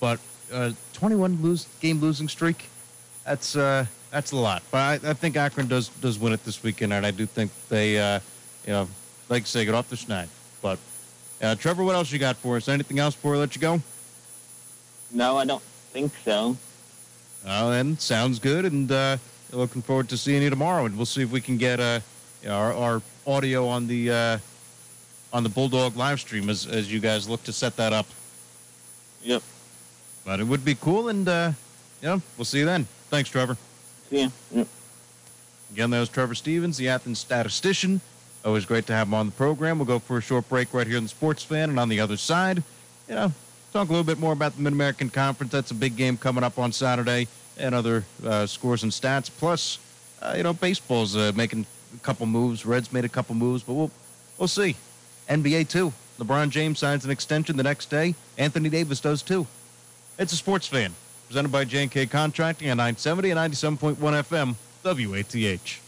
but 0.00 0.18
uh, 0.52 0.72
21 0.94 1.40
lose 1.42 1.66
game 1.80 2.00
losing 2.00 2.28
streak. 2.28 2.68
That's 3.24 3.54
uh, 3.54 3.84
that's 4.10 4.32
a 4.32 4.36
lot. 4.36 4.62
But 4.70 5.04
I, 5.04 5.10
I 5.10 5.12
think 5.14 5.36
Akron 5.36 5.68
does 5.68 5.88
does 5.88 6.18
win 6.18 6.32
it 6.32 6.44
this 6.44 6.62
weekend, 6.62 6.92
and 6.92 7.04
I 7.04 7.10
do 7.10 7.26
think 7.26 7.50
they, 7.68 7.98
uh, 7.98 8.20
you 8.66 8.72
know, 8.72 8.88
like 9.28 9.42
I 9.42 9.46
say, 9.46 9.64
get 9.64 9.74
off 9.74 9.88
the 9.88 9.96
schneid. 9.96 10.28
But 10.62 10.78
uh, 11.42 11.54
Trevor, 11.54 11.84
what 11.84 11.94
else 11.94 12.10
you 12.10 12.18
got 12.18 12.36
for 12.36 12.56
us? 12.56 12.68
Anything 12.68 12.98
else 12.98 13.14
before 13.14 13.32
we 13.32 13.38
let 13.38 13.54
you 13.54 13.60
go? 13.60 13.80
No, 15.12 15.36
I 15.36 15.44
don't 15.44 15.62
think 15.92 16.12
so. 16.24 16.56
Uh, 17.46 17.70
then 17.70 17.98
sounds 17.98 18.38
good, 18.38 18.64
and 18.64 18.90
uh, 18.90 19.16
looking 19.52 19.82
forward 19.82 20.08
to 20.10 20.16
seeing 20.16 20.42
you 20.42 20.50
tomorrow. 20.50 20.86
And 20.86 20.96
we'll 20.96 21.06
see 21.06 21.22
if 21.22 21.30
we 21.30 21.40
can 21.40 21.56
get 21.56 21.80
uh, 21.80 22.00
you 22.42 22.48
know, 22.48 22.54
our, 22.54 22.72
our 22.72 23.02
audio 23.26 23.66
on 23.66 23.86
the 23.86 24.10
uh, 24.10 24.38
on 25.32 25.42
the 25.42 25.48
Bulldog 25.48 25.96
live 25.96 26.20
stream 26.20 26.48
as 26.48 26.66
as 26.66 26.92
you 26.92 27.00
guys 27.00 27.28
look 27.28 27.42
to 27.44 27.52
set 27.52 27.76
that 27.76 27.92
up. 27.92 28.06
Yep. 29.22 29.42
But 30.24 30.40
it 30.40 30.44
would 30.44 30.64
be 30.64 30.74
cool, 30.74 31.08
and 31.08 31.28
uh, 31.28 31.52
yeah, 32.02 32.18
we'll 32.36 32.44
see 32.44 32.58
you 32.58 32.66
then. 32.66 32.86
Thanks, 33.10 33.30
Trevor. 33.30 33.56
Yep. 34.10 34.32
Again, 35.72 35.90
that 35.90 36.00
was 36.00 36.08
Trevor 36.08 36.34
Stevens, 36.34 36.76
the 36.76 36.88
Athens 36.88 37.18
statistician. 37.18 38.00
Always 38.44 38.64
great 38.64 38.86
to 38.86 38.94
have 38.94 39.08
him 39.08 39.14
on 39.14 39.26
the 39.26 39.32
program. 39.32 39.78
We'll 39.78 39.86
go 39.86 39.98
for 39.98 40.18
a 40.18 40.22
short 40.22 40.48
break 40.48 40.72
right 40.72 40.86
here 40.86 40.96
in 40.96 41.02
the 41.02 41.08
Sports 41.08 41.42
Fan, 41.42 41.70
and 41.70 41.78
on 41.78 41.88
the 41.88 42.00
other 42.00 42.16
side, 42.16 42.62
you 43.08 43.14
know, 43.14 43.32
talk 43.72 43.88
a 43.88 43.92
little 43.92 44.04
bit 44.04 44.18
more 44.18 44.32
about 44.32 44.56
the 44.56 44.62
Mid 44.62 44.72
American 44.72 45.10
Conference. 45.10 45.52
That's 45.52 45.70
a 45.70 45.74
big 45.74 45.96
game 45.96 46.16
coming 46.16 46.44
up 46.44 46.58
on 46.58 46.72
Saturday, 46.72 47.28
and 47.58 47.74
other 47.74 48.04
uh, 48.24 48.46
scores 48.46 48.82
and 48.82 48.92
stats. 48.92 49.30
Plus, 49.30 49.78
uh, 50.22 50.34
you 50.36 50.42
know, 50.42 50.52
baseball's 50.52 51.16
uh, 51.16 51.32
making 51.34 51.66
a 51.94 52.00
couple 52.00 52.26
moves. 52.26 52.64
Reds 52.64 52.92
made 52.92 53.04
a 53.04 53.08
couple 53.08 53.34
moves, 53.34 53.62
but 53.62 53.74
we'll 53.74 53.90
we'll 54.38 54.48
see. 54.48 54.76
NBA 55.28 55.68
too. 55.68 55.92
LeBron 56.18 56.50
James 56.50 56.78
signs 56.78 57.04
an 57.04 57.10
extension 57.10 57.56
the 57.56 57.62
next 57.62 57.90
day. 57.90 58.14
Anthony 58.38 58.68
Davis 58.68 59.00
does 59.00 59.22
too. 59.22 59.46
It's 60.18 60.32
a 60.32 60.36
Sports 60.36 60.66
Fan 60.66 60.94
presented 61.28 61.52
by 61.52 61.64
J&K 61.64 62.06
Contracting 62.06 62.70
on 62.70 62.78
970 62.78 63.30
and 63.30 63.52
97.1 63.52 63.96
FM 63.96 64.54
WATH. 64.82 65.87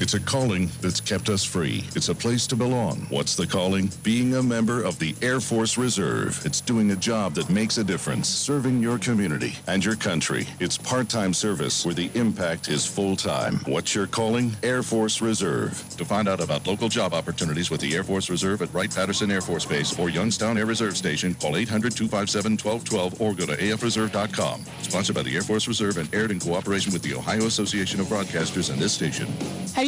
It's 0.00 0.14
a 0.14 0.20
calling 0.20 0.70
that's 0.80 1.00
kept 1.00 1.28
us 1.28 1.42
free. 1.42 1.82
It's 1.96 2.08
a 2.08 2.14
place 2.14 2.46
to 2.48 2.56
belong. 2.56 3.00
What's 3.10 3.34
the 3.34 3.48
calling? 3.48 3.90
Being 4.04 4.36
a 4.36 4.42
member 4.42 4.84
of 4.84 4.96
the 5.00 5.12
Air 5.22 5.40
Force 5.40 5.76
Reserve. 5.76 6.40
It's 6.46 6.60
doing 6.60 6.92
a 6.92 6.96
job 6.96 7.34
that 7.34 7.50
makes 7.50 7.78
a 7.78 7.84
difference, 7.84 8.28
serving 8.28 8.80
your 8.80 8.98
community 8.98 9.54
and 9.66 9.84
your 9.84 9.96
country. 9.96 10.46
It's 10.60 10.78
part 10.78 11.08
time 11.08 11.34
service 11.34 11.84
where 11.84 11.94
the 11.94 12.10
impact 12.14 12.68
is 12.68 12.86
full 12.86 13.16
time. 13.16 13.56
What's 13.66 13.92
your 13.92 14.06
calling? 14.06 14.52
Air 14.62 14.84
Force 14.84 15.20
Reserve. 15.20 15.72
To 15.96 16.04
find 16.04 16.28
out 16.28 16.40
about 16.40 16.68
local 16.68 16.88
job 16.88 17.12
opportunities 17.12 17.68
with 17.68 17.80
the 17.80 17.92
Air 17.96 18.04
Force 18.04 18.30
Reserve 18.30 18.62
at 18.62 18.72
Wright 18.72 18.94
Patterson 18.94 19.32
Air 19.32 19.40
Force 19.40 19.64
Base 19.64 19.98
or 19.98 20.10
Youngstown 20.10 20.58
Air 20.58 20.66
Reserve 20.66 20.96
Station, 20.96 21.34
call 21.34 21.56
800 21.56 21.96
257 21.96 22.52
1212 22.52 23.20
or 23.20 23.34
go 23.34 23.46
to 23.46 23.60
afreserve.com. 23.60 24.64
Sponsored 24.82 25.16
by 25.16 25.22
the 25.22 25.34
Air 25.34 25.42
Force 25.42 25.66
Reserve 25.66 25.96
and 25.96 26.12
aired 26.14 26.30
in 26.30 26.38
cooperation 26.38 26.92
with 26.92 27.02
the 27.02 27.14
Ohio 27.14 27.46
Association 27.46 27.98
of 27.98 28.06
Broadcasters 28.06 28.70
and 28.70 28.80
this 28.80 28.92
station. 28.92 29.26
Have 29.74 29.87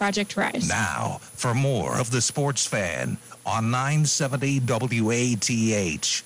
Project 0.00 0.34
Rise. 0.34 0.66
Now, 0.66 1.18
for 1.20 1.52
more 1.52 2.00
of 2.00 2.10
the 2.10 2.22
Sports 2.22 2.66
Fan 2.66 3.18
on 3.44 3.70
970 3.70 4.60
WATH. 4.60 6.22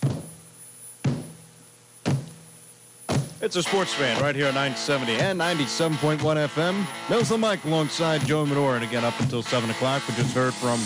It's 3.41 3.57
a 3.57 3.63
sports 3.65 3.93
fan 3.93 4.23
right 4.23 4.37
here 4.37 4.47
on 4.47 4.55
970 4.55 5.15
and 5.15 5.41
97.1 5.41 6.19
FM. 6.21 6.87
Mills 7.11 7.29
the 7.31 7.37
Mike 7.37 7.65
alongside 7.65 8.25
Joe 8.25 8.47
Medora. 8.47 8.77
And 8.77 8.85
again, 8.85 9.05
up 9.05 9.19
until 9.19 9.43
7 9.43 9.69
o'clock, 9.69 10.07
we 10.07 10.15
just 10.15 10.33
heard 10.37 10.55
from 10.55 10.79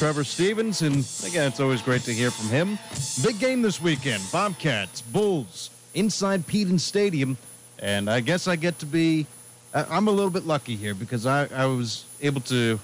Trevor 0.00 0.24
Stevens. 0.24 0.82
And 0.82 1.06
again, 1.24 1.46
it's 1.46 1.60
always 1.60 1.80
great 1.80 2.02
to 2.02 2.12
hear 2.12 2.32
from 2.32 2.48
him. 2.48 2.76
Big 3.22 3.38
game 3.38 3.62
this 3.62 3.80
weekend 3.80 4.20
Bobcats, 4.32 5.00
Bulls, 5.00 5.70
inside 5.94 6.44
Peden 6.48 6.80
Stadium. 6.80 7.38
And 7.78 8.10
I 8.10 8.18
guess 8.18 8.48
I 8.48 8.56
get 8.56 8.80
to 8.80 8.86
be, 8.86 9.28
I'm 9.74 10.06
a 10.08 10.10
little 10.10 10.30
bit 10.30 10.46
lucky 10.46 10.76
here 10.76 10.94
because 10.94 11.24
I, 11.26 11.46
I 11.46 11.66
was 11.66 12.04
able 12.20 12.42
to 12.42 12.78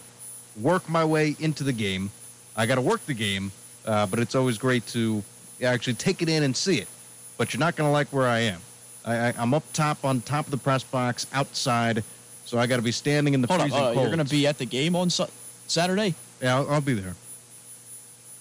work 0.61 0.88
my 0.88 1.05
way 1.05 1.37
into 1.38 1.62
the 1.62 1.72
game. 1.72 2.11
I 2.57 2.66
got 2.66 2.77
to 2.77 2.81
work 2.81 3.05
the 3.07 3.14
game, 3.14 3.53
uh, 3.87 4.07
but 4.07 4.18
it's 4.18 4.35
always 4.35 4.59
great 4.59 4.87
to 4.88 5.22
actually 5.62 5.94
take 5.94 6.22
it 6.22 6.29
in 6.29 6.42
and 6.42 6.57
see 6.57 6.79
it. 6.79 6.88
But 7.37 7.53
you're 7.53 7.61
not 7.61 7.77
going 7.77 7.88
to 7.88 7.92
like 7.92 8.09
where 8.09 8.27
I 8.27 8.40
am. 8.40 8.61
I, 9.05 9.33
am 9.37 9.55
up 9.55 9.64
top 9.72 10.05
on 10.05 10.20
top 10.22 10.46
of 10.46 10.51
the 10.51 10.57
press 10.57 10.83
box 10.83 11.27
outside, 11.33 12.05
so 12.44 12.59
I 12.59 12.66
got 12.66 12.77
to 12.77 12.83
be 12.83 12.92
standing 12.92 13.35
in 13.35 13.42
the 13.42 13.48
Hold 13.48 13.61
freezing 13.61 13.79
on, 13.79 13.83
uh, 13.83 13.87
cold. 13.92 13.96
You're 13.96 14.16
going 14.16 14.27
to 14.27 14.31
be 14.31 14.46
at 14.46 14.59
the 14.59 14.66
game 14.66 14.96
on 14.96 15.09
su- 15.09 15.27
Saturday? 15.66 16.14
Yeah, 16.42 16.57
I'll, 16.57 16.70
I'll, 16.70 16.81
be 16.81 16.94
there. 16.94 17.14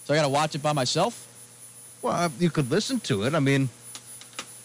So 0.05 0.13
I 0.13 0.17
got 0.17 0.23
to 0.23 0.29
watch 0.29 0.55
it 0.55 0.63
by 0.63 0.73
myself? 0.73 1.27
Well, 2.01 2.13
uh, 2.13 2.29
you 2.39 2.49
could 2.49 2.69
listen 2.71 2.99
to 3.01 3.23
it. 3.23 3.33
I 3.33 3.39
mean, 3.39 3.69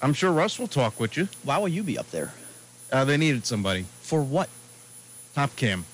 I'm 0.01 0.13
sure 0.13 0.33
Russ 0.33 0.59
will 0.59 0.67
talk 0.67 0.99
with 0.99 1.17
you. 1.17 1.29
Why 1.45 1.59
will 1.59 1.69
you 1.69 1.83
be 1.83 1.99
up 1.99 2.11
there? 2.11 2.33
Uh, 2.93 3.05
they 3.05 3.17
needed 3.17 3.47
somebody. 3.47 3.87
For 4.03 4.23
what? 4.23 4.49
Top 5.35 5.57
cam. 5.57 5.87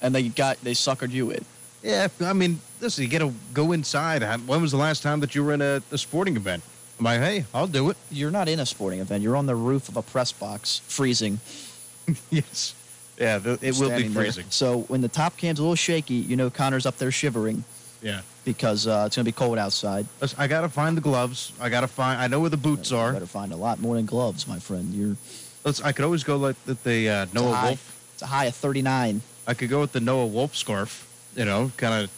And 0.00 0.14
they 0.14 0.28
got 0.28 0.60
they 0.62 0.72
suckered 0.72 1.10
you 1.10 1.30
in. 1.30 1.44
Yeah, 1.82 2.08
I 2.22 2.32
mean, 2.32 2.60
listen, 2.80 3.04
you 3.04 3.10
got 3.10 3.18
to 3.18 3.34
go 3.52 3.72
inside. 3.72 4.22
When 4.46 4.62
was 4.62 4.70
the 4.70 4.78
last 4.78 5.02
time 5.02 5.20
that 5.20 5.34
you 5.34 5.44
were 5.44 5.52
in 5.52 5.60
a, 5.60 5.82
a 5.92 5.98
sporting 5.98 6.34
event? 6.34 6.62
I'm 6.98 7.04
like, 7.04 7.20
hey, 7.20 7.44
I'll 7.52 7.66
do 7.66 7.90
it. 7.90 7.98
You're 8.10 8.30
not 8.30 8.48
in 8.48 8.58
a 8.58 8.66
sporting 8.66 9.00
event. 9.00 9.22
You're 9.22 9.36
on 9.36 9.44
the 9.44 9.54
roof 9.54 9.88
of 9.90 9.96
a 9.98 10.02
press 10.02 10.32
box, 10.32 10.80
freezing. 10.86 11.40
yes. 12.30 12.74
Yeah, 13.18 13.38
the, 13.38 13.58
it 13.60 13.78
will 13.78 13.90
be 13.90 14.08
freezing. 14.08 14.44
There. 14.44 14.50
So 14.50 14.80
when 14.82 15.02
the 15.02 15.08
top 15.08 15.36
cam's 15.36 15.58
a 15.58 15.62
little 15.62 15.74
shaky, 15.74 16.14
you 16.14 16.36
know 16.36 16.48
Connor's 16.48 16.86
up 16.86 16.96
there 16.96 17.10
shivering. 17.10 17.64
Yeah. 18.00 18.22
Because 18.44 18.86
uh, 18.86 19.04
it's 19.06 19.16
going 19.16 19.24
to 19.24 19.28
be 19.28 19.32
cold 19.32 19.58
outside. 19.58 20.06
I 20.38 20.46
got 20.46 20.62
to 20.62 20.68
find 20.68 20.96
the 20.96 21.00
gloves. 21.00 21.52
I 21.60 21.68
got 21.68 21.80
to 21.80 21.88
find. 21.88 22.20
I 22.20 22.28
know 22.28 22.40
where 22.40 22.50
the 22.50 22.56
boots 22.56 22.92
are. 22.92 22.96
you 22.96 23.00
are. 23.00 23.12
better 23.12 23.26
find 23.26 23.52
a 23.52 23.56
lot 23.56 23.80
more 23.80 23.96
than 23.96 24.06
gloves, 24.06 24.46
my 24.46 24.58
friend. 24.58 24.92
You're. 24.94 25.16
Listen, 25.64 25.86
I 25.86 25.92
could 25.92 26.04
always 26.04 26.24
go 26.24 26.36
like 26.36 26.62
the, 26.64 26.74
the 26.84 27.08
uh, 27.08 27.26
Noah 27.32 27.48
it's 27.48 27.56
high, 27.56 27.66
Wolf. 27.68 28.10
It's 28.12 28.22
a 28.22 28.26
high 28.26 28.44
of 28.46 28.54
39. 28.54 29.22
I 29.46 29.54
could 29.54 29.70
go 29.70 29.80
with 29.80 29.92
the 29.92 30.00
Noah 30.00 30.26
Wolf 30.26 30.54
scarf. 30.54 31.08
You 31.34 31.44
know, 31.44 31.72
kind 31.76 32.04
of. 32.04 32.10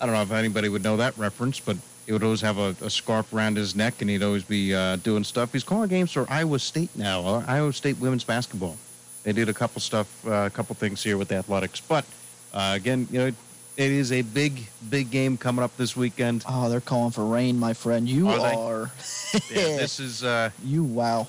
I 0.00 0.06
don't 0.06 0.14
know 0.14 0.22
if 0.22 0.32
anybody 0.32 0.68
would 0.68 0.82
know 0.82 0.96
that 0.98 1.16
reference, 1.16 1.60
but 1.60 1.76
he 2.04 2.12
would 2.12 2.22
always 2.22 2.42
have 2.42 2.58
a, 2.58 2.76
a, 2.82 2.90
scarf 2.90 3.32
around 3.32 3.56
his 3.56 3.74
neck 3.74 4.00
and 4.00 4.10
he'd 4.10 4.22
always 4.22 4.42
be 4.42 4.74
uh, 4.74 4.96
doing 4.96 5.24
stuff. 5.24 5.52
He's 5.52 5.64
calling 5.64 5.88
games 5.88 6.12
for 6.12 6.26
Iowa 6.28 6.58
State 6.58 6.90
now, 6.96 7.24
uh, 7.24 7.44
Iowa 7.46 7.72
State 7.72 7.98
women's 7.98 8.24
basketball. 8.24 8.76
They 9.22 9.32
did 9.32 9.48
a 9.48 9.54
couple 9.54 9.80
stuff, 9.80 10.26
uh, 10.26 10.46
a 10.46 10.50
couple 10.50 10.74
things 10.74 11.02
here 11.02 11.16
with 11.16 11.28
the 11.28 11.36
athletics. 11.36 11.80
But 11.80 12.04
uh, 12.52 12.72
again, 12.74 13.08
you 13.10 13.18
know, 13.20 13.26
it, 13.28 13.34
it 13.76 13.90
is 13.90 14.12
a 14.12 14.20
big, 14.22 14.66
big 14.90 15.10
game 15.10 15.38
coming 15.38 15.64
up 15.64 15.74
this 15.78 15.96
weekend. 15.96 16.44
Oh, 16.46 16.68
they're 16.68 16.80
calling 16.80 17.10
for 17.10 17.24
rain, 17.24 17.58
my 17.58 17.72
friend. 17.72 18.06
You 18.08 18.28
are. 18.28 18.54
are. 18.54 18.90
yeah, 19.50 19.76
this 19.78 19.98
is. 19.98 20.22
uh 20.22 20.50
you 20.62 20.84
wow. 20.84 21.26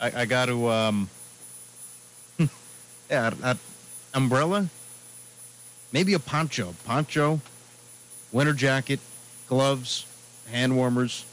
I, 0.00 0.22
I 0.22 0.24
got 0.26 0.46
to. 0.46 0.68
um 0.68 1.08
Yeah, 3.10 3.30
a, 3.42 3.50
a 3.50 3.58
umbrella, 4.14 4.68
maybe 5.92 6.14
a 6.14 6.18
poncho, 6.18 6.74
poncho, 6.84 7.40
winter 8.32 8.52
jacket, 8.52 9.00
gloves, 9.48 10.04
hand 10.50 10.76
warmers. 10.76 11.24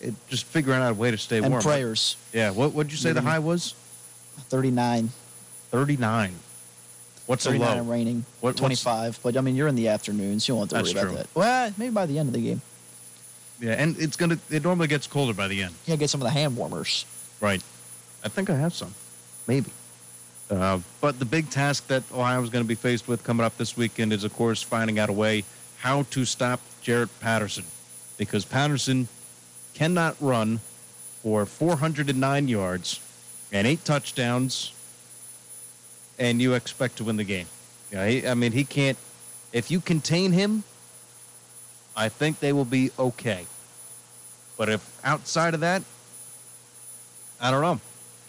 It, 0.00 0.14
just 0.28 0.44
figuring 0.44 0.80
out 0.80 0.90
a 0.90 0.94
way 0.94 1.10
to 1.10 1.18
stay 1.18 1.38
and 1.38 1.50
warm. 1.50 1.62
prayers. 1.62 2.16
Yeah. 2.32 2.50
What 2.50 2.72
would 2.72 2.90
you 2.90 2.96
say 2.96 3.12
the 3.12 3.20
high 3.20 3.38
was? 3.38 3.74
39. 4.48 5.10
39. 5.70 6.34
What's 7.26 7.44
39 7.44 7.60
the 7.68 7.74
low? 7.74 7.80
and 7.80 7.90
raining. 7.90 8.24
What- 8.40 8.56
25. 8.56 9.20
But 9.22 9.36
I 9.36 9.40
mean, 9.42 9.54
you're 9.56 9.68
in 9.68 9.76
the 9.76 9.88
afternoons. 9.88 10.48
You 10.48 10.54
don't 10.54 10.72
have 10.72 10.84
to 10.86 10.94
worry 10.94 11.02
about 11.02 11.16
that. 11.18 11.26
Well, 11.34 11.72
maybe 11.76 11.92
by 11.92 12.06
the 12.06 12.18
end 12.18 12.28
of 12.28 12.32
the 12.32 12.40
game. 12.40 12.62
Yeah, 13.60 13.72
and 13.72 13.94
it's 13.98 14.16
gonna. 14.16 14.38
It 14.48 14.64
normally 14.64 14.88
gets 14.88 15.06
colder 15.06 15.34
by 15.34 15.46
the 15.46 15.62
end. 15.62 15.74
Yeah, 15.84 15.96
get 15.96 16.08
some 16.08 16.22
of 16.22 16.24
the 16.24 16.30
hand 16.30 16.56
warmers. 16.56 17.04
Right. 17.40 17.62
I 18.24 18.28
think 18.28 18.50
I 18.50 18.56
have 18.56 18.74
some. 18.74 18.94
Maybe. 19.46 19.70
Uh, 20.50 20.80
but 21.00 21.18
the 21.18 21.24
big 21.24 21.48
task 21.48 21.86
that 21.86 22.02
Ohio 22.12 22.42
is 22.42 22.50
going 22.50 22.64
to 22.64 22.68
be 22.68 22.74
faced 22.74 23.06
with 23.06 23.22
coming 23.22 23.46
up 23.46 23.56
this 23.56 23.76
weekend 23.76 24.12
is, 24.12 24.24
of 24.24 24.34
course, 24.34 24.62
finding 24.62 24.98
out 24.98 25.08
a 25.08 25.12
way 25.12 25.44
how 25.78 26.02
to 26.04 26.24
stop 26.24 26.60
Jaret 26.82 27.08
Patterson. 27.20 27.64
Because 28.18 28.44
Patterson 28.44 29.08
cannot 29.74 30.16
run 30.20 30.58
for 31.22 31.46
409 31.46 32.48
yards 32.48 33.00
and 33.52 33.66
eight 33.66 33.84
touchdowns, 33.84 34.72
and 36.18 36.40
you 36.42 36.54
expect 36.54 36.96
to 36.96 37.04
win 37.04 37.16
the 37.16 37.24
game. 37.24 37.46
Yeah, 37.92 38.06
he, 38.06 38.26
I 38.26 38.34
mean, 38.34 38.52
he 38.52 38.64
can't. 38.64 38.98
If 39.52 39.70
you 39.70 39.80
contain 39.80 40.32
him, 40.32 40.64
I 41.96 42.08
think 42.08 42.40
they 42.40 42.52
will 42.52 42.64
be 42.64 42.90
okay. 42.98 43.46
But 44.56 44.68
if 44.68 45.00
outside 45.04 45.54
of 45.54 45.60
that, 45.60 45.82
I 47.40 47.50
don't 47.50 47.62
know. 47.62 47.80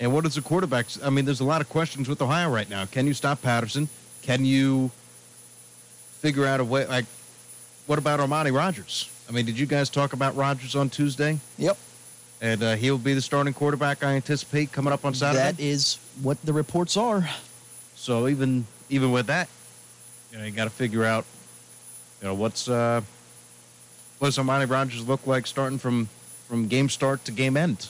And 0.01 0.11
what 0.11 0.25
is 0.25 0.33
the 0.33 0.41
quarterback? 0.41 0.87
I 1.03 1.11
mean, 1.11 1.25
there's 1.25 1.41
a 1.41 1.45
lot 1.45 1.61
of 1.61 1.69
questions 1.69 2.09
with 2.09 2.23
Ohio 2.23 2.49
right 2.49 2.67
now. 2.67 2.85
Can 2.85 3.05
you 3.05 3.13
stop 3.13 3.43
Patterson? 3.43 3.87
Can 4.23 4.43
you 4.43 4.89
figure 6.19 6.43
out 6.43 6.59
a 6.59 6.63
way? 6.63 6.87
Like, 6.87 7.05
what 7.85 7.99
about 7.99 8.19
Armani 8.19 8.51
Rogers? 8.51 9.09
I 9.29 9.31
mean, 9.31 9.45
did 9.45 9.59
you 9.59 9.67
guys 9.67 9.91
talk 9.91 10.13
about 10.13 10.35
Rogers 10.35 10.75
on 10.75 10.89
Tuesday? 10.89 11.37
Yep. 11.59 11.77
And 12.41 12.63
uh, 12.63 12.75
he'll 12.77 12.97
be 12.97 13.13
the 13.13 13.21
starting 13.21 13.53
quarterback, 13.53 14.03
I 14.03 14.15
anticipate, 14.15 14.71
coming 14.71 14.91
up 14.91 15.05
on 15.05 15.13
Saturday. 15.13 15.43
That 15.43 15.59
is 15.59 15.99
what 16.23 16.43
the 16.43 16.51
reports 16.51 16.97
are. 16.97 17.29
So 17.95 18.27
even 18.27 18.65
even 18.89 19.11
with 19.11 19.27
that, 19.27 19.49
you 20.31 20.39
know, 20.39 20.45
you 20.45 20.51
got 20.51 20.63
to 20.63 20.71
figure 20.71 21.05
out, 21.05 21.25
you 22.19 22.27
know, 22.27 22.33
what's 22.33 22.67
uh, 22.67 23.01
what 24.17 24.29
does 24.29 24.37
Armani 24.39 24.67
Rogers 24.67 25.07
look 25.07 25.27
like 25.27 25.45
starting 25.45 25.77
from 25.77 26.09
from 26.47 26.67
game 26.67 26.89
start 26.89 27.23
to 27.25 27.31
game 27.31 27.55
end. 27.55 27.87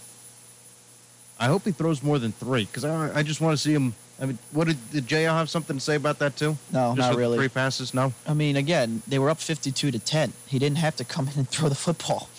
I 1.41 1.47
hope 1.47 1.65
he 1.65 1.71
throws 1.71 2.03
more 2.03 2.19
than 2.19 2.31
three 2.33 2.65
because 2.65 2.85
I, 2.85 3.19
I 3.19 3.23
just 3.23 3.41
want 3.41 3.57
to 3.57 3.61
see 3.61 3.73
him. 3.73 3.95
I 4.21 4.27
mean, 4.27 4.37
what 4.51 4.67
did, 4.67 4.77
did 4.91 5.07
JL 5.07 5.33
have 5.33 5.49
something 5.49 5.75
to 5.75 5.81
say 5.81 5.95
about 5.95 6.19
that 6.19 6.35
too? 6.35 6.55
No, 6.71 6.93
Just 6.95 7.09
not 7.09 7.15
really. 7.15 7.39
Three 7.39 7.49
passes, 7.49 7.95
no. 7.95 8.13
I 8.27 8.35
mean, 8.35 8.55
again, 8.55 9.01
they 9.07 9.17
were 9.17 9.31
up 9.31 9.39
52 9.39 9.89
to 9.89 9.97
10. 9.97 10.33
He 10.45 10.59
didn't 10.59 10.77
have 10.77 10.95
to 10.97 11.03
come 11.03 11.27
in 11.27 11.33
and 11.39 11.49
throw 11.49 11.67
the 11.67 11.73
football. 11.75 12.29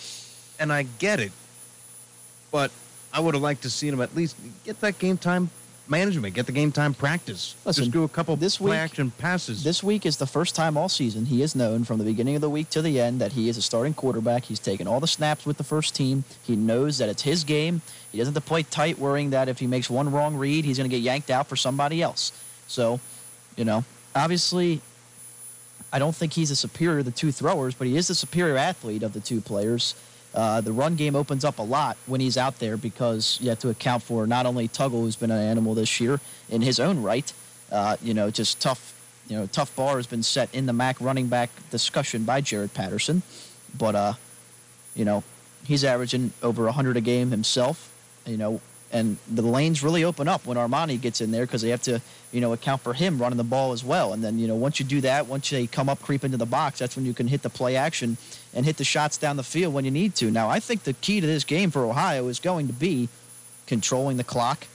And 0.57 0.71
I 0.71 0.83
get 0.83 1.19
it, 1.19 1.33
but 2.49 2.71
I 3.11 3.19
would 3.19 3.33
have 3.33 3.43
liked 3.43 3.63
to 3.63 3.69
see 3.69 3.89
him 3.89 3.99
at 3.99 4.15
least 4.15 4.37
get 4.63 4.79
that 4.79 4.97
game 4.99 5.17
time 5.17 5.49
management, 5.87 6.33
get 6.33 6.45
the 6.45 6.51
game 6.51 6.71
time 6.71 6.93
practice. 6.93 7.55
Listen, 7.65 7.83
just 7.85 7.91
do 7.93 8.03
a 8.03 8.07
couple 8.07 8.35
this 8.35 8.57
play 8.57 8.71
week- 8.71 8.79
action 8.79 9.11
passes. 9.17 9.63
This 9.63 9.83
week 9.83 10.05
is 10.05 10.17
the 10.17 10.25
first 10.25 10.55
time 10.55 10.77
all 10.77 10.89
season 10.89 11.25
he 11.25 11.41
is 11.41 11.55
known 11.55 11.83
from 11.83 11.97
the 11.97 12.03
beginning 12.05 12.35
of 12.35 12.41
the 12.41 12.49
week 12.49 12.69
to 12.71 12.81
the 12.81 12.99
end 12.99 13.19
that 13.21 13.33
he 13.33 13.49
is 13.49 13.57
a 13.57 13.61
starting 13.61 13.93
quarterback. 13.93 14.45
He's 14.45 14.59
taken 14.59 14.87
all 14.87 14.99
the 14.99 15.07
snaps 15.07 15.45
with 15.45 15.57
the 15.57 15.63
first 15.63 15.95
team. 15.95 16.23
He 16.43 16.55
knows 16.55 16.97
that 16.99 17.09
it's 17.09 17.23
his 17.23 17.43
game. 17.43 17.81
He 18.11 18.17
doesn't 18.17 18.33
have 18.33 18.43
to 18.43 18.47
play 18.47 18.63
tight, 18.63 18.97
worrying 18.97 19.31
that 19.31 19.49
if 19.49 19.59
he 19.59 19.67
makes 19.67 19.89
one 19.89 20.11
wrong 20.11 20.35
read, 20.37 20.65
he's 20.65 20.77
going 20.77 20.89
to 20.89 20.95
get 20.95 21.03
yanked 21.03 21.29
out 21.29 21.47
for 21.47 21.55
somebody 21.55 22.01
else. 22.01 22.31
So, 22.67 22.99
you 23.57 23.65
know, 23.65 23.83
obviously, 24.15 24.81
I 25.91 25.99
don't 25.99 26.15
think 26.15 26.33
he's 26.33 26.49
a 26.51 26.55
superior 26.55 26.99
of 26.99 27.05
the 27.05 27.11
two 27.11 27.31
throwers, 27.31 27.75
but 27.75 27.87
he 27.87 27.97
is 27.97 28.07
the 28.07 28.15
superior 28.15 28.57
athlete 28.57 29.03
of 29.03 29.13
the 29.13 29.19
two 29.19 29.41
players. 29.41 29.95
Uh, 30.33 30.61
the 30.61 30.71
run 30.71 30.95
game 30.95 31.15
opens 31.15 31.45
up 31.45 31.59
a 31.59 31.61
lot 31.61 31.95
when 32.07 32.19
he's 32.19 32.37
out 32.37 32.57
there 32.59 32.75
because 32.75 33.37
you 33.39 33.49
have 33.49 33.59
to 33.59 33.69
account 33.69 34.01
for 34.01 34.25
not 34.25 34.45
only 34.45 34.67
Tuggle, 34.67 35.01
who's 35.01 35.15
been 35.15 35.31
an 35.31 35.39
animal 35.39 35.75
this 35.75 35.99
year 35.99 36.19
in 36.49 36.61
his 36.61 36.79
own 36.79 37.01
right, 37.03 37.31
uh, 37.71 37.97
you 38.01 38.13
know, 38.13 38.31
just 38.31 38.59
tough, 38.59 38.99
you 39.27 39.37
know, 39.37 39.45
tough 39.47 39.75
bar 39.75 39.97
has 39.97 40.07
been 40.07 40.23
set 40.23 40.53
in 40.53 40.65
the 40.65 40.73
MAC 40.73 40.99
running 40.99 41.27
back 41.27 41.49
discussion 41.69 42.23
by 42.23 42.41
Jaret 42.41 42.73
Patterson, 42.73 43.21
but 43.77 43.95
uh, 43.95 44.13
you 44.95 45.05
know, 45.05 45.23
he's 45.65 45.83
averaging 45.83 46.33
over 46.41 46.65
100 46.65 46.97
a 46.97 47.01
game 47.01 47.29
himself, 47.29 47.91
you 48.25 48.37
know, 48.37 48.59
and 48.91 49.17
the 49.31 49.41
lanes 49.41 49.81
really 49.81 50.03
open 50.03 50.27
up 50.27 50.45
when 50.45 50.55
Armani 50.55 51.01
gets 51.01 51.19
in 51.19 51.31
there 51.31 51.45
because 51.45 51.63
they 51.63 51.69
have 51.69 51.81
to, 51.83 51.99
you 52.31 52.41
know, 52.41 52.53
account 52.53 52.81
for 52.81 52.93
him 52.93 53.19
running 53.19 53.37
the 53.37 53.43
ball 53.43 53.71
as 53.71 53.83
well. 53.83 54.13
And 54.13 54.23
then, 54.23 54.37
you 54.37 54.47
know, 54.47 54.55
once 54.55 54.79
you 54.79 54.85
do 54.85 55.01
that, 55.01 55.25
once 55.25 55.49
they 55.49 55.65
come 55.65 55.89
up, 55.89 55.99
creep 55.99 56.23
into 56.23 56.37
the 56.37 56.45
box, 56.45 56.77
that's 56.77 56.95
when 56.95 57.03
you 57.03 57.13
can 57.13 57.27
hit 57.27 57.41
the 57.41 57.49
play 57.49 57.75
action 57.75 58.17
and 58.55 58.65
hit 58.65 58.77
the 58.77 58.83
shots 58.83 59.17
down 59.17 59.37
the 59.37 59.43
field 59.43 59.73
when 59.73 59.85
you 59.85 59.91
need 59.91 60.15
to. 60.15 60.29
Now, 60.29 60.49
I 60.49 60.59
think 60.59 60.83
the 60.83 60.93
key 60.93 61.21
to 61.21 61.27
this 61.27 61.43
game 61.43 61.71
for 61.71 61.85
Ohio 61.85 62.27
is 62.27 62.39
going 62.39 62.67
to 62.67 62.73
be 62.73 63.09
controlling 63.65 64.17
the 64.17 64.23
clock, 64.23 64.67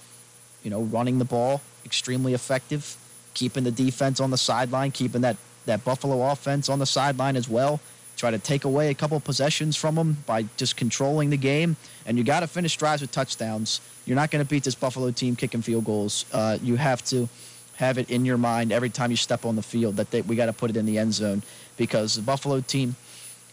you 0.62 0.70
know, 0.70 0.82
running 0.82 1.18
the 1.18 1.24
ball 1.24 1.60
extremely 1.84 2.34
effective, 2.34 2.96
keeping 3.34 3.64
the 3.64 3.70
defense 3.70 4.20
on 4.20 4.30
the 4.30 4.36
sideline, 4.38 4.90
keeping 4.90 5.22
that 5.22 5.36
that 5.66 5.84
Buffalo 5.84 6.30
offense 6.30 6.68
on 6.68 6.78
the 6.78 6.86
sideline 6.86 7.36
as 7.36 7.48
well. 7.48 7.80
Try 8.16 8.32
to 8.32 8.38
take 8.38 8.64
away 8.64 8.90
a 8.90 8.94
couple 8.94 9.20
possessions 9.20 9.76
from 9.76 9.94
them 9.94 10.16
by 10.26 10.46
just 10.56 10.76
controlling 10.76 11.30
the 11.30 11.36
game. 11.36 11.76
And 12.04 12.18
you 12.18 12.24
got 12.24 12.40
to 12.40 12.48
finish 12.48 12.76
drives 12.76 13.00
with 13.00 13.12
touchdowns. 13.12 13.80
You're 14.06 14.16
not 14.16 14.30
going 14.30 14.44
to 14.44 14.48
beat 14.48 14.64
this 14.64 14.74
Buffalo 14.74 15.12
team 15.12 15.36
kicking 15.36 15.62
field 15.62 15.84
goals. 15.84 16.24
Uh, 16.32 16.58
you 16.62 16.76
have 16.76 17.04
to 17.06 17.28
have 17.76 17.96
it 17.96 18.10
in 18.10 18.24
your 18.24 18.38
mind 18.38 18.72
every 18.72 18.90
time 18.90 19.12
you 19.12 19.16
step 19.16 19.44
on 19.44 19.54
the 19.54 19.62
field 19.62 19.96
that 19.96 20.10
they, 20.10 20.22
we 20.22 20.34
got 20.34 20.46
to 20.46 20.52
put 20.52 20.68
it 20.68 20.76
in 20.76 20.84
the 20.84 20.98
end 20.98 21.14
zone 21.14 21.42
because 21.76 22.16
the 22.16 22.22
Buffalo 22.22 22.60
team, 22.60 22.96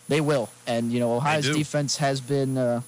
they 0.08 0.22
will. 0.22 0.50
And 0.68 0.92
you 0.92 1.00
know 1.00 1.14
Ohio's 1.14 1.50
defense 1.50 1.98
has 1.98 2.22
been. 2.22 2.58
Uh, 2.58 2.82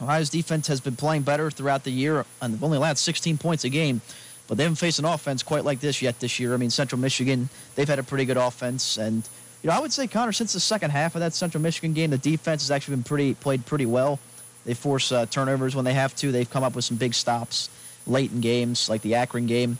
Ohio's 0.00 0.28
defense 0.28 0.66
has 0.66 0.80
been 0.80 0.94
playing 0.94 1.22
better 1.22 1.50
throughout 1.50 1.84
the 1.84 1.90
year, 1.90 2.26
and 2.42 2.52
they've 2.52 2.62
only 2.62 2.76
allowed 2.76 2.98
16 2.98 3.38
points 3.38 3.64
a 3.64 3.70
game 3.70 4.02
but 4.48 4.56
they 4.56 4.62
haven't 4.62 4.76
faced 4.76 4.98
an 4.98 5.04
offense 5.04 5.42
quite 5.42 5.64
like 5.64 5.80
this 5.80 6.00
yet 6.02 6.20
this 6.20 6.38
year. 6.38 6.54
I 6.54 6.56
mean, 6.56 6.70
Central 6.70 7.00
Michigan, 7.00 7.48
they've 7.74 7.88
had 7.88 7.98
a 7.98 8.02
pretty 8.02 8.24
good 8.24 8.36
offense, 8.36 8.96
and 8.96 9.28
you 9.62 9.70
know, 9.70 9.76
I 9.76 9.80
would 9.80 9.92
say 9.92 10.06
Connor, 10.06 10.32
since 10.32 10.52
the 10.52 10.60
second 10.60 10.90
half 10.90 11.14
of 11.14 11.20
that 11.20 11.34
Central 11.34 11.62
Michigan 11.62 11.92
game, 11.92 12.10
the 12.10 12.18
defense 12.18 12.62
has 12.62 12.70
actually 12.70 12.96
been 12.96 13.04
pretty 13.04 13.34
played 13.34 13.66
pretty 13.66 13.86
well. 13.86 14.18
They 14.64 14.74
force 14.74 15.12
uh, 15.12 15.26
turnovers 15.26 15.74
when 15.74 15.84
they 15.84 15.94
have 15.94 16.14
to. 16.16 16.32
They've 16.32 16.48
come 16.48 16.62
up 16.62 16.74
with 16.74 16.84
some 16.84 16.96
big 16.96 17.14
stops 17.14 17.70
late 18.06 18.32
in 18.32 18.40
games, 18.40 18.88
like 18.88 19.02
the 19.02 19.14
Akron 19.14 19.46
game. 19.46 19.78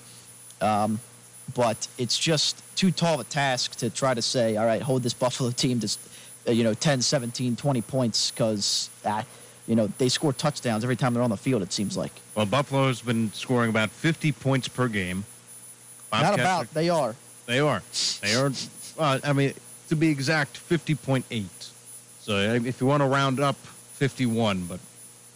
Um, 0.60 1.00
but 1.54 1.86
it's 1.98 2.18
just 2.18 2.60
too 2.76 2.90
tall 2.90 3.14
of 3.14 3.20
a 3.20 3.24
task 3.24 3.76
to 3.76 3.90
try 3.90 4.14
to 4.14 4.22
say, 4.22 4.56
all 4.56 4.66
right, 4.66 4.82
hold 4.82 5.02
this 5.02 5.14
Buffalo 5.24 5.50
team 5.50 5.80
to, 5.80 5.96
you 6.52 6.64
know, 6.64 6.74
10, 6.74 7.02
17, 7.02 7.56
20 7.56 7.82
points 7.82 8.30
because, 8.30 8.90
uh, 9.04 9.22
you 9.66 9.74
know, 9.74 9.88
they 9.98 10.08
score 10.08 10.32
touchdowns 10.32 10.84
every 10.84 10.96
time 10.96 11.14
they're 11.14 11.22
on 11.22 11.30
the 11.30 11.36
field, 11.36 11.62
it 11.62 11.72
seems 11.72 11.96
like. 11.96 12.12
Well, 12.34 12.46
Buffalo's 12.46 13.02
been 13.02 13.32
scoring 13.32 13.70
about 13.70 13.90
50 13.90 14.32
points 14.32 14.68
per 14.68 14.88
game. 14.88 15.24
Not 16.12 16.38
about, 16.38 16.72
they 16.72 16.88
are. 16.88 17.14
They 17.46 17.60
are. 17.60 17.82
They 18.22 18.34
are. 18.34 18.52
Well, 18.96 19.20
I 19.22 19.32
mean, 19.32 19.52
to 19.88 19.96
be 19.96 20.08
exact, 20.08 20.58
50.8. 20.68 21.44
So 22.20 22.38
if 22.38 22.80
you 22.80 22.86
want 22.86 23.02
to 23.02 23.06
round 23.06 23.40
up, 23.40 23.56
51, 23.56 24.66
but 24.66 24.80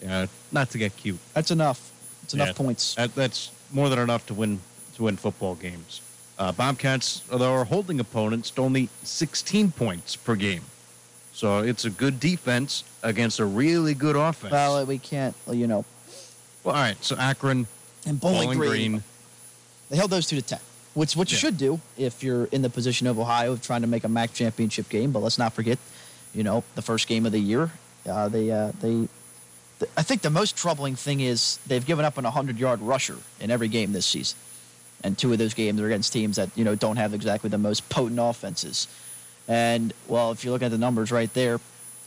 uh, 0.09 0.27
not 0.53 0.71
to 0.71 0.79
get 0.79 0.97
cute. 0.97 1.19
That's 1.35 1.51
enough. 1.51 1.91
It's 2.23 2.35
enough 2.35 2.49
yeah, 2.49 2.53
points. 2.53 2.95
That, 2.95 3.15
that's 3.15 3.51
more 3.71 3.89
than 3.89 3.99
enough 3.99 4.27
to 4.27 4.35
win 4.35 4.61
to 4.97 5.05
win 5.05 5.17
football 5.17 5.55
games. 5.55 6.03
Uh, 6.39 6.53
Bobcats, 6.53 7.21
though, 7.31 7.53
are 7.53 7.65
holding 7.65 8.01
opponents 8.01 8.51
to 8.51 8.63
only 8.63 8.89
16 9.03 9.73
points 9.73 10.17
per 10.17 10.35
game. 10.35 10.63
So 11.33 11.61
it's 11.61 11.85
a 11.85 11.91
good 11.91 12.21
defense 12.21 12.85
against 13.03 13.39
a 13.39 13.45
really 13.45 13.95
good 13.95 14.17
offense. 14.17 14.53
Well, 14.53 14.85
we 14.85 14.99
can't, 14.99 15.35
you 15.51 15.67
know. 15.67 15.85
Well, 16.65 16.75
all 16.75 16.83
right. 16.83 17.03
So 17.03 17.17
Akron 17.17 17.67
and 18.07 18.21
Bowling, 18.21 18.43
Bowling 18.43 18.59
Green, 18.59 18.71
Green, 18.71 19.03
They 19.89 19.97
held 19.97 20.11
those 20.11 20.27
two 20.27 20.37
to 20.37 20.43
10 20.43 20.59
which 20.95 21.17
what 21.17 21.31
you 21.31 21.37
yeah. 21.37 21.41
should 21.41 21.57
do 21.57 21.81
if 21.97 22.23
you're 22.23 22.45
in 22.47 22.63
the 22.63 22.71
position 22.71 23.07
of 23.07 23.19
Ohio 23.19 23.53
of 23.53 23.63
trying 23.63 23.83
to 23.83 23.87
make 23.87 24.05
a 24.05 24.09
MAC 24.09 24.33
championship 24.33 24.89
game. 24.89 25.13
But 25.13 25.21
let's 25.21 25.39
not 25.39 25.53
forget, 25.53 25.79
you 26.35 26.43
know, 26.43 26.65
the 26.75 26.83
first 26.83 27.09
game 27.09 27.27
of 27.27 27.33
the 27.33 27.39
year. 27.39 27.71
Uh, 28.09 28.29
they 28.29 28.51
uh, 28.51 28.73
they. 28.81 29.09
The, 29.79 29.89
I 29.97 30.03
think 30.03 30.23
the 30.23 30.31
most 30.31 30.57
troubling 30.57 30.97
thing 30.97 31.21
is 31.21 31.59
they've 31.67 31.85
given 31.85 32.05
up 32.05 32.19
an 32.19 32.25
100 32.25 32.59
yard 32.59 32.81
rusher 32.81 33.17
in 33.39 33.51
every 33.51 33.69
game 33.69 33.93
this 33.93 34.07
season, 34.07 34.39
and 35.03 35.17
two 35.17 35.33
of 35.33 35.39
those 35.39 35.55
games 35.55 35.81
are 35.81 35.87
against 35.87 36.13
teams 36.13 36.37
that 36.37 36.51
you 36.57 36.65
know 36.65 36.75
don't 36.75 36.97
have 36.97 37.15
exactly 37.15 37.51
the 37.51 37.59
most 37.59 37.89
potent 37.89 38.21
offenses. 38.21 38.89
And 39.51 39.93
well, 40.09 40.31
if 40.31 40.43
you're 40.43 40.53
looking 40.53 40.67
at 40.67 40.71
the 40.73 40.79
numbers 40.79 41.13
right 41.13 41.33
there, 41.35 41.61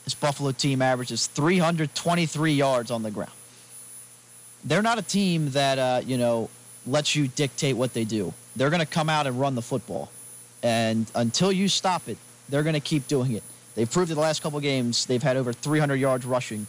this 0.06 0.15
Buffalo 0.15 0.51
team 0.51 0.82
averages 0.82 1.27
323 1.27 2.53
yards 2.53 2.89
on 2.89 3.03
the 3.03 3.12
ground. 3.12 3.32
They're 4.63 4.82
not 4.82 4.97
a 4.97 5.03
team 5.03 5.51
that 5.51 5.77
uh, 5.77 6.01
you 6.03 6.17
know 6.17 6.49
lets 6.88 7.15
you 7.15 7.27
dictate 7.27 7.77
what 7.77 7.93
they 7.93 8.03
do 8.03 8.34
they're 8.56 8.69
going 8.69 8.79
to 8.79 8.86
come 8.86 9.10
out 9.10 9.27
and 9.27 9.39
run 9.39 9.56
the 9.56 9.62
football. 9.62 10.12
And 10.62 11.10
until 11.15 11.51
you 11.51 11.67
stop 11.67 12.08
it, 12.08 12.17
they're 12.49 12.63
going 12.63 12.75
to 12.75 12.79
keep 12.79 13.08
doing 13.08 13.34
it. 13.34 13.43
They've 13.75 13.89
proved 13.89 14.12
in 14.12 14.15
the 14.15 14.21
last 14.21 14.41
couple 14.41 14.60
games 14.60 15.06
they've 15.06 15.23
had 15.23 15.38
over 15.38 15.51
300 15.51 15.95
yards 15.95 16.25
rushing. 16.25 16.67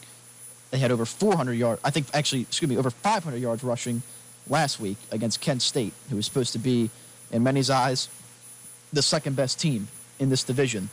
They 0.71 0.79
had 0.79 0.91
over 0.91 1.05
400 1.05 1.53
yards, 1.53 1.81
I 1.85 1.91
think, 1.91 2.07
actually, 2.15 2.43
excuse 2.43 2.69
me, 2.69 2.77
over 2.77 2.91
500 2.91 3.37
yards 3.37 3.63
rushing 3.63 4.03
last 4.49 4.81
week 4.81 4.97
against 5.13 5.41
Kent 5.41 5.63
State, 5.63 5.93
who 6.09 6.17
was 6.17 6.25
supposed 6.25 6.53
to 6.55 6.59
be, 6.59 6.91
in 7.31 7.43
many's 7.43 7.71
eyes, 7.71 8.09
the 8.93 9.03
second 9.03 9.37
best 9.37 9.61
team 9.61 9.89
in 10.19 10.29
this 10.31 10.45
division, 10.45 10.89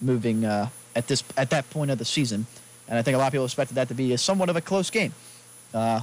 moving 0.00 0.44
uh, 0.44 0.68
at 0.94 1.06
this 1.06 1.22
at 1.36 1.50
that 1.50 1.68
point 1.70 1.90
of 1.90 1.98
the 1.98 2.04
season. 2.04 2.46
And 2.88 2.98
I 2.98 3.02
think 3.02 3.14
a 3.14 3.18
lot 3.18 3.28
of 3.28 3.32
people 3.32 3.46
expected 3.46 3.74
that 3.76 3.88
to 3.88 3.94
be 3.94 4.12
a 4.12 4.18
somewhat 4.18 4.48
of 4.48 4.56
a 4.56 4.60
close 4.60 4.90
game. 4.90 5.14
Uh, 5.72 6.00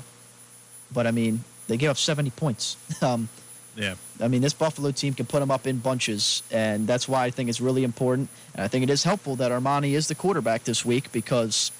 but 0.93 1.07
I 1.07 1.11
mean, 1.11 1.43
they 1.67 1.77
gave 1.77 1.89
up 1.89 1.97
70 1.97 2.31
points. 2.31 2.75
um, 3.01 3.29
yeah. 3.75 3.95
I 4.19 4.27
mean, 4.27 4.41
this 4.41 4.53
Buffalo 4.53 4.91
team 4.91 5.13
can 5.13 5.25
put 5.25 5.39
them 5.39 5.51
up 5.51 5.65
in 5.65 5.77
bunches, 5.77 6.43
and 6.51 6.87
that's 6.87 7.07
why 7.07 7.23
I 7.23 7.29
think 7.29 7.49
it's 7.49 7.61
really 7.61 7.83
important. 7.83 8.29
And 8.53 8.63
I 8.63 8.67
think 8.67 8.83
it 8.83 8.89
is 8.89 9.03
helpful 9.03 9.35
that 9.37 9.51
Armani 9.51 9.91
is 9.91 10.07
the 10.07 10.15
quarterback 10.15 10.65
this 10.65 10.83
week 10.83 11.11
because 11.11 11.71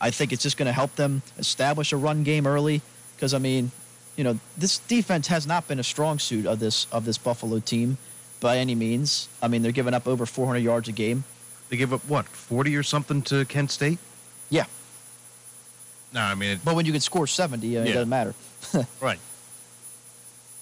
I 0.00 0.10
think 0.10 0.32
it's 0.32 0.42
just 0.42 0.56
going 0.56 0.66
to 0.66 0.72
help 0.72 0.96
them 0.96 1.22
establish 1.38 1.92
a 1.92 1.96
run 1.96 2.22
game 2.22 2.46
early. 2.46 2.82
Because 3.16 3.32
I 3.32 3.38
mean, 3.38 3.70
you 4.16 4.24
know, 4.24 4.38
this 4.56 4.78
defense 4.78 5.28
has 5.28 5.46
not 5.46 5.66
been 5.66 5.78
a 5.78 5.84
strong 5.84 6.18
suit 6.18 6.46
of 6.46 6.58
this 6.58 6.86
of 6.92 7.04
this 7.04 7.16
Buffalo 7.16 7.60
team 7.60 7.96
by 8.40 8.58
any 8.58 8.74
means. 8.74 9.28
I 9.42 9.48
mean, 9.48 9.62
they're 9.62 9.72
giving 9.72 9.94
up 9.94 10.06
over 10.06 10.26
400 10.26 10.58
yards 10.58 10.88
a 10.88 10.92
game. 10.92 11.24
They 11.68 11.76
give 11.76 11.92
up 11.92 12.00
what 12.08 12.26
40 12.26 12.76
or 12.76 12.82
something 12.82 13.22
to 13.22 13.44
Kent 13.44 13.70
State. 13.70 13.98
Yeah. 14.50 14.64
No, 16.12 16.20
I 16.20 16.34
mean, 16.34 16.52
it, 16.52 16.64
but 16.64 16.74
when 16.74 16.86
you 16.86 16.92
can 16.92 17.00
score 17.00 17.26
70, 17.26 17.66
I 17.66 17.82
yeah. 17.82 17.90
it 17.90 17.92
doesn't 17.92 18.08
matter. 18.08 18.34
right. 19.00 19.18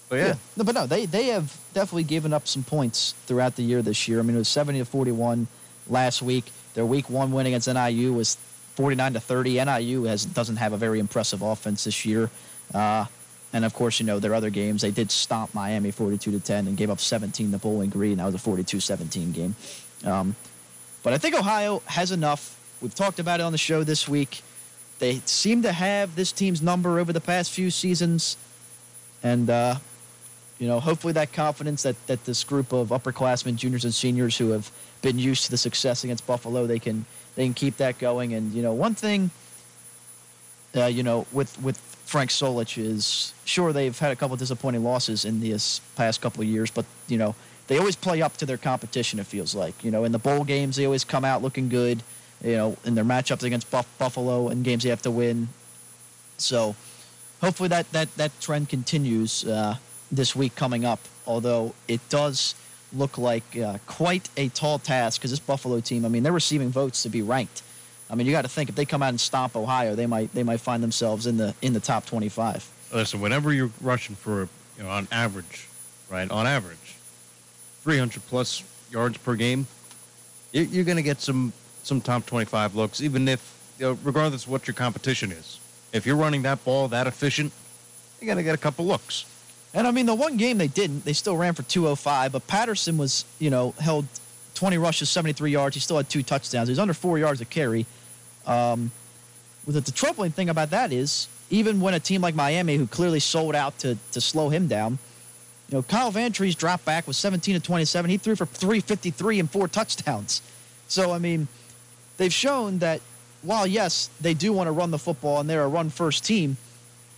But 0.09 0.17
yeah. 0.17 0.27
yeah. 0.27 0.35
No, 0.57 0.65
but 0.65 0.75
no, 0.75 0.87
they, 0.87 1.07
they 1.07 1.27
have 1.27 1.57
definitely 1.73 2.05
given 2.05 2.33
up 2.33 2.49
some 2.49 2.65
points 2.65 3.15
throughout 3.27 3.57
the 3.57 3.63
year 3.63 3.83
this 3.83 4.09
year. 4.09 4.19
I 4.19 4.23
mean, 4.23 4.37
it 4.37 4.39
was 4.39 4.49
70 4.49 4.81
to 4.81 4.85
41 4.85 5.47
last 5.89 6.23
week. 6.23 6.45
Their 6.75 6.87
week 6.87 7.09
one 7.09 7.33
win 7.33 7.47
against 7.47 7.69
NIU 7.69 8.13
was 8.13 8.37
49 8.75 9.15
to 9.15 9.21
30. 9.21 9.65
NIU 9.65 10.05
has 10.05 10.27
doesn't 10.27 10.57
have 10.57 10.73
a 10.73 10.77
very 10.77 10.99
impressive 10.99 11.43
offense 11.43 11.85
this 11.85 12.05
year. 12.05 12.31
Uh, 12.75 13.07
and 13.53 13.65
of 13.65 13.75
course, 13.75 14.01
you 14.01 14.07
know, 14.07 14.19
their 14.19 14.35
other 14.35 14.51
games, 14.51 14.83
they 14.83 14.91
did 14.91 15.11
stomp 15.11 15.55
Miami 15.55 15.91
42 15.91 16.31
to 16.33 16.41
10 16.41 16.67
and 16.67 16.77
gave 16.77 16.91
up 16.91 17.01
17 17.01 17.53
to 17.53 17.59
Bowling 17.59 17.91
Green. 17.91 18.19
That 18.19 18.27
was 18.27 18.35
a 18.35 18.39
42 18.39 18.81
17 18.81 19.33
game. 19.33 19.55
Um, 20.05 20.37
but 21.03 21.13
I 21.13 21.19
think 21.19 21.35
Ohio 21.35 21.83
has 21.87 22.11
enough. 22.11 22.59
We've 22.83 22.95
talked 22.95 23.19
about 23.19 23.41
it 23.41 23.45
on 23.45 23.53
the 23.53 23.59
show 23.59 23.85
this 23.85 24.09
week. 24.09 24.43
They 24.99 25.21
seem 25.25 25.63
to 25.63 25.73
have 25.73 26.17
this 26.17 26.33
team's 26.33 26.61
number 26.61 26.99
over 26.99 27.13
the 27.13 27.21
past 27.21 27.51
few 27.53 27.71
seasons. 27.71 28.37
And 29.23 29.49
uh, 29.49 29.77
you 30.59 30.67
know, 30.67 30.81
hopefully 30.81 31.13
that 31.15 31.33
confidence 31.33 31.83
that, 31.83 31.97
that 32.07 32.25
this 32.25 32.45
group 32.45 32.73
of 32.73 32.89
upperclassmen, 32.89 33.57
juniors 33.57 33.85
and 33.85 33.95
seniors 33.95 34.39
who 34.39 34.51
have 34.51 34.71
been 35.03 35.19
used 35.19 35.45
to 35.45 35.51
the 35.51 35.59
success 35.59 36.05
against 36.05 36.27
Buffalo, 36.27 36.67
they 36.67 36.79
can 36.79 37.05
they 37.35 37.45
can 37.45 37.55
keep 37.55 37.77
that 37.77 37.99
going. 37.99 38.33
And 38.35 38.53
you 38.53 38.63
know, 38.63 38.73
one 38.73 38.95
thing, 38.95 39.31
uh, 40.77 40.87
you 40.87 41.03
know, 41.03 41.27
with 41.33 41.61
with 41.63 41.79
Frank 42.05 42.31
Solich 42.31 42.79
is 42.79 43.33
sure 43.45 43.73
they've 43.73 43.99
had 43.99 44.13
a 44.13 44.17
couple 44.17 44.37
disappointing 44.37 44.85
losses 44.85 45.25
in 45.25 45.41
this 45.41 45.81
past 45.97 46.21
couple 46.21 46.43
of 46.43 46.49
years, 46.49 46.71
but 46.71 46.85
you 47.09 47.19
know 47.19 47.35
they 47.67 47.79
always 47.79 47.97
play 47.97 48.23
up 48.23 48.37
to 48.39 48.47
their 48.47 48.59
competition. 48.59 49.19
It 49.19 49.27
feels 49.27 49.55
like 49.55 49.85
you 49.85 49.91
know 49.91 50.05
in 50.05 50.13
the 50.13 50.19
bowl 50.19 50.45
games 50.45 50.77
they 50.77 50.85
always 50.85 51.05
come 51.05 51.25
out 51.25 51.43
looking 51.43 51.69
good. 51.69 52.03
You 52.45 52.57
know, 52.57 52.77
in 52.85 52.95
their 52.95 53.05
matchups 53.05 53.45
against 53.45 53.71
Buff- 53.71 53.89
Buffalo 53.99 54.49
and 54.49 54.63
games 54.63 54.83
they 54.83 54.91
have 54.91 55.01
to 55.03 55.11
win. 55.11 55.49
So 56.37 56.77
hopefully 57.41 57.71
that 57.71 57.91
that 57.93 58.15
that 58.17 58.39
trend 58.41 58.69
continues. 58.69 59.45
Uh, 59.45 59.77
this 60.11 60.37
week 60.37 60.55
coming 60.55 60.85
up, 60.85 61.01
although 61.27 61.75
it 61.89 62.01
does 62.09 62.55
look 62.93 63.19
like 63.19 63.57
uh, 63.57 63.79
quite 63.87 64.29
a 64.37 64.49
tall 64.49 64.79
task 64.79 65.21
because 65.21 65.31
this 65.31 65.41
Buffalo 65.41 65.81
team, 65.81 66.05
I 66.05 66.09
mean, 66.09 66.23
they're 66.23 66.33
receiving 66.33 66.71
votes 66.71 67.03
to 67.03 67.09
be 67.09 67.23
ranked. 67.23 67.63
I 68.09 68.15
mean, 68.15 68.27
you 68.27 68.33
got 68.33 68.43
to 68.43 68.49
think 68.49 68.69
if 68.69 68.75
they 68.75 68.85
come 68.85 69.03
out 69.03 69.09
and 69.09 69.21
stomp 69.21 69.57
Ohio, 69.57 69.95
they 69.95 70.07
might 70.07 70.33
they 70.33 70.43
might 70.43 70.61
find 70.61 70.83
themselves 70.83 71.27
in 71.27 71.37
the 71.37 71.55
in 71.63 71.73
the 71.73 71.81
top 71.81 72.07
25. 72.07 72.69
Listen, 72.93 73.21
whenever 73.21 73.53
you're 73.53 73.71
rushing 73.81 74.15
for, 74.15 74.49
you 74.79 74.85
know, 74.85 74.91
on 74.91 75.09
average, 75.11 75.69
right, 76.09 76.31
on 76.31 76.47
average, 76.47 76.97
300 77.83 78.25
plus 78.27 78.63
yards 78.91 79.19
per 79.19 79.35
game, 79.35 79.67
you're 80.53 80.85
going 80.85 80.97
to 80.97 81.03
get 81.03 81.21
some 81.21 81.53
some 81.83 82.01
top 82.01 82.27
25 82.27 82.75
looks, 82.75 83.01
even 83.01 83.29
if, 83.29 83.55
you 83.79 83.87
know, 83.87 83.99
regardless 84.03 84.45
of 84.45 84.51
what 84.51 84.67
your 84.67 84.75
competition 84.75 85.33
is. 85.33 85.61
If 85.93 86.07
you're 86.07 86.17
running 86.17 86.43
that 86.43 86.65
ball 86.65 86.89
that 86.89 87.07
efficient, 87.07 87.53
you're 88.21 88.27
going 88.27 88.39
to 88.39 88.43
get 88.45 88.55
a 88.55 88.59
couple 88.59 88.87
looks. 88.87 89.25
And 89.75 89.87
I 89.87 89.91
mean, 89.91 90.07
the 90.07 90.15
one 90.15 90.37
game 90.37 90.59
they 90.59 90.69
didn't, 90.69 91.05
they 91.05 91.13
still 91.13 91.37
ran 91.37 91.55
for 91.55 91.63
205, 91.63 92.33
but 92.33 92.47
Patterson 92.47 92.97
was, 92.97 93.25
you 93.39 93.51
know, 93.51 93.75
held 93.79 94.07
20 94.57 94.79
rushes, 94.79 95.09
73 95.11 95.53
yards. 95.53 95.77
He 95.77 95.81
still 95.81 95.99
had 95.99 96.09
two 96.09 96.23
touchdowns. 96.23 96.69
He 96.69 96.73
was 96.73 96.79
under 96.79 96.95
four 96.95 97.19
yards 97.19 97.41
a 97.41 97.45
carry. 97.45 97.87
Um, 98.47 98.91
the, 99.67 99.81
the 99.81 99.93
troubling 99.93 100.33
thing 100.33 100.49
about 100.49 100.71
that 100.71 100.93
is 100.93 101.29
even 101.51 101.81
when 101.81 101.95
a 101.95 102.01
team 102.01 102.23
like 102.23 102.35
Miami, 102.35 102.77
who 102.77 102.87
clearly 102.87 103.21
sold 103.21 103.55
out 103.55 103.79
to 103.81 103.97
to 104.13 104.21
slow 104.21 104.49
him 104.49 104.67
down, 104.67 104.99
you 105.69 105.77
know, 105.77 105.83
Kyle 105.83 106.13
Vantrease 106.13 106.57
dropped 106.57 106.85
back 106.85 107.07
was 107.07 107.17
17 107.17 107.55
to 107.55 107.61
27. 107.61 108.11
He 108.11 108.19
threw 108.19 108.37
for 108.37 108.47
353 108.47 109.41
and 109.41 109.51
four 109.51 109.69
touchdowns. 109.69 110.43
So 110.89 111.13
I 111.13 111.19
mean, 111.19 111.49
they've 112.17 112.33
shown 112.33 112.79
that 112.79 113.01
while 113.43 113.67
yes, 113.67 114.11
they 114.21 114.35
do 114.35 114.53
want 114.53 114.69
to 114.69 114.73
run 114.73 114.91
the 114.91 114.99
football 114.99 115.41
and 115.41 115.51
they're 115.51 115.65
a 115.65 115.69
run 115.69 115.91
first 115.91 116.25
team, 116.25 116.57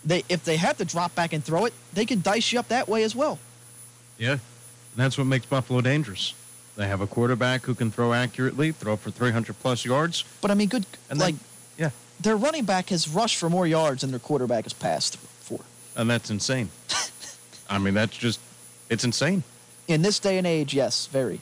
they 0.04 0.24
if 0.28 0.44
they 0.44 0.56
have 0.56 0.78
to 0.78 0.84
drop 0.84 1.14
back 1.14 1.32
and 1.32 1.44
throw 1.44 1.66
it, 1.66 1.74
they 1.92 2.06
can 2.06 2.20
dice 2.20 2.52
you 2.52 2.58
up 2.58 2.68
that 2.68 2.88
way 2.88 3.02
as 3.04 3.14
well. 3.14 3.38
Yeah, 4.16 4.32
and 4.32 4.40
that's 4.96 5.16
what 5.16 5.26
makes 5.26 5.46
Buffalo 5.46 5.80
dangerous. 5.80 6.34
They 6.78 6.86
have 6.86 7.00
a 7.00 7.08
quarterback 7.08 7.62
who 7.62 7.74
can 7.74 7.90
throw 7.90 8.12
accurately, 8.12 8.70
throw 8.70 8.94
for 8.96 9.10
300 9.10 9.58
plus 9.58 9.84
yards. 9.84 10.22
But 10.40 10.52
I 10.52 10.54
mean, 10.54 10.68
good 10.68 10.86
And 11.10 11.18
like 11.18 11.34
then- 11.34 11.44
yeah, 11.76 11.90
their 12.20 12.36
running 12.36 12.64
back 12.64 12.90
has 12.90 13.08
rushed 13.08 13.36
for 13.36 13.50
more 13.50 13.66
yards 13.66 14.02
than 14.02 14.10
their 14.10 14.20
quarterback 14.20 14.62
has 14.62 14.72
passed 14.72 15.16
for. 15.16 15.58
and 15.96 16.08
that's 16.08 16.30
insane. 16.30 16.70
I 17.68 17.78
mean, 17.78 17.94
that's 17.94 18.16
just 18.16 18.38
it's 18.88 19.02
insane. 19.02 19.42
In 19.88 20.02
this 20.02 20.20
day 20.20 20.38
and 20.38 20.46
age, 20.46 20.72
yes, 20.72 21.06
very. 21.06 21.40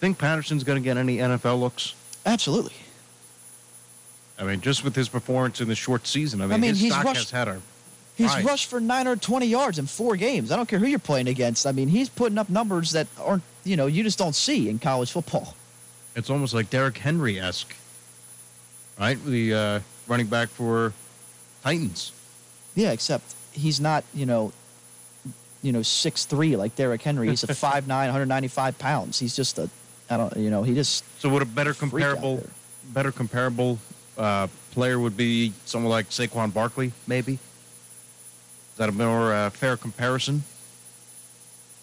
Think 0.00 0.18
Patterson's 0.18 0.62
going 0.62 0.80
to 0.80 0.84
get 0.84 0.98
any 0.98 1.16
NFL 1.16 1.58
looks? 1.58 1.94
Absolutely. 2.26 2.74
I 4.38 4.44
mean, 4.44 4.60
just 4.60 4.84
with 4.84 4.94
his 4.94 5.08
performance 5.08 5.62
in 5.62 5.68
the 5.68 5.74
short 5.74 6.06
season, 6.06 6.42
I 6.42 6.46
mean, 6.46 6.60
mean, 6.60 6.70
his 6.70 6.80
he's 6.80 6.92
stock 6.92 7.04
rushed- 7.06 7.20
has 7.20 7.30
had 7.30 7.48
a 7.48 7.60
He's 8.18 8.34
rise. 8.34 8.44
rushed 8.44 8.66
for 8.66 8.80
920 8.80 9.46
yards 9.46 9.78
in 9.78 9.86
four 9.86 10.16
games. 10.16 10.50
I 10.50 10.56
don't 10.56 10.68
care 10.68 10.80
who 10.80 10.86
you're 10.86 10.98
playing 10.98 11.28
against. 11.28 11.68
I 11.68 11.72
mean, 11.72 11.86
he's 11.86 12.08
putting 12.08 12.36
up 12.36 12.50
numbers 12.50 12.90
that 12.90 13.06
aren't, 13.16 13.44
you 13.62 13.76
know, 13.76 13.86
you 13.86 14.02
just 14.02 14.18
don't 14.18 14.34
see 14.34 14.68
in 14.68 14.80
college 14.80 15.12
football. 15.12 15.54
It's 16.16 16.28
almost 16.28 16.52
like 16.52 16.68
Derrick 16.68 16.98
Henry 16.98 17.38
esque, 17.38 17.72
right? 18.98 19.24
The 19.24 19.54
uh, 19.54 19.80
running 20.08 20.26
back 20.26 20.48
for 20.48 20.92
Titans. 21.62 22.10
Yeah, 22.74 22.90
except 22.90 23.36
he's 23.52 23.80
not, 23.80 24.02
you 24.12 24.26
know, 24.26 24.52
you 25.62 25.70
know, 25.70 25.82
six 25.82 26.24
three 26.24 26.56
like 26.56 26.74
Derrick 26.74 27.02
Henry. 27.02 27.28
He's 27.28 27.44
a 27.44 27.46
5'9", 27.54 27.86
195 27.86 28.78
pounds. 28.80 29.20
He's 29.20 29.36
just 29.36 29.60
a, 29.60 29.70
I 30.10 30.16
don't, 30.16 30.36
you 30.36 30.50
know, 30.50 30.64
he 30.64 30.74
just 30.74 31.04
So, 31.20 31.28
what 31.28 31.40
a 31.40 31.46
better 31.46 31.72
comparable, 31.72 32.44
better 32.92 33.12
comparable 33.12 33.78
uh, 34.16 34.48
player 34.72 34.98
would 34.98 35.16
be 35.16 35.52
someone 35.66 35.90
like 35.90 36.10
Saquon 36.10 36.52
Barkley, 36.52 36.90
maybe? 37.06 37.38
Is 38.78 38.80
that 38.80 38.90
a 38.90 38.92
more 38.92 39.34
uh, 39.34 39.50
fair 39.50 39.76
comparison? 39.76 40.44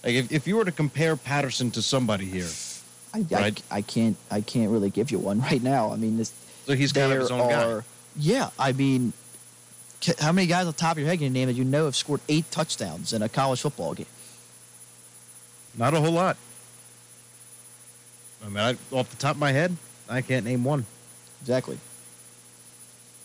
Like, 0.02 0.14
if, 0.14 0.32
if 0.32 0.48
you 0.48 0.56
were 0.56 0.64
to 0.64 0.72
compare 0.72 1.18
Patterson 1.18 1.70
to 1.72 1.82
somebody 1.82 2.24
here, 2.24 2.48
I, 3.14 3.20
Right. 3.30 3.62
I, 3.70 3.78
I 3.78 3.82
can't 3.82 4.16
I 4.32 4.40
can't 4.40 4.72
really 4.72 4.90
give 4.90 5.12
you 5.12 5.20
one 5.20 5.42
right 5.52 5.62
now. 5.62 5.92
I 5.92 5.98
mean, 5.98 6.16
this, 6.16 6.32
so 6.66 6.74
he's 6.74 6.94
kind 6.94 7.12
of 7.12 7.20
his 7.20 7.32
own 7.32 7.50
guy. 7.50 7.64
are, 7.66 7.84
yeah. 8.16 8.50
I 8.58 8.72
mean, 8.72 9.12
how 10.20 10.32
many 10.32 10.48
guys 10.48 10.68
on 10.68 10.74
top 10.74 10.94
of 10.94 11.00
your 11.00 11.08
head 11.10 11.18
can 11.18 11.26
you 11.26 11.30
name 11.32 11.48
that 11.50 11.58
you 11.58 11.66
know 11.66 11.84
have 11.84 11.98
scored 11.98 12.22
eight 12.30 12.50
touchdowns 12.50 13.12
in 13.12 13.22
a 13.22 13.28
college 13.28 13.60
football 13.60 13.94
game? 13.94 14.06
Not 15.78 15.94
a 15.96 16.00
whole 16.00 16.14
lot. 16.14 16.38
I 18.42 18.48
mean, 18.48 18.58
I, 18.58 18.96
off 18.96 19.10
the 19.10 19.18
top 19.18 19.32
of 19.36 19.40
my 19.40 19.52
head, 19.52 19.76
I 20.08 20.22
can't 20.22 20.46
name 20.46 20.64
one. 20.64 20.86
Exactly. 21.42 21.78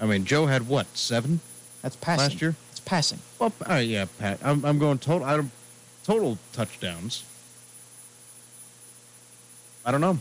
I 0.01 0.07
mean, 0.07 0.25
Joe 0.25 0.47
had 0.47 0.67
what 0.67 0.89
seven 0.97 1.39
That's 1.83 1.95
passing. 1.95 2.31
last 2.31 2.43
year? 2.43 2.57
It's 2.81 2.89
passing. 2.89 3.19
Well, 3.39 3.53
uh, 3.69 3.75
yeah, 3.75 4.07
Pat. 4.19 4.39
I'm, 4.43 4.65
I'm 4.65 4.79
going 4.79 4.99
total. 4.99 5.27
I 5.27 5.37
don't, 5.37 5.51
total 6.05 6.39
touchdowns. 6.55 7.25
I 9.85 9.91
don't 9.91 10.01
know. 10.01 10.19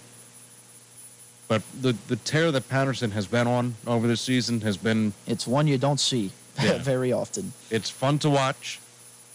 But 1.48 1.62
the 1.82 1.95
the 2.08 2.15
tear 2.17 2.52
that 2.52 2.67
Patterson 2.69 3.12
has 3.12 3.26
been 3.28 3.48
on 3.48 3.76
over 3.88 4.08
this 4.08 4.22
season 4.22 4.62
has 4.62 4.78
been 4.78 5.13
It's 5.26 5.48
one 5.48 5.67
you 5.67 5.78
don't 5.78 6.00
see 6.00 6.32
Yeah. 6.62 6.78
very 6.80 7.13
often. 7.13 7.54
it's 7.69 7.89
fun 7.89 8.19
to 8.19 8.30
watch, 8.30 8.80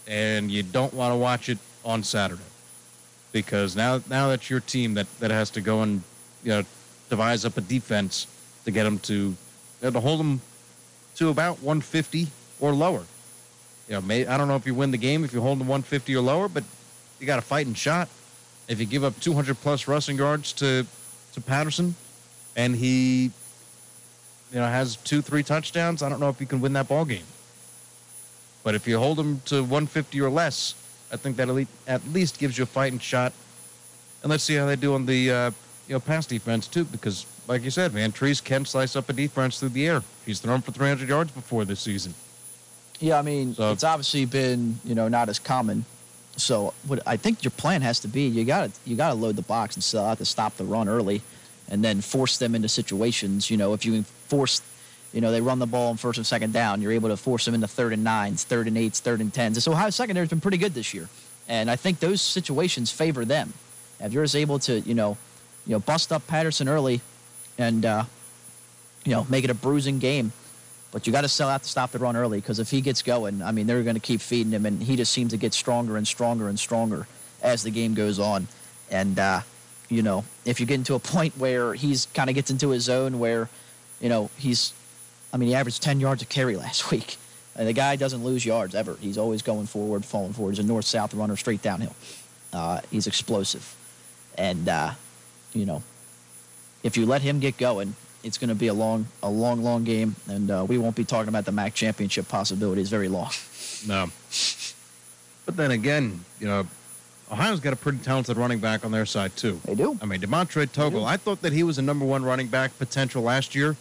and 0.07 0.51
you 0.51 0.61
don't 0.63 0.93
want 0.93 1.11
to 1.11 1.17
watch 1.17 1.49
it 1.49 1.57
on 1.83 2.03
Saturday 2.03 2.43
because 3.31 3.75
now 3.75 4.01
now 4.09 4.29
that's 4.29 4.49
your 4.51 4.59
team 4.61 4.93
that 4.93 5.07
that 5.19 5.31
has 5.31 5.49
to 5.51 5.61
go 5.61 5.81
and 5.81 6.03
you 6.43 6.51
know 6.51 6.63
devise 7.09 7.43
up 7.43 7.57
a 7.57 7.61
defense 7.61 8.27
to 8.65 8.71
get 8.71 8.83
them 8.83 8.99
to 8.99 9.13
you 9.15 9.35
know, 9.81 9.91
to 9.91 9.99
hold 9.99 10.19
them 10.19 10.41
to 11.15 11.29
about 11.29 11.59
150 11.63 12.27
or 12.59 12.73
lower. 12.73 13.03
You 13.87 13.95
know, 13.95 14.01
may, 14.01 14.25
I 14.25 14.37
don't 14.37 14.47
know 14.47 14.55
if 14.55 14.65
you 14.65 14.73
win 14.73 14.91
the 14.91 14.97
game 14.97 15.23
if 15.23 15.33
you 15.33 15.41
hold 15.41 15.59
them 15.59 15.67
150 15.67 16.15
or 16.15 16.21
lower, 16.21 16.47
but 16.47 16.63
you 17.19 17.27
got 17.27 17.39
a 17.39 17.41
fighting 17.41 17.73
shot. 17.73 18.09
If 18.67 18.79
you 18.79 18.85
give 18.85 19.03
up 19.03 19.19
200 19.19 19.55
plus 19.61 19.87
rushing 19.87 20.17
yards 20.17 20.53
to 20.53 20.85
to 21.33 21.41
Patterson, 21.41 21.95
and 22.55 22.75
he 22.75 23.25
you 24.51 24.59
know 24.59 24.65
has 24.65 24.95
two 24.97 25.21
three 25.21 25.43
touchdowns, 25.43 26.01
I 26.01 26.09
don't 26.09 26.19
know 26.19 26.29
if 26.29 26.39
you 26.39 26.47
can 26.47 26.61
win 26.61 26.73
that 26.73 26.87
ball 26.87 27.05
game. 27.05 27.25
But 28.63 28.73
if 28.73 28.87
you 28.87 28.97
hold 28.97 29.17
them 29.17 29.41
to 29.45 29.61
150 29.61 30.19
or 30.21 30.31
less, 30.31 30.73
I 31.11 31.17
think 31.17 31.37
that 31.37 31.47
at 31.87 32.07
least, 32.11 32.39
gives 32.39 32.57
you 32.57 32.63
a 32.63 32.67
fighting 32.67 32.97
shot. 32.97 33.31
And 34.23 34.31
let's 34.31 34.43
see 34.43 34.55
how 34.55 34.65
they 34.65 34.75
do 34.75 34.95
on 34.95 35.05
the 35.05 35.31
uh, 35.31 35.51
you 35.87 35.93
know 35.93 35.99
pass 35.99 36.25
defense 36.25 36.67
too, 36.67 36.85
because 36.85 37.27
like 37.47 37.63
you 37.63 37.69
said, 37.69 37.93
man, 37.93 38.11
Trees 38.11 38.41
can 38.41 38.65
slice 38.65 38.95
up 38.95 39.07
a 39.09 39.13
defense 39.13 39.59
through 39.59 39.69
the 39.69 39.87
air. 39.87 40.01
He's 40.25 40.39
thrown 40.39 40.61
for 40.61 40.71
300 40.71 41.07
yards 41.07 41.31
before 41.31 41.65
this 41.65 41.79
season. 41.79 42.15
Yeah, 42.99 43.19
I 43.19 43.21
mean, 43.21 43.55
So- 43.55 43.71
it's 43.71 43.83
obviously 43.83 44.25
been 44.25 44.79
you 44.85 44.95
know 44.95 45.07
not 45.07 45.29
as 45.29 45.39
common. 45.39 45.85
So 46.37 46.73
what 46.85 47.01
I 47.07 47.15
think 47.17 47.43
your 47.43 47.51
plan 47.51 47.81
has 47.81 47.99
to 48.01 48.07
be 48.09 48.23
you 48.27 48.43
got 48.43 48.65
to 48.73 48.79
you 48.85 48.95
got 48.95 49.09
to 49.09 49.13
load 49.15 49.35
the 49.35 49.41
box 49.41 49.75
and 49.75 49.83
sell 49.83 50.05
out 50.05 50.17
to 50.17 50.25
stop 50.25 50.57
the 50.57 50.65
run 50.65 50.89
early, 50.89 51.21
and 51.69 51.83
then 51.83 52.01
force 52.01 52.37
them 52.37 52.55
into 52.55 52.67
situations. 52.69 53.49
You 53.49 53.57
know, 53.57 53.73
if 53.73 53.85
you 53.85 54.03
force, 54.27 54.61
you 55.13 55.21
know, 55.21 55.31
they 55.31 55.39
run 55.41 55.59
the 55.59 55.65
ball 55.67 55.89
on 55.91 55.97
first 55.97 56.17
and 56.17 56.25
second 56.27 56.51
down, 56.51 56.81
you're 56.81 56.91
able 56.91 57.09
to 57.09 57.17
force 57.17 57.45
them 57.45 57.53
into 57.53 57.67
third 57.67 57.93
and 57.93 58.03
nines, 58.03 58.43
third 58.43 58.67
and 58.67 58.77
eights, 58.77 58.99
third 58.99 59.21
and 59.21 59.33
tens. 59.33 59.55
And 59.57 59.63
so 59.63 59.71
Ohio 59.71 59.89
secondary's 59.89 60.29
been 60.29 60.41
pretty 60.41 60.57
good 60.57 60.73
this 60.73 60.93
year, 60.93 61.07
and 61.47 61.71
I 61.71 61.75
think 61.77 61.99
those 61.99 62.21
situations 62.21 62.91
favor 62.91 63.23
them. 63.23 63.53
If 64.01 64.11
you're 64.11 64.25
just 64.25 64.35
able 64.35 64.59
to, 64.59 64.81
you 64.81 64.93
know, 64.93 65.17
you 65.65 65.71
know, 65.71 65.79
bust 65.79 66.11
up 66.11 66.27
Patterson 66.27 66.67
early, 66.67 66.99
and 67.57 67.85
uh, 67.85 68.03
you 69.05 69.13
know, 69.13 69.25
make 69.29 69.43
it 69.45 69.49
a 69.49 69.53
bruising 69.53 69.99
game. 69.99 70.33
But 70.95 71.05
you 71.05 71.11
got 71.11 71.21
to 71.21 71.27
sell 71.27 71.49
out 71.49 71.61
to 71.61 71.67
stop 71.67 71.91
the 71.91 71.99
run 71.99 72.15
early 72.15 72.39
because 72.39 72.57
if 72.57 72.71
he 72.71 72.79
gets 72.79 73.01
going, 73.01 73.41
I 73.41 73.51
mean, 73.51 73.67
they're 73.67 73.83
going 73.83 73.97
to 73.97 74.01
keep 74.01 74.21
feeding 74.21 74.53
him, 74.53 74.65
and 74.65 74.81
he 74.81 74.95
just 74.95 75.11
seems 75.11 75.31
to 75.31 75.37
get 75.37 75.53
stronger 75.53 75.97
and 75.97 76.07
stronger 76.07 76.47
and 76.47 76.57
stronger 76.57 77.05
as 77.41 77.63
the 77.63 77.69
game 77.69 77.95
goes 77.95 78.17
on. 78.17 78.47
And 78.89 79.19
uh, 79.19 79.41
you 79.89 80.01
know, 80.01 80.23
if 80.45 80.61
you 80.61 80.65
get 80.65 80.75
into 80.75 80.93
a 80.95 80.99
point 80.99 81.37
where 81.37 81.73
he's 81.73 82.05
kind 82.13 82.29
of 82.29 82.35
gets 82.35 82.49
into 82.49 82.69
his 82.69 82.83
zone 82.83 83.19
where, 83.19 83.49
you 83.99 84.07
know, 84.07 84.29
he's, 84.37 84.71
I 85.33 85.37
mean, 85.37 85.49
he 85.49 85.55
averaged 85.55 85.83
10 85.83 85.99
yards 85.99 86.21
a 86.21 86.25
carry 86.25 86.55
last 86.65 86.89
week. 86.91 87.17
And 87.57 87.67
the 87.67 87.73
guy 87.73 87.97
doesn't 87.97 88.23
lose 88.23 88.45
yards 88.45 88.73
ever. 88.73 88.95
He's 89.01 89.17
always 89.17 89.41
going 89.41 89.65
forward, 89.65 90.05
falling 90.05 90.31
forward. 90.31 90.51
He's 90.51 90.63
a 90.63 90.67
north-south 90.67 91.13
runner, 91.13 91.35
straight 91.35 91.61
downhill. 91.61 91.95
Uh, 92.53 92.79
he's 92.89 93.05
explosive, 93.05 93.75
and 94.37 94.69
uh, 94.69 94.91
you 95.53 95.65
know, 95.65 95.83
if 96.83 96.95
you 96.95 97.05
let 97.05 97.21
him 97.21 97.41
get 97.41 97.57
going, 97.57 97.95
it's 98.25 98.37
going 98.39 98.49
to 98.49 98.55
be 98.55 98.67
a 98.67 98.73
long, 98.73 99.07
a 99.21 99.29
long, 99.29 99.63
long 99.63 99.83
game, 99.83 100.15
and 100.27 100.49
uh, 100.49 100.65
we 100.67 100.77
won't 100.77 100.95
be 100.95 101.05
talking 101.05 101.29
about 101.29 101.45
the 101.45 101.51
MAC 101.51 101.73
championship 101.75 102.27
possibilities 102.27 102.89
very 102.89 103.07
long. 103.07 103.29
No. 103.87 104.09
But 105.45 105.55
then 105.57 105.69
again, 105.71 106.25
you 106.39 106.47
know, 106.47 106.65
Ohio's 107.31 107.59
got 107.59 107.71
a 107.73 107.75
pretty 107.75 107.99
talented 107.99 108.35
running 108.35 108.59
back 108.59 108.83
on 108.83 108.91
their 108.91 109.05
side 109.05 109.35
too. 109.35 109.61
They 109.65 109.75
do. 109.75 109.97
I 110.01 110.05
mean, 110.05 110.21
Demontre 110.21 110.67
Tuggle. 110.67 111.05
I 111.05 111.17
thought 111.17 111.41
that 111.43 111.53
he 111.53 111.63
was 111.63 111.77
a 111.77 111.81
number 111.83 112.03
one 112.03 112.23
running 112.23 112.47
back 112.47 112.77
potential 112.79 113.21
last 113.21 113.53
year, 113.53 113.75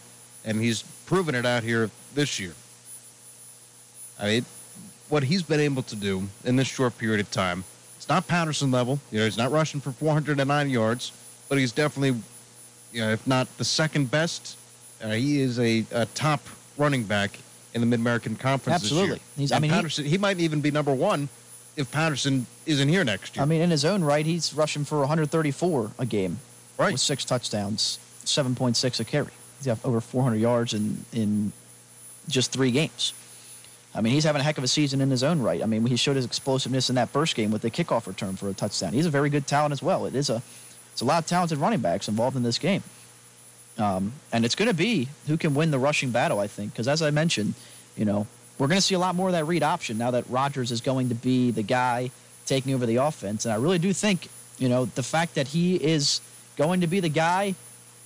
and 0.45 0.61
he's 0.61 0.83
proven 1.07 1.35
it 1.35 1.47
out 1.47 1.63
here 1.63 1.91
this 2.15 2.39
year. 2.39 2.53
I 4.21 4.27
mean, 4.27 4.45
what 5.09 5.25
he's 5.25 5.43
been 5.43 5.61
able 5.61 5.83
to 5.85 5.97
do 5.97 6.25
in 6.45 6.57
this 6.57 6.69
short 6.69 6.97
period 6.99 7.21
of 7.21 7.31
time, 7.31 7.65
it's 7.97 8.09
not 8.09 8.27
Patterson 8.27 8.71
level. 8.71 9.01
You 9.11 9.21
know, 9.21 9.25
he's 9.25 9.39
not 9.39 9.51
rushing 9.51 9.81
for 9.81 9.93
409 9.93 10.69
yards, 10.71 11.13
but 11.49 11.59
he's 11.59 11.73
definitely, 11.73 12.21
you 12.95 13.01
know, 13.01 13.11
if 13.11 13.27
not 13.27 13.49
the 13.59 13.65
second 13.65 14.11
best, 14.11 14.57
uh, 15.03 15.11
he 15.11 15.41
is 15.41 15.59
a, 15.59 15.85
a 15.91 16.07
top 16.07 16.41
running 16.79 17.03
back 17.03 17.39
in 17.75 17.81
the 17.81 17.87
Mid 17.87 17.99
American 17.99 18.37
Conference 18.37 18.83
Absolutely. 18.83 19.21
He's- 19.37 19.51
I 19.51 19.59
mean, 19.59 19.71
he- 19.71 19.77
Patterson, 19.77 20.05
he 20.05 20.17
might 20.17 20.39
even 20.39 20.61
be 20.61 20.71
number 20.71 20.95
one 20.95 21.29
if 21.77 21.91
Patterson 21.91 22.47
isn't 22.67 22.89
here 22.89 23.03
next 23.05 23.35
year. 23.37 23.43
I 23.43 23.47
mean, 23.47 23.61
in 23.61 23.71
his 23.71 23.85
own 23.85 24.05
right, 24.05 24.25
he's 24.25 24.55
rushing 24.55 24.85
for 24.85 25.01
134 25.01 25.91
a 25.99 26.07
game, 26.07 26.39
Right. 26.79 26.93
With 26.93 27.01
six 27.01 27.25
touchdowns, 27.25 27.99
7.6 28.25 29.01
a 29.01 29.05
carry. 29.05 29.31
He's 29.59 29.67
got 29.67 29.79
over 29.85 30.01
400 30.01 30.37
yards 30.39 30.73
in 30.75 31.05
in 31.13 31.53
just 32.29 32.53
three 32.53 32.71
games. 32.71 33.13
I 33.95 34.01
mean, 34.01 34.13
he's 34.13 34.25
having 34.25 34.41
a 34.41 34.45
heck 34.45 34.59
of 34.59 34.65
a 34.65 34.69
season 34.69 35.01
in 35.01 35.09
his 35.11 35.23
own 35.23 35.41
right. 35.41 35.63
I 35.63 35.67
mean, 35.67 35.87
he 35.87 35.95
showed 35.97 36.17
his 36.17 36.25
explosiveness 36.25 36.89
in 36.89 36.97
that 36.97 37.11
first 37.11 37.37
game 37.37 37.53
with 37.53 37.63
the 37.63 37.71
kickoff 37.71 38.07
return 38.09 38.35
for 38.35 38.49
a 38.49 38.53
touchdown. 38.55 38.93
He's 38.93 39.07
a 39.07 39.11
very 39.11 39.31
good 39.31 39.47
talent 39.47 39.73
as 39.73 39.83
well. 39.85 40.05
It 40.07 40.17
is 40.17 40.31
a, 40.31 40.43
it's 40.95 41.03
a 41.03 41.05
lot 41.05 41.23
of 41.23 41.27
talented 41.27 41.59
running 41.59 41.81
backs 41.81 42.09
involved 42.09 42.37
in 42.37 42.43
this 42.43 42.59
game. 42.59 42.83
Um, 43.77 44.13
and 44.33 44.45
it's 44.45 44.55
going 44.55 44.69
to 44.69 44.75
be 44.75 45.09
who 45.27 45.37
can 45.37 45.55
win 45.55 45.71
the 45.71 45.79
rushing 45.79 46.11
battle, 46.11 46.39
I 46.39 46.47
think, 46.47 46.73
because 46.73 46.89
as 46.89 47.03
I 47.03 47.11
mentioned, 47.11 47.55
you 47.97 48.07
know, 48.07 48.27
we're 48.59 48.69
going 48.69 48.79
to 48.79 48.83
see 48.83 48.95
a 48.95 48.99
lot 48.99 49.15
more 49.15 49.29
of 49.29 49.33
that 49.33 49.45
read 49.45 49.63
option 49.63 49.99
now 49.99 50.13
that 50.13 50.25
Rogers 50.31 50.71
is 50.71 50.81
going 50.81 51.11
to 51.11 51.15
be 51.15 51.51
the 51.51 51.63
guy 51.63 52.11
taking 52.47 52.73
over 52.73 52.87
the 52.87 52.97
offense. 52.97 53.45
And 53.45 53.53
I 53.53 53.57
really 53.57 53.79
do 53.79 53.93
think, 53.93 54.29
you 54.59 54.71
know, 54.71 54.87
the 54.87 55.03
fact 55.03 55.35
that 55.35 55.49
he 55.49 55.75
is 55.75 56.21
going 56.57 56.81
to 56.81 56.87
be 56.87 57.01
the 57.01 57.09
guy 57.09 57.55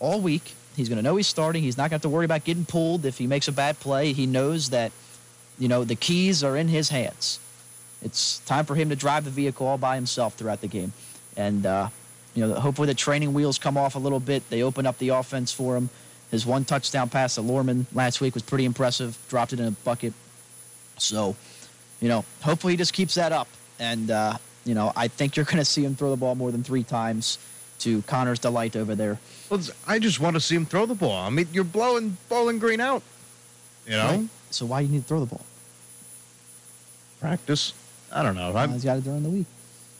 all 0.01 0.21
week, 0.21 0.55
He's 0.79 0.89
going 0.89 0.99
to 0.99 1.03
know 1.03 1.17
he's 1.17 1.27
starting. 1.27 1.65
He's 1.65 1.77
not 1.77 1.91
going 1.91 1.91
to 1.91 1.95
have 1.97 2.03
to 2.03 2.09
worry 2.09 2.25
about 2.25 2.45
getting 2.45 2.65
pulled 2.65 3.05
if 3.05 3.19
he 3.19 3.27
makes 3.27 3.49
a 3.49 3.53
bad 3.53 3.81
play. 3.81 4.13
He 4.13 4.27
knows 4.27 4.71
that, 4.71 4.93
you 5.59 5.67
know, 5.67 5.83
the 5.83 5.97
keys 5.97 6.45
are 6.45 6.57
in 6.57 6.69
his 6.69 6.89
hands. 6.89 7.41
It's 8.01 8.39
time 8.41 8.65
for 8.65 8.77
him 8.77 8.89
to 8.91 8.95
drive 8.95 9.25
the 9.25 9.31
vehicle 9.31 9.67
all 9.67 9.77
by 9.77 9.97
himself 9.97 10.35
throughout 10.35 10.61
the 10.61 10.69
game. 10.69 10.93
And, 11.37 11.67
uh, 11.67 11.89
you 12.39 12.47
know, 12.47 12.55
hopefully 12.55 12.87
the 12.87 12.95
training 12.95 13.35
wheels 13.35 13.59
come 13.59 13.77
off 13.77 13.97
a 13.97 13.99
little 13.99 14.21
bit. 14.21 14.49
They 14.49 14.63
open 14.63 14.87
up 14.87 14.97
the 14.99 15.09
offense 15.09 15.53
for 15.53 15.77
him. 15.77 15.91
His 16.31 16.47
one 16.47 16.65
touchdown 16.65 17.09
pass 17.09 17.35
to 17.35 17.41
Luehrman 17.41 17.87
last 17.93 18.21
week 18.21 18.35
was 18.35 18.45
pretty 18.45 18.65
impressive. 18.65 19.19
Dropped 19.29 19.53
it 19.53 19.59
in 19.59 19.67
a 19.67 19.71
bucket. 19.73 20.13
So, 20.99 21.35
you 22.01 22.09
know, 22.09 22.25
hopefully 22.43 22.75
he 22.75 22.77
just 22.77 22.93
keeps 22.93 23.17
that 23.17 23.33
up. 23.33 23.49
And, 23.81 24.13
uh, 24.13 24.39
you 24.65 24.77
know, 24.77 24.93
I 24.95 25.09
think 25.09 25.35
you're 25.35 25.47
going 25.47 25.59
to 25.59 25.65
see 25.65 25.85
him 25.85 25.97
throw 25.97 26.11
the 26.11 26.17
ball 26.17 26.37
more 26.37 26.53
than 26.53 26.63
three 26.63 26.85
times 26.85 27.39
to 27.81 28.03
Connor's 28.03 28.39
delight 28.39 28.77
over 28.77 28.95
there. 28.95 29.19
Well, 29.51 29.61
I 29.89 29.99
just 29.99 30.21
want 30.21 30.35
to 30.37 30.41
see 30.41 30.55
him 30.55 30.65
throw 30.65 30.87
the 30.87 30.95
ball. 30.95 31.21
I 31.21 31.31
mean, 31.31 31.49
you're 31.53 31.65
blowing 31.65 32.19
Bowling 32.29 32.61
Green 32.61 32.81
out. 32.81 33.03
You 33.85 33.93
know? 33.93 34.07
Right. 34.07 34.29
So 34.51 34.65
why 34.65 34.83
do 34.83 34.87
you 34.87 34.93
need 34.93 35.03
to 35.03 35.09
throw 35.09 35.19
the 35.19 35.27
ball? 35.27 35.45
Practice. 37.19 37.73
I 38.13 38.23
don't 38.23 38.37
know. 38.37 38.53
He's 38.69 38.85
got 38.85 38.99
it 38.99 39.05
during 39.05 39.25
the 39.25 39.29
week. 39.29 39.47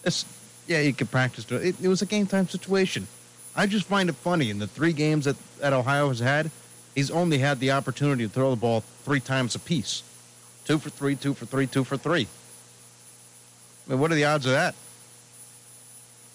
It's, 0.05 0.25
yeah, 0.69 0.81
you 0.81 0.93
could 0.93 1.11
practice. 1.11 1.51
It, 1.51 1.81
it 1.83 1.89
was 1.89 2.03
a 2.03 2.07
game 2.07 2.27
time 2.27 2.47
situation. 2.47 3.09
I 3.57 3.67
just 3.67 3.87
find 3.87 4.09
it 4.09 4.15
funny 4.15 4.51
in 4.51 4.59
the 4.59 4.69
three 4.69 4.93
games 4.93 5.25
that, 5.25 5.37
that 5.59 5.73
Ohio 5.73 6.09
has 6.09 6.21
had, 6.21 6.51
he's 6.95 7.11
only 7.11 7.39
had 7.39 7.59
the 7.59 7.73
opportunity 7.73 8.25
to 8.25 8.29
throw 8.29 8.51
the 8.51 8.57
ball 8.57 8.83
three 9.05 9.19
times 9.19 9.55
apiece. 9.55 10.03
Two 10.65 10.79
for 10.79 10.91
three, 10.91 11.17
two 11.17 11.35
for 11.35 11.47
three, 11.47 11.67
two 11.67 11.83
for 11.83 11.97
three. 11.97 12.29
I 13.87 13.91
mean, 13.91 13.99
what 13.99 14.13
are 14.13 14.15
the 14.15 14.27
odds 14.27 14.45
of 14.45 14.53
that? 14.53 14.75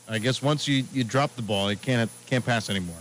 I 0.09 0.17
guess 0.17 0.41
once 0.41 0.67
you, 0.67 0.83
you 0.91 1.03
drop 1.03 1.35
the 1.35 1.41
ball, 1.41 1.71
you 1.71 1.77
can't 1.77 2.09
can't 2.25 2.45
pass 2.45 2.69
anymore. 2.69 2.97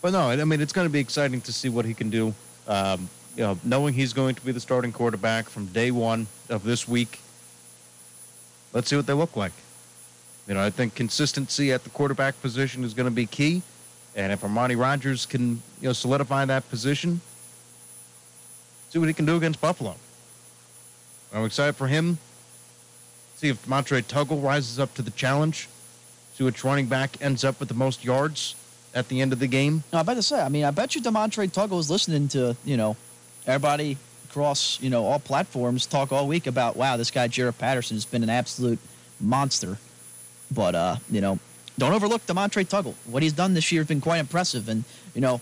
But 0.00 0.12
no, 0.12 0.30
I 0.30 0.44
mean 0.44 0.60
it's 0.60 0.72
going 0.72 0.86
to 0.86 0.92
be 0.92 1.00
exciting 1.00 1.42
to 1.42 1.52
see 1.52 1.68
what 1.68 1.84
he 1.84 1.92
can 1.92 2.08
do. 2.08 2.32
Um, 2.66 3.10
you 3.36 3.42
know, 3.42 3.58
knowing 3.64 3.92
he's 3.92 4.12
going 4.12 4.34
to 4.36 4.44
be 4.44 4.52
the 4.52 4.60
starting 4.60 4.92
quarterback 4.92 5.48
from 5.48 5.66
day 5.66 5.90
one 5.90 6.26
of 6.48 6.62
this 6.62 6.88
week. 6.88 7.20
Let's 8.72 8.88
see 8.88 8.96
what 8.96 9.06
they 9.06 9.12
look 9.12 9.36
like. 9.36 9.52
You 10.50 10.54
know, 10.54 10.62
I 10.62 10.68
think 10.68 10.94
consistency 10.94 11.72
at 11.72 11.84
the 11.84 11.90
quarterback 11.90 12.38
position 12.42 12.84
is 12.84 12.92
going 12.92 13.06
to 13.06 13.10
be 13.10 13.24
key, 13.24 13.62
and 14.14 14.32
if 14.32 14.42
Armani 14.42 14.78
Rogers 14.78 15.24
can 15.24 15.62
you 15.80 15.88
know 15.88 15.92
solidify 15.94 16.44
that 16.44 16.68
position, 16.68 17.22
see 18.90 18.98
what 18.98 19.08
he 19.08 19.14
can 19.14 19.24
do 19.24 19.36
against 19.36 19.62
Buffalo. 19.62 19.94
I'm 21.32 21.46
excited 21.46 21.76
for 21.76 21.86
him. 21.86 22.18
See 23.36 23.48
if 23.48 23.66
Montre 23.66 24.02
Tuggle 24.02 24.42
rises 24.42 24.78
up 24.78 24.92
to 24.94 25.02
the 25.02 25.12
challenge 25.12 25.68
see 26.40 26.44
which 26.44 26.64
running 26.64 26.86
back 26.86 27.20
ends 27.20 27.44
up 27.44 27.60
with 27.60 27.68
the 27.68 27.74
most 27.74 28.02
yards 28.02 28.54
at 28.94 29.08
the 29.08 29.20
end 29.20 29.32
of 29.32 29.38
the 29.38 29.46
game. 29.46 29.84
I 29.92 30.02
bet 30.02 30.16
to 30.16 30.22
say. 30.22 30.40
I 30.40 30.48
mean, 30.48 30.64
I 30.64 30.70
bet 30.70 30.94
you 30.94 31.02
Demontre 31.02 31.46
Tuggle 31.50 31.78
is 31.78 31.90
listening 31.90 32.28
to 32.28 32.56
you 32.64 32.76
know 32.78 32.96
everybody 33.46 33.98
across 34.28 34.80
you 34.80 34.88
know 34.88 35.04
all 35.04 35.18
platforms 35.18 35.86
talk 35.86 36.12
all 36.12 36.26
week 36.26 36.46
about 36.46 36.76
wow 36.76 36.96
this 36.96 37.10
guy 37.10 37.28
Jaret 37.28 37.58
Patterson 37.58 37.96
has 37.96 38.06
been 38.06 38.22
an 38.22 38.30
absolute 38.30 38.78
monster. 39.20 39.76
But 40.50 40.74
uh, 40.74 40.96
you 41.10 41.20
know, 41.20 41.38
don't 41.78 41.92
overlook 41.92 42.26
Demontre 42.26 42.64
Tuggle. 42.64 42.94
What 43.06 43.22
he's 43.22 43.32
done 43.32 43.54
this 43.54 43.70
year 43.72 43.82
has 43.82 43.88
been 43.88 44.00
quite 44.00 44.18
impressive. 44.18 44.68
And 44.68 44.84
you 45.14 45.20
know, 45.20 45.40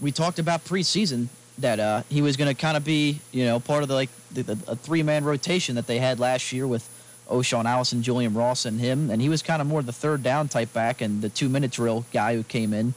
we 0.00 0.12
talked 0.12 0.38
about 0.38 0.64
preseason 0.64 1.28
that 1.58 1.80
uh, 1.80 2.02
he 2.08 2.22
was 2.22 2.36
going 2.36 2.54
to 2.54 2.60
kind 2.60 2.76
of 2.76 2.84
be 2.84 3.20
you 3.32 3.44
know 3.44 3.60
part 3.60 3.82
of 3.82 3.88
the 3.88 3.94
like 3.94 4.10
the, 4.32 4.42
the, 4.42 4.72
a 4.72 4.76
three 4.76 5.02
man 5.02 5.24
rotation 5.24 5.74
that 5.76 5.86
they 5.86 5.98
had 5.98 6.20
last 6.20 6.52
year 6.52 6.66
with 6.66 6.88
O'Shaan 7.30 7.66
Allison, 7.66 8.02
Julian 8.02 8.34
Ross, 8.34 8.64
and 8.64 8.80
him. 8.80 9.10
And 9.10 9.20
he 9.20 9.28
was 9.28 9.42
kind 9.42 9.60
of 9.60 9.68
more 9.68 9.82
the 9.82 9.92
third 9.92 10.22
down 10.22 10.48
type 10.48 10.72
back 10.72 11.00
and 11.00 11.22
the 11.22 11.28
two 11.28 11.48
minute 11.48 11.70
drill 11.70 12.04
guy 12.12 12.34
who 12.34 12.42
came 12.42 12.72
in. 12.72 12.94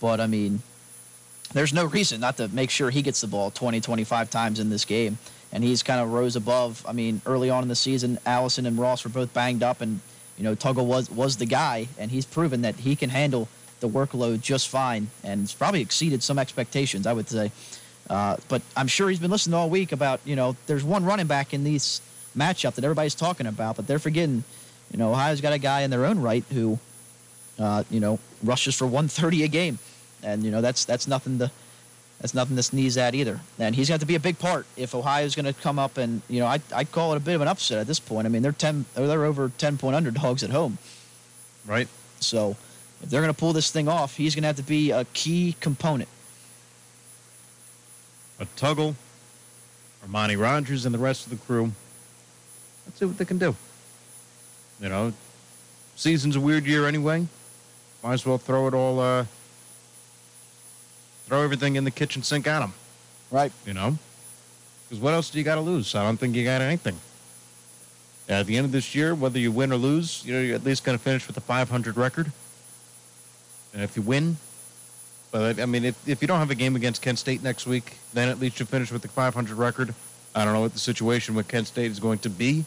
But, 0.00 0.20
I 0.20 0.26
mean, 0.26 0.62
there's 1.52 1.72
no 1.72 1.86
reason 1.86 2.20
not 2.20 2.36
to 2.36 2.48
make 2.48 2.70
sure 2.70 2.90
he 2.90 3.02
gets 3.02 3.20
the 3.20 3.26
ball 3.26 3.50
20, 3.50 3.80
25 3.80 4.30
times 4.30 4.60
in 4.60 4.70
this 4.70 4.84
game. 4.84 5.18
And 5.52 5.64
he's 5.64 5.82
kind 5.82 6.00
of 6.00 6.12
rose 6.12 6.36
above. 6.36 6.84
I 6.86 6.92
mean, 6.92 7.22
early 7.24 7.48
on 7.48 7.62
in 7.62 7.68
the 7.68 7.76
season, 7.76 8.18
Allison 8.26 8.66
and 8.66 8.78
Ross 8.78 9.04
were 9.04 9.10
both 9.10 9.32
banged 9.32 9.62
up, 9.62 9.80
and, 9.80 10.00
you 10.36 10.44
know, 10.44 10.54
Tuggle 10.54 10.86
was, 10.86 11.10
was 11.10 11.36
the 11.36 11.46
guy. 11.46 11.88
And 11.98 12.10
he's 12.10 12.26
proven 12.26 12.62
that 12.62 12.76
he 12.76 12.96
can 12.96 13.10
handle 13.10 13.48
the 13.80 13.88
workload 13.88 14.40
just 14.40 14.68
fine 14.68 15.08
and 15.22 15.42
it's 15.42 15.52
probably 15.52 15.82
exceeded 15.82 16.22
some 16.22 16.38
expectations, 16.38 17.06
I 17.06 17.12
would 17.12 17.28
say. 17.28 17.52
Uh, 18.08 18.36
but 18.48 18.62
I'm 18.76 18.86
sure 18.86 19.08
he's 19.08 19.18
been 19.18 19.30
listening 19.30 19.54
all 19.54 19.68
week 19.68 19.92
about, 19.92 20.20
you 20.24 20.36
know, 20.36 20.56
there's 20.66 20.84
one 20.84 21.04
running 21.04 21.26
back 21.26 21.52
in 21.52 21.64
these 21.64 22.00
matchup 22.36 22.74
that 22.74 22.84
everybody's 22.84 23.14
talking 23.14 23.46
about, 23.46 23.76
but 23.76 23.86
they're 23.86 23.98
forgetting, 23.98 24.44
you 24.92 24.98
know, 24.98 25.10
Ohio's 25.10 25.40
got 25.40 25.52
a 25.52 25.58
guy 25.58 25.82
in 25.82 25.90
their 25.90 26.06
own 26.06 26.20
right 26.20 26.44
who, 26.52 26.78
uh, 27.58 27.82
you 27.90 28.00
know, 28.00 28.18
rushes 28.42 28.74
for 28.74 28.84
130 28.84 29.42
a 29.44 29.48
game, 29.48 29.78
and 30.22 30.44
you 30.44 30.50
know 30.50 30.60
that's 30.60 30.84
that's 30.84 31.06
nothing 31.06 31.38
to 31.38 31.50
that's 32.20 32.34
nothing 32.34 32.56
to 32.56 32.62
sneeze 32.62 32.96
at 32.96 33.14
either. 33.14 33.40
And 33.58 33.74
he's 33.74 33.88
got 33.88 34.00
to 34.00 34.06
be 34.06 34.14
a 34.14 34.20
big 34.20 34.38
part 34.38 34.66
if 34.76 34.94
Ohio's 34.94 35.34
going 35.34 35.46
to 35.46 35.52
come 35.52 35.78
up 35.78 35.98
and 35.98 36.22
you 36.28 36.40
know 36.40 36.46
I 36.46 36.60
I 36.74 36.84
call 36.84 37.12
it 37.12 37.16
a 37.16 37.20
bit 37.20 37.34
of 37.34 37.40
an 37.40 37.48
upset 37.48 37.78
at 37.78 37.86
this 37.86 38.00
point. 38.00 38.26
I 38.26 38.30
mean 38.30 38.42
they're 38.42 38.52
ten 38.52 38.86
they're 38.94 39.24
over 39.24 39.50
10 39.58 39.78
point 39.78 39.96
underdogs 39.96 40.42
at 40.42 40.50
home, 40.50 40.78
right? 41.66 41.88
So 42.20 42.56
if 43.02 43.10
they're 43.10 43.20
going 43.20 43.32
to 43.32 43.38
pull 43.38 43.52
this 43.52 43.70
thing 43.70 43.88
off, 43.88 44.16
he's 44.16 44.34
going 44.34 44.42
to 44.42 44.48
have 44.48 44.56
to 44.56 44.62
be 44.62 44.90
a 44.90 45.04
key 45.12 45.56
component. 45.60 46.08
A 48.38 48.46
Tuggle, 48.56 48.94
Armani 50.06 50.38
Rogers, 50.38 50.84
and 50.84 50.94
the 50.94 50.98
rest 50.98 51.24
of 51.24 51.30
the 51.30 51.44
crew 51.44 51.72
Let's 52.86 52.98
see 52.98 53.04
what 53.04 53.18
they 53.18 53.24
can 53.24 53.38
do. 53.38 53.54
You 54.80 54.88
know, 54.88 55.12
season's 55.96 56.36
a 56.36 56.40
weird 56.40 56.64
year 56.66 56.86
anyway. 56.86 57.26
Might 58.02 58.14
as 58.14 58.26
well 58.26 58.38
throw 58.38 58.68
it 58.68 58.74
all, 58.74 59.00
uh, 59.00 59.24
throw 61.26 61.42
everything 61.42 61.76
in 61.76 61.84
the 61.84 61.90
kitchen 61.90 62.22
sink 62.22 62.46
at 62.46 62.60
them. 62.60 62.72
Right. 63.30 63.52
You 63.66 63.74
know? 63.74 63.98
Because 64.88 65.02
what 65.02 65.14
else 65.14 65.30
do 65.30 65.38
you 65.38 65.44
got 65.44 65.56
to 65.56 65.60
lose? 65.60 65.94
I 65.94 66.04
don't 66.04 66.16
think 66.16 66.34
you 66.34 66.44
got 66.44 66.62
anything. 66.62 66.96
At 68.28 68.46
the 68.46 68.56
end 68.56 68.64
of 68.64 68.72
this 68.72 68.94
year, 68.94 69.14
whether 69.14 69.38
you 69.38 69.52
win 69.52 69.72
or 69.72 69.76
lose, 69.76 70.24
you 70.24 70.32
know, 70.32 70.40
you're 70.40 70.54
at 70.54 70.64
least 70.64 70.84
going 70.84 70.96
to 70.96 71.02
finish 71.02 71.26
with 71.26 71.36
a 71.36 71.40
500 71.40 71.96
record. 71.96 72.32
And 73.74 73.82
if 73.82 73.96
you 73.96 74.02
win, 74.02 74.36
but 75.30 75.60
I 75.60 75.66
mean, 75.66 75.84
if, 75.84 76.08
if 76.08 76.22
you 76.22 76.28
don't 76.28 76.38
have 76.38 76.50
a 76.50 76.54
game 76.54 76.76
against 76.76 77.02
Kent 77.02 77.18
State 77.18 77.42
next 77.42 77.66
week, 77.66 77.98
then 78.14 78.28
at 78.28 78.40
least 78.40 78.58
you 78.58 78.66
finish 78.66 78.90
with 78.90 79.04
a 79.04 79.08
500 79.08 79.56
record. 79.56 79.94
I 80.34 80.44
don't 80.44 80.54
know 80.54 80.60
what 80.60 80.72
the 80.72 80.78
situation 80.78 81.34
with 81.34 81.48
Kent 81.48 81.66
State 81.66 81.90
is 81.90 82.00
going 82.00 82.18
to 82.20 82.30
be. 82.30 82.64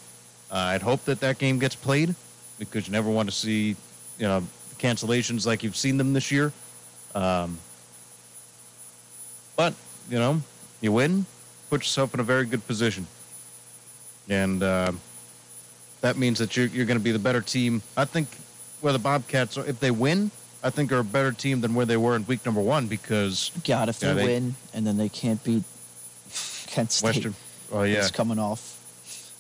Uh, 0.52 0.56
I'd 0.56 0.82
hope 0.82 1.06
that 1.06 1.20
that 1.22 1.40
game 1.40 1.60
gets 1.60 1.76
played 1.76 2.16
because 2.58 2.88
you 2.88 2.92
never 2.92 3.10
want 3.10 3.30
to 3.30 3.36
see, 3.36 3.76
you 4.18 4.28
know, 4.28 4.44
cancellations 4.78 5.46
like 5.46 5.64
you've 5.64 5.76
seen 5.76 5.98
them 5.98 6.14
this 6.14 6.32
year. 6.32 6.52
Um, 7.16 7.58
but 9.60 9.74
you 10.10 10.18
know, 10.18 10.42
you 10.80 10.94
win, 10.94 11.26
put 11.70 11.82
yourself 11.82 12.14
in 12.14 12.22
a 12.22 12.24
very 12.24 12.46
good 12.46 12.66
position, 12.66 13.06
and 14.30 14.64
uh, 14.64 14.94
that 16.00 16.16
means 16.16 16.40
that 16.40 16.56
you're 16.56 16.68
you're 16.68 16.86
going 16.86 16.98
to 16.98 17.04
be 17.04 17.12
the 17.12 17.20
better 17.20 17.42
team. 17.42 17.82
I 17.98 18.06
think 18.06 18.30
where 18.80 18.94
the 18.94 19.00
Bobcats, 19.00 19.58
are, 19.58 19.66
if 19.66 19.82
they 19.82 19.92
win, 19.92 20.32
I 20.64 20.70
think 20.70 20.94
are 20.94 21.00
a 21.00 21.04
better 21.04 21.34
team 21.34 21.60
than 21.60 21.76
where 21.76 21.86
they 21.86 21.98
were 21.98 22.16
in 22.16 22.26
week 22.26 22.46
number 22.46 22.62
one 22.62 22.88
because 22.88 23.52
God, 23.68 23.90
if 23.90 24.00
they, 24.00 24.14
they 24.14 24.26
win 24.26 24.56
and 24.74 24.88
then 24.88 24.96
they 24.96 25.10
can't 25.10 25.44
beat 25.44 25.64
Kent 26.68 26.94
State, 26.94 27.08
Western, 27.08 27.36
oh 27.74 27.84
yeah, 27.84 27.98
it's 27.98 28.12
coming 28.12 28.40
off 28.40 28.64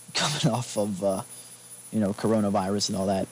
coming 0.13 0.53
off 0.53 0.77
of 0.77 1.01
uh, 1.01 1.21
you 1.93 2.01
know 2.01 2.11
coronavirus 2.11 2.89
and 2.89 2.97
all 2.97 3.05
that. 3.05 3.25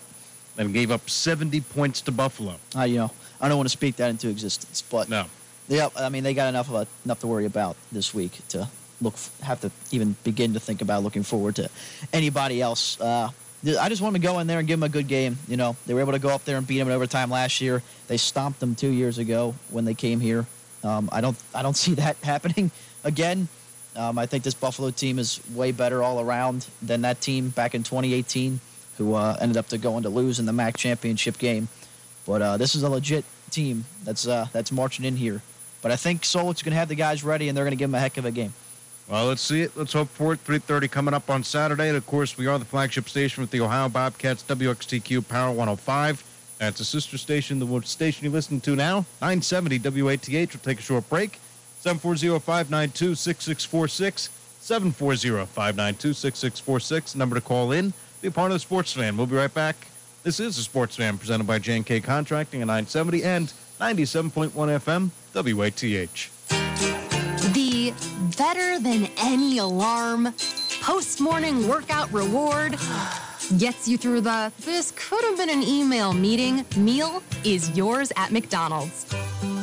And 0.58 0.74
gave 0.74 0.90
up 0.90 1.08
70 1.08 1.62
points 1.62 2.00
to 2.02 2.14
Buffalo. 2.14 2.56
I 2.74 2.86
you 2.86 3.00
know 3.00 3.12
I 3.42 3.50
don't 3.50 3.58
want 3.58 3.68
to 3.68 3.78
speak 3.78 3.98
that 3.98 4.10
into 4.10 4.30
existence, 4.30 4.82
but 4.82 5.10
no. 5.10 5.26
Yeah, 5.68 5.89
I 5.95 6.09
mean 6.09 6.24
they 6.24 6.34
got 6.34 6.47
enough 6.47 6.70
of 6.70 6.76
a, 6.76 6.88
enough 7.05 7.20
to 7.22 7.28
worry 7.28 7.45
about 7.45 7.76
this 7.91 8.13
week 8.13 8.39
to 8.49 8.68
look 9.01 9.15
have 9.43 9.61
to 9.61 9.72
even 9.91 10.15
begin 10.24 10.53
to 10.53 10.59
think 10.59 10.82
about 10.82 11.03
looking 11.03 11.24
forward 11.24 11.55
to 11.57 11.70
anybody 12.13 12.61
else. 12.61 12.99
Uh, 12.99 13.30
I 13.80 13.89
just 13.89 14.01
want 14.01 14.15
to 14.15 14.22
go 14.22 14.39
in 14.39 14.47
there 14.47 14.59
and 14.59 14.68
give 14.68 14.80
them 14.80 14.86
a 14.86 14.91
good 14.91 15.07
game. 15.07 15.38
You 15.47 15.57
know, 15.57 15.76
they 15.86 15.93
were 15.93 15.99
able 15.99 16.13
to 16.13 16.20
go 16.20 16.30
up 16.30 16.45
there 16.45 16.57
and 16.57 16.65
beat 16.65 16.78
them 16.78 16.88
in 16.88 16.93
overtime 16.93 17.30
last 17.30 17.59
year. 17.59 17.82
They 18.07 18.18
stomped 18.18 18.59
them 18.59 18.76
two 18.76 18.89
years 18.89 19.18
ago 19.18 19.55
when 19.72 19.84
they 19.84 19.93
came 19.93 20.20
here. 20.20 20.45
Um, 20.84 21.09
I 21.11 21.22
don't 21.22 21.38
I 21.53 21.61
don't 21.61 21.78
see 21.86 21.95
that 21.95 22.18
happening 22.18 22.72
again. 23.03 23.47
Um, 23.95 24.20
I 24.20 24.28
think 24.28 24.43
this 24.43 24.53
Buffalo 24.53 24.91
team 24.91 25.18
is 25.18 25.41
way 25.55 25.72
better 25.72 26.03
all 26.03 26.22
around 26.22 26.68
than 26.84 27.01
that 27.01 27.20
team 27.20 27.49
back 27.49 27.74
in 27.74 27.82
2018, 27.82 28.59
who 28.99 29.15
uh, 29.15 29.36
ended 29.41 29.57
up 29.57 29.68
to 29.70 29.80
going 29.80 30.03
to 30.03 30.09
lose 30.09 30.38
in 30.38 30.45
the 30.45 30.53
MAC 30.53 30.78
championship 30.78 31.39
game. 31.39 31.68
But 32.28 32.41
uh, 32.43 32.57
this 32.57 32.76
is 32.76 32.84
a 32.84 32.89
legit 32.89 33.26
team 33.49 33.86
that's 34.03 34.28
uh, 34.28 34.47
that's 34.53 34.72
marching 34.72 35.03
in 35.03 35.18
here. 35.18 35.41
But 35.82 35.91
I 35.91 35.95
think 35.95 36.23
going 36.32 36.55
to 36.55 36.71
have 36.71 36.89
the 36.89 36.95
guys 36.95 37.23
ready, 37.23 37.47
and 37.47 37.57
they're 37.57 37.65
going 37.65 37.71
to 37.71 37.78
give 37.78 37.89
them 37.89 37.95
a 37.95 37.99
heck 37.99 38.17
of 38.17 38.25
a 38.25 38.32
game. 38.32 38.53
Well, 39.07 39.28
let's 39.28 39.41
see 39.41 39.61
it. 39.61 39.78
Let's 39.78 39.93
hope 39.93 40.09
for 40.09 40.34
it. 40.34 40.45
3:30 40.45 40.91
coming 40.91 41.13
up 41.13 41.30
on 41.30 41.41
Saturday. 41.43 41.88
And 41.88 41.95
of 41.95 42.05
course, 42.05 42.38
we 42.38 42.47
are 42.47 42.59
the 42.59 42.65
flagship 42.65 43.07
station 43.07 43.39
with 43.41 43.51
the 43.51 43.61
Ohio 43.61 43.88
Bobcats, 43.88 44.43
WXTQ 44.43 45.25
Power 45.28 45.51
105. 45.51 46.25
That's 46.59 46.82
a 46.82 46.86
sister 46.86 47.17
station, 47.17 47.59
the 47.59 47.82
station 47.84 48.25
you're 48.25 48.34
listening 48.34 48.59
to 48.61 48.75
now, 48.75 49.05
970 49.21 49.80
WATH. 50.01 50.28
We'll 50.28 50.47
take 50.47 50.80
a 50.80 50.82
short 50.82 51.07
break. 51.09 51.39
740-592-6646. 51.84 54.30
740-592-6646. 54.61 57.15
Number 57.15 57.36
to 57.36 57.41
call 57.41 57.71
in. 57.71 57.93
Be 58.21 58.30
a 58.30 58.32
part 58.32 58.49
of 58.51 58.55
the 58.55 58.59
Sports 58.59 58.91
Fan. 58.91 59.15
We'll 59.15 59.28
be 59.28 59.36
right 59.36 59.53
back. 59.53 59.75
This 60.23 60.39
is 60.39 60.55
the 60.57 60.63
Sports 60.63 60.95
Fan 60.95 61.19
presented 61.19 61.45
by 61.45 61.59
J&K 61.59 61.99
Contracting 62.01 62.61
at 62.61 62.67
970 62.67 63.23
and 63.23 63.53
97.1 63.80 64.51
FM, 64.51 65.11
WATH. 65.44 66.32
The 67.54 67.94
better 68.38 68.80
than 68.80 69.10
any 69.18 69.58
alarm 69.60 70.34
post 70.82 71.20
morning 71.20 71.68
workout 71.68 72.12
reward 72.12 72.78
gets 73.58 73.88
you 73.88 73.98
through 73.98 74.22
the 74.22 74.52
this 74.60 74.92
could 74.96 75.24
have 75.24 75.38
been 75.38 75.50
an 75.50 75.64
email 75.64 76.14
meeting 76.14 76.66
meal 76.76 77.24
is 77.44 77.70
yours 77.78 78.12
at 78.16 78.32
McDonald's. 78.32 79.06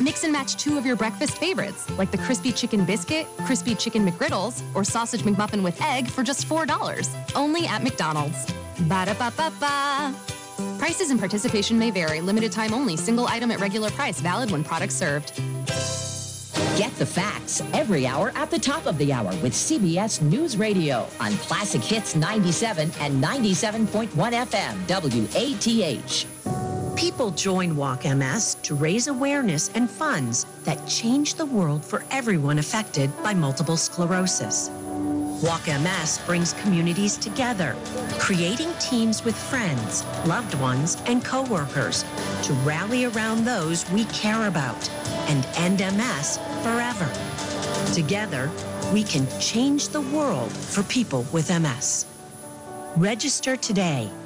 Mix 0.01 0.25
and 0.25 0.33
match 0.33 0.57
two 0.57 0.77
of 0.79 0.87
your 0.87 0.97
breakfast 0.97 1.39
favorites, 1.39 1.89
like 1.99 2.11
the 2.11 2.19
crispy 2.19 2.53
chicken 2.53 2.85
biscuit, 2.85 3.27
crispy 3.45 3.75
chicken 3.75 4.07
McGriddles, 4.07 4.63
or 4.75 4.85
sausage 4.85 5.23
McMuffin 5.23 5.63
with 5.63 5.81
egg 5.81 6.09
for 6.09 6.23
just 6.23 6.47
$4. 6.49 7.09
Only 7.35 7.67
at 7.67 7.83
McDonald's. 7.83 8.47
Ba 8.89 9.07
da 9.07 9.15
ba 9.15 9.33
ba 9.37 9.53
ba. 9.61 10.34
Prices 10.85 11.09
and 11.09 11.19
participation 11.19 11.79
may 11.79 11.91
vary. 11.91 12.21
Limited 12.21 12.53
time 12.53 12.75
only. 12.75 12.95
Single 12.95 13.27
item 13.29 13.51
at 13.51 13.59
regular 13.59 13.91
price. 13.93 14.21
Valid 14.21 14.51
when 14.51 14.63
product 14.63 14.93
served. 14.93 15.35
Get 16.77 16.95
the 16.97 17.07
facts 17.07 17.63
every 17.73 18.07
hour 18.07 18.33
at 18.35 18.51
the 18.51 18.59
top 18.59 18.85
of 18.85 18.99
the 18.99 19.11
hour 19.11 19.31
with 19.37 19.55
CBS 19.55 20.21
News 20.21 20.59
Radio 20.59 21.09
on 21.21 21.33
Classic 21.39 21.81
Hits 21.81 22.15
97 22.15 22.91
and 23.01 23.25
97.1 23.25 24.11
FM, 24.11 24.87
WATH. 24.87 26.97
People 26.99 27.31
join 27.31 27.77
Walk 27.77 28.05
MS 28.05 28.57
to 28.65 28.75
raise 28.75 29.07
awareness 29.07 29.71
and 29.75 29.89
funds 29.89 30.45
that 30.65 30.87
change 30.87 31.37
the 31.37 31.47
world 31.47 31.83
for 31.83 32.05
everyone 32.11 32.59
affected 32.59 33.11
by 33.23 33.33
multiple 33.33 33.79
sclerosis. 33.79 34.69
Walk 35.43 35.67
MS 35.67 36.21
brings 36.27 36.53
communities 36.55 37.17
together, 37.17 37.77
creating 38.19 38.73
teams 38.75 39.25
with 39.25 39.37
friends, 39.37 40.05
loved 40.27 40.55
ones, 40.55 40.97
and 41.07 41.25
coworkers 41.25 42.05
to 42.45 42.53
rally 42.65 43.07
around 43.07 43.45
those 43.45 43.89
we 43.91 44.05
care 44.07 44.47
about 44.47 44.89
and 45.29 45.47
end 45.57 45.81
MS 45.81 46.39
forever. 46.63 47.11
Together, 47.93 48.51
we 48.93 49.03
can 49.03 49.27
change 49.41 49.89
the 49.89 50.01
world 50.01 50.53
for 50.53 50.83
people 50.85 51.27
with 51.33 51.51
MS. 51.51 52.07
Register 52.97 53.57
today 53.57 54.11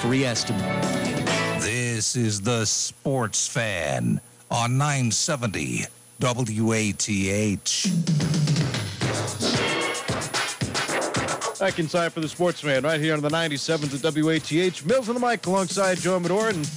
free 0.00 0.24
estimate. 0.24 0.62
This 1.60 2.14
is 2.14 2.40
the 2.40 2.64
Sports 2.64 3.48
Fan 3.48 4.20
on 4.48 4.78
970 4.78 5.86
WATH. 6.20 6.98
Back 11.58 11.80
inside 11.80 12.12
for 12.12 12.20
the 12.20 12.28
Sports 12.28 12.60
Fan 12.60 12.84
right 12.84 13.00
here 13.00 13.14
on 13.14 13.20
the 13.20 13.28
97th 13.28 13.92
of 13.92 14.16
WATH. 14.16 14.86
Mills 14.86 15.08
on 15.08 15.16
the 15.16 15.20
mic 15.20 15.44
alongside 15.46 15.98
Joe 15.98 16.20
Medor. 16.20 16.50
And 16.50 16.68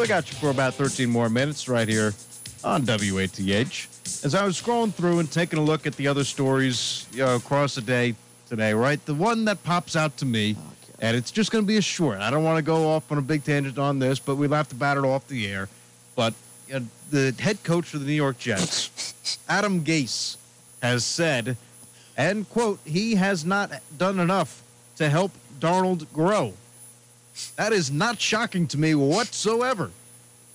we 0.00 0.06
got 0.06 0.30
you 0.30 0.38
for 0.38 0.48
about 0.48 0.72
13 0.72 1.10
more 1.10 1.28
minutes 1.28 1.68
right 1.68 1.86
here 1.86 2.14
on 2.64 2.86
WATH. 2.86 4.24
As 4.24 4.34
I 4.34 4.46
was 4.46 4.60
scrolling 4.60 4.94
through 4.94 5.18
and 5.18 5.30
taking 5.30 5.58
a 5.58 5.62
look 5.62 5.86
at 5.86 5.96
the 5.96 6.08
other 6.08 6.24
stories 6.24 7.06
you 7.12 7.18
know, 7.18 7.36
across 7.36 7.74
the 7.74 7.82
day 7.82 8.14
today, 8.48 8.72
right? 8.72 9.04
The 9.04 9.14
one 9.14 9.44
that 9.44 9.62
pops 9.62 9.94
out 9.94 10.16
to 10.18 10.24
me, 10.24 10.56
and 11.02 11.16
it's 11.16 11.32
just 11.32 11.50
going 11.50 11.64
to 11.64 11.66
be 11.66 11.76
a 11.76 11.82
short. 11.82 12.20
I 12.20 12.30
don't 12.30 12.44
want 12.44 12.56
to 12.58 12.62
go 12.62 12.88
off 12.88 13.10
on 13.10 13.18
a 13.18 13.22
big 13.22 13.44
tangent 13.44 13.76
on 13.76 13.98
this, 13.98 14.20
but 14.20 14.36
we'll 14.36 14.50
have 14.52 14.68
to 14.68 14.76
bat 14.76 14.96
it 14.96 15.04
off 15.04 15.26
the 15.26 15.48
air. 15.48 15.68
But 16.14 16.32
uh, 16.72 16.80
the 17.10 17.34
head 17.38 17.62
coach 17.64 17.86
for 17.86 17.98
the 17.98 18.06
New 18.06 18.12
York 18.12 18.38
Jets, 18.38 19.40
Adam 19.48 19.84
Gase, 19.84 20.36
has 20.80 21.04
said, 21.04 21.56
and 22.16 22.48
quote, 22.48 22.78
he 22.84 23.16
has 23.16 23.44
not 23.44 23.72
done 23.98 24.20
enough 24.20 24.62
to 24.96 25.08
help 25.10 25.32
Darnold 25.58 26.10
grow. 26.12 26.54
That 27.56 27.72
is 27.72 27.90
not 27.90 28.20
shocking 28.20 28.68
to 28.68 28.78
me 28.78 28.94
whatsoever 28.94 29.90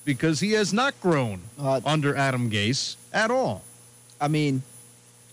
because 0.05 0.39
he 0.39 0.53
has 0.53 0.71
not 0.73 0.99
grown 1.01 1.41
Uh, 1.59 1.81
under 1.85 2.15
Adam 2.15 2.49
Gase 2.49 2.95
at 3.11 3.29
all. 3.31 3.63
I 4.21 4.29
mean, 4.29 4.63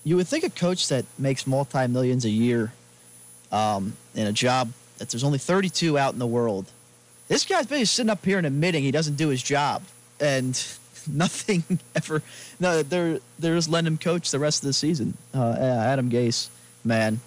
you 0.03 0.17
would 0.17 0.27
think 0.27 0.43
a 0.43 0.51
coach 0.51 0.89
that 0.89 1.05
makes 1.19 1.47
multi 1.47 1.87
millions 1.87 2.25
a 2.25 2.31
year 2.31 2.73
um, 3.53 3.97
in 4.15 4.27
a 4.27 4.33
job 4.33 4.73
that 4.99 5.11
there's 5.11 5.25
only 5.25 5.39
32 5.39 5.99
out 5.99 6.13
in 6.13 6.19
the 6.19 6.27
world. 6.27 6.71
This 7.29 7.45
guy's 7.45 7.67
basically 7.67 7.85
sitting 7.87 8.11
up 8.11 8.25
here 8.25 8.39
and 8.39 8.47
admitting 8.47 8.83
he 8.83 8.91
doesn't 8.91 9.17
do 9.17 9.29
his 9.29 9.43
job, 9.43 9.83
and 10.21 10.61
nothing 11.09 11.65
ever. 11.95 12.23
No, 12.61 12.83
they're 12.83 13.21
they're 13.39 13.55
just 13.55 13.69
letting 13.69 13.87
him 13.87 13.99
coach 13.99 14.31
the 14.31 14.39
rest 14.39 14.63
of 14.63 14.67
the 14.67 14.73
season. 14.73 15.17
Uh, 15.35 15.57
Adam 15.59 16.11
Gase, 16.11 16.49
man. 16.85 17.21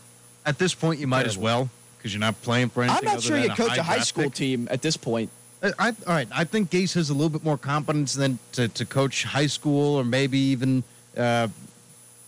At 0.45 0.59
this 0.59 0.73
point, 0.73 0.99
you 0.99 1.07
might 1.07 1.25
as 1.25 1.37
well 1.37 1.69
because 1.97 2.13
you're 2.13 2.21
not 2.21 2.41
playing 2.41 2.69
for 2.69 2.83
anything. 2.83 2.99
I'm 2.99 3.05
not 3.05 3.13
other 3.15 3.21
sure 3.21 3.37
you 3.37 3.49
coach 3.49 3.77
a 3.77 3.83
high 3.83 3.99
school 3.99 4.25
pick. 4.25 4.33
team 4.33 4.67
at 4.71 4.81
this 4.81 4.95
point. 4.95 5.29
I, 5.61 5.71
I, 5.79 5.87
all 5.89 6.13
right, 6.13 6.27
I 6.31 6.43
think 6.43 6.69
Gase 6.69 6.93
has 6.93 7.09
a 7.09 7.13
little 7.13 7.29
bit 7.29 7.43
more 7.43 7.57
competence 7.57 8.13
than 8.13 8.39
to, 8.53 8.67
to 8.67 8.85
coach 8.85 9.23
high 9.23 9.47
school 9.47 9.95
or 9.95 10.03
maybe 10.03 10.37
even 10.37 10.83
uh, 11.17 11.47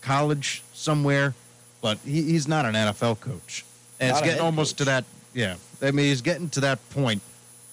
college 0.00 0.62
somewhere, 0.74 1.34
but 1.80 1.98
he, 2.04 2.22
he's 2.22 2.48
not 2.48 2.66
an 2.66 2.74
NFL 2.74 3.20
coach, 3.20 3.64
and 4.00 4.10
Not 4.10 4.16
it's 4.16 4.20
getting 4.26 4.36
head 4.38 4.44
almost 4.44 4.78
to 4.78 4.84
that. 4.86 5.04
Yeah, 5.34 5.56
I 5.80 5.90
mean, 5.90 6.06
he's 6.06 6.22
getting 6.22 6.48
to 6.50 6.60
that 6.60 6.78
point 6.90 7.22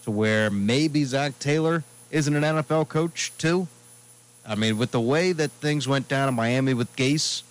to 0.04 0.12
where 0.12 0.50
maybe 0.50 1.04
Zac 1.04 1.40
Taylor 1.40 1.84
isn't 2.12 2.34
an 2.36 2.44
NFL 2.44 2.88
coach 2.88 3.34
too. 3.38 3.68
I 4.46 4.56
mean, 4.56 4.78
with 4.78 4.92
the 4.92 5.02
way 5.02 5.34
that 5.34 5.52
things 5.52 5.88
went 5.88 6.08
down 6.08 6.30
in 6.30 6.36
Miami 6.36 6.74
with 6.74 6.96
Gase, 6.96 7.44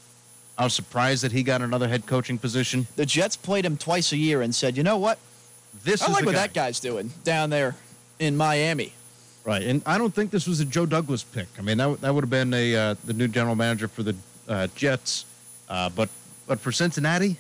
I 0.57 0.65
was 0.65 0.73
surprised 0.73 1.23
that 1.25 1.33
he 1.33 1.43
got 1.43 1.61
another 1.61 1.89
head 1.89 2.07
coaching 2.07 2.39
position. 2.39 2.87
The 2.97 3.05
Jets 3.05 3.37
played 3.37 3.67
him 3.67 3.77
twice 3.77 4.13
a 4.13 4.17
year 4.17 4.41
and 4.41 4.55
said, 4.55 4.77
you 4.77 4.83
know 4.83 4.97
what? 4.97 5.19
This 5.85 6.01
I 6.01 6.07
is 6.07 6.13
like 6.13 6.25
what 6.25 6.35
guy. 6.35 6.41
that 6.41 6.55
guy's 6.55 6.81
doing 6.81 7.13
down 7.25 7.51
there 7.51 7.77
in 8.19 8.37
Miami. 8.37 8.93
Right, 9.45 9.63
and 9.63 9.83
I 9.87 9.99
don't 9.99 10.15
think 10.15 10.31
this 10.31 10.47
was 10.49 10.59
a 10.61 10.65
Joe 10.65 10.87
Douglas 10.87 11.23
pick. 11.23 11.47
I 11.59 11.63
mean, 11.63 11.77
that, 11.79 12.01
that 12.01 12.15
would 12.15 12.25
have 12.25 12.31
been 12.31 12.53
a 12.53 12.75
uh, 12.75 12.95
the 13.05 13.13
new 13.13 13.29
general 13.29 13.55
manager 13.55 13.87
for 13.87 14.03
the 14.03 14.17
uh, 14.49 14.67
Jets, 14.75 15.25
uh, 15.69 15.89
but 15.91 16.09
but 16.49 16.59
for 16.59 16.73
Cincinnati, 16.73 17.37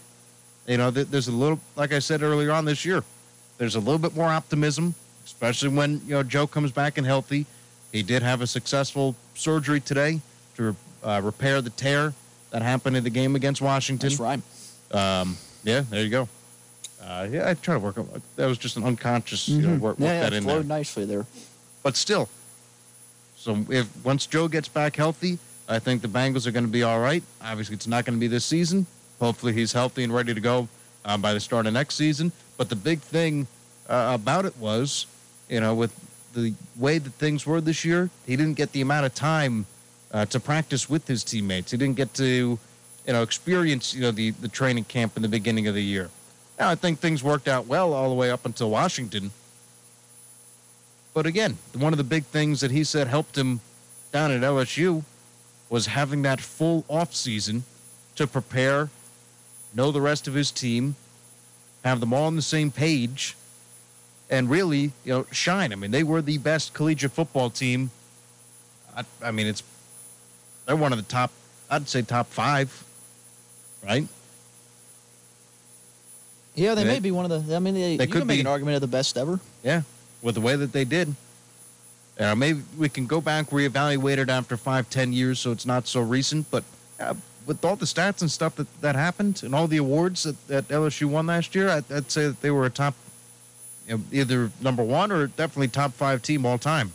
you 0.67 0.77
know, 0.77 0.91
there's 0.91 1.29
a 1.29 1.33
little, 1.33 1.61
like 1.77 1.93
I 1.93 1.99
said 2.01 2.23
earlier 2.23 2.51
on 2.53 2.65
this 2.65 2.85
year, 2.85 3.05
there's 3.59 3.77
a 3.77 3.81
little 3.81 3.99
bit 3.99 4.15
more 4.15 4.29
optimism, 4.29 4.95
especially 5.25 5.69
when 5.71 6.01
you 6.07 6.15
know 6.15 6.23
Joe 6.23 6.47
comes 6.47 6.73
back 6.73 6.99
and 6.99 7.07
healthy. 7.07 7.47
He 7.93 8.03
did 8.03 8.23
have 8.23 8.41
a 8.43 8.47
successful 8.47 9.15
surgery 9.35 9.81
today 9.81 10.21
to 10.57 10.75
uh, 11.03 11.21
repair 11.25 11.63
the 11.63 11.71
tear 11.71 12.13
that 12.51 12.63
happened 12.63 12.97
in 12.97 13.05
the 13.05 13.11
game 13.11 13.37
against 13.37 13.63
Washington. 13.63 14.09
That's 14.11 14.21
right. 14.21 14.41
Um, 14.93 15.37
yeah, 15.65 15.81
there 15.89 16.03
you 16.03 16.11
go. 16.11 16.29
Uh, 17.03 17.29
yeah, 17.31 17.49
I 17.49 17.55
try 17.55 17.75
to 17.75 17.81
work 17.81 17.97
on 17.99 18.09
that. 18.37 18.47
Was 18.47 18.59
just 18.59 18.77
an 18.77 18.85
unconscious, 18.85 19.49
you 19.49 19.63
know, 19.63 19.69
Mhm. 19.69 19.81
work, 19.81 19.99
work 19.99 20.09
yeah, 20.09 20.15
yeah, 20.15 20.21
that 20.23 20.33
in 20.33 20.45
there 20.45 20.55
flowed 20.57 20.67
nicely 20.67 21.05
there. 21.05 21.25
but 21.83 21.97
still. 21.97 22.29
So 23.37 23.65
if 23.71 23.89
once 24.05 24.27
Joe 24.27 24.49
gets 24.49 24.67
back 24.69 24.97
healthy, 24.97 25.39
I 25.69 25.79
think 25.79 26.03
the 26.03 26.09
Bengals 26.09 26.47
are 26.47 26.51
going 26.51 26.65
to 26.65 26.71
be 26.71 26.83
all 26.83 26.99
right. 27.01 27.23
Obviously, 27.41 27.75
it's 27.77 27.87
not 27.87 28.05
going 28.05 28.17
to 28.17 28.21
be 28.21 28.27
this 28.29 28.45
season. 28.45 28.87
Hopefully, 29.21 29.53
he's 29.53 29.73
healthy 29.73 30.05
and 30.05 30.15
ready 30.15 30.35
to 30.35 30.41
go 30.41 30.69
um, 31.05 31.21
by 31.23 31.33
the 31.33 31.41
start 31.41 31.67
of 31.67 31.73
next 31.73 31.95
season. 31.95 32.33
But 32.57 32.69
the 32.69 32.77
big 32.77 33.01
thing 33.01 33.47
uh, 33.89 34.13
about 34.15 34.45
it 34.45 34.57
was, 34.59 35.07
you 35.49 35.61
know, 35.61 35.75
with 35.75 35.95
the 36.35 36.55
way 36.77 36.99
that 36.99 37.13
things 37.15 37.47
were 37.47 37.61
this 37.61 37.85
year, 37.85 38.11
he 38.27 38.37
didn't 38.37 38.55
get 38.55 38.73
the 38.73 38.81
amount 38.81 39.07
of 39.07 39.15
time 39.15 39.67
uh, 40.13 40.27
to 40.27 40.41
practice 40.41 40.89
with 40.89 41.07
his 41.07 41.25
teammates. 41.25 41.71
He 41.71 41.77
didn't 41.77 41.97
get 41.97 42.13
to, 42.15 42.59
you 43.07 43.13
know, 43.13 43.23
experience, 43.23 43.95
you 43.95 44.03
know, 44.03 44.11
the 44.11 44.31
the 44.33 44.49
training 44.49 44.85
camp 44.85 45.17
in 45.17 45.23
the 45.23 45.29
beginning 45.29 45.67
of 45.67 45.75
the 45.75 45.83
year. 45.83 46.11
Now, 46.59 46.71
I 46.71 46.75
think 46.75 46.99
things 46.99 47.23
worked 47.23 47.49
out 47.49 47.67
well 47.67 47.93
all 47.93 48.09
the 48.09 48.15
way 48.15 48.31
up 48.31 48.47
until 48.47 48.71
Washington. 48.71 49.31
But 51.13 51.27
again, 51.27 51.59
one 51.75 51.93
of 51.93 51.97
the 51.97 52.05
big 52.05 52.25
things 52.25 52.61
that 52.61 52.71
he 52.71 52.85
said 52.85 53.09
helped 53.09 53.37
him 53.37 53.61
down 54.13 54.31
at 54.31 54.41
LSU 54.41 55.03
was 55.69 55.87
having 55.87 56.23
that 56.23 56.41
full 56.41 56.85
off 56.89 57.15
season 57.15 57.65
to 58.17 58.27
prepare, 58.27 58.91
know 59.77 59.93
the 59.93 60.01
rest 60.01 60.27
of 60.27 60.35
his 60.35 60.51
team, 60.51 60.97
have 61.85 62.01
them 62.01 62.13
all 62.13 62.25
on 62.25 62.35
the 62.35 62.43
same 62.43 62.71
page, 62.71 63.37
and 64.31 64.51
really, 64.51 64.91
you 65.05 65.13
know, 65.13 65.27
shine. 65.31 65.73
I 65.73 65.77
mean, 65.77 65.91
they 65.93 66.03
were 66.03 66.23
the 66.23 66.39
best 66.39 66.75
collegiate 66.75 67.13
football 67.13 67.51
team. 67.51 67.91
I, 68.97 69.05
I 69.23 69.31
mean, 69.31 69.47
it's 69.47 69.63
they're 70.65 70.75
one 70.75 70.93
of 70.93 70.99
the 70.99 71.05
top. 71.05 71.31
I'd 71.71 71.89
say 71.89 72.03
top 72.03 72.27
five, 72.29 72.85
right? 73.85 74.07
Yeah, 76.55 76.75
they 76.75 76.85
They- 76.85 76.91
may 76.95 77.01
be 77.01 77.11
one 77.11 77.31
of 77.31 77.47
the. 77.47 77.55
I 77.55 77.59
mean, 77.59 77.75
they, 77.75 77.97
they 77.97 78.05
you 78.05 78.11
could 78.11 78.21
can 78.21 78.27
make 78.27 78.37
be- 78.39 78.41
an 78.41 78.47
argument 78.47 78.77
of 78.77 78.81
the 78.81 78.87
best 78.89 79.17
ever. 79.19 79.39
Yeah, 79.63 79.83
with 80.23 80.35
the 80.35 80.41
way 80.41 80.57
that 80.57 80.73
they 80.73 80.85
did. 80.85 81.15
Uh, 82.19 82.35
maybe 82.35 82.63
we 82.79 82.89
can 82.89 83.07
go 83.07 83.21
back, 83.21 83.51
reevaluate 83.51 84.17
it 84.17 84.31
after 84.31 84.57
five, 84.57 84.89
ten 84.89 85.13
years, 85.13 85.39
so 85.39 85.53
it's 85.53 85.67
not 85.67 85.87
so 85.87 86.01
recent. 86.01 86.51
But 86.51 86.65
uh, 86.99 87.13
with 87.47 87.65
all 87.65 87.77
the 87.77 87.87
stats 87.87 88.21
and 88.21 88.31
stuff 88.31 88.57
that, 88.57 88.81
that 88.81 88.97
happened 88.97 89.43
and 89.45 89.55
all 89.55 89.69
the 89.69 89.77
awards 89.77 90.25
that, 90.25 90.49
that 90.49 90.69
LSU 90.69 91.07
won 91.07 91.27
last 91.27 91.55
year, 91.55 91.69
I'd, 91.69 91.91
I'd 91.91 92.11
say 92.11 92.27
that 92.27 92.43
they 92.43 92.51
were 92.51 92.67
a 92.67 92.71
top, 92.71 92.95
you 93.87 93.97
know, 93.97 94.03
either 94.13 94.51
number 94.61 94.83
one 94.83 95.13
or 95.13 95.29
definitely 95.29 95.69
top 95.69 95.93
five 95.93 96.23
team 96.23 96.45
all 96.45 96.59
time 96.59 96.93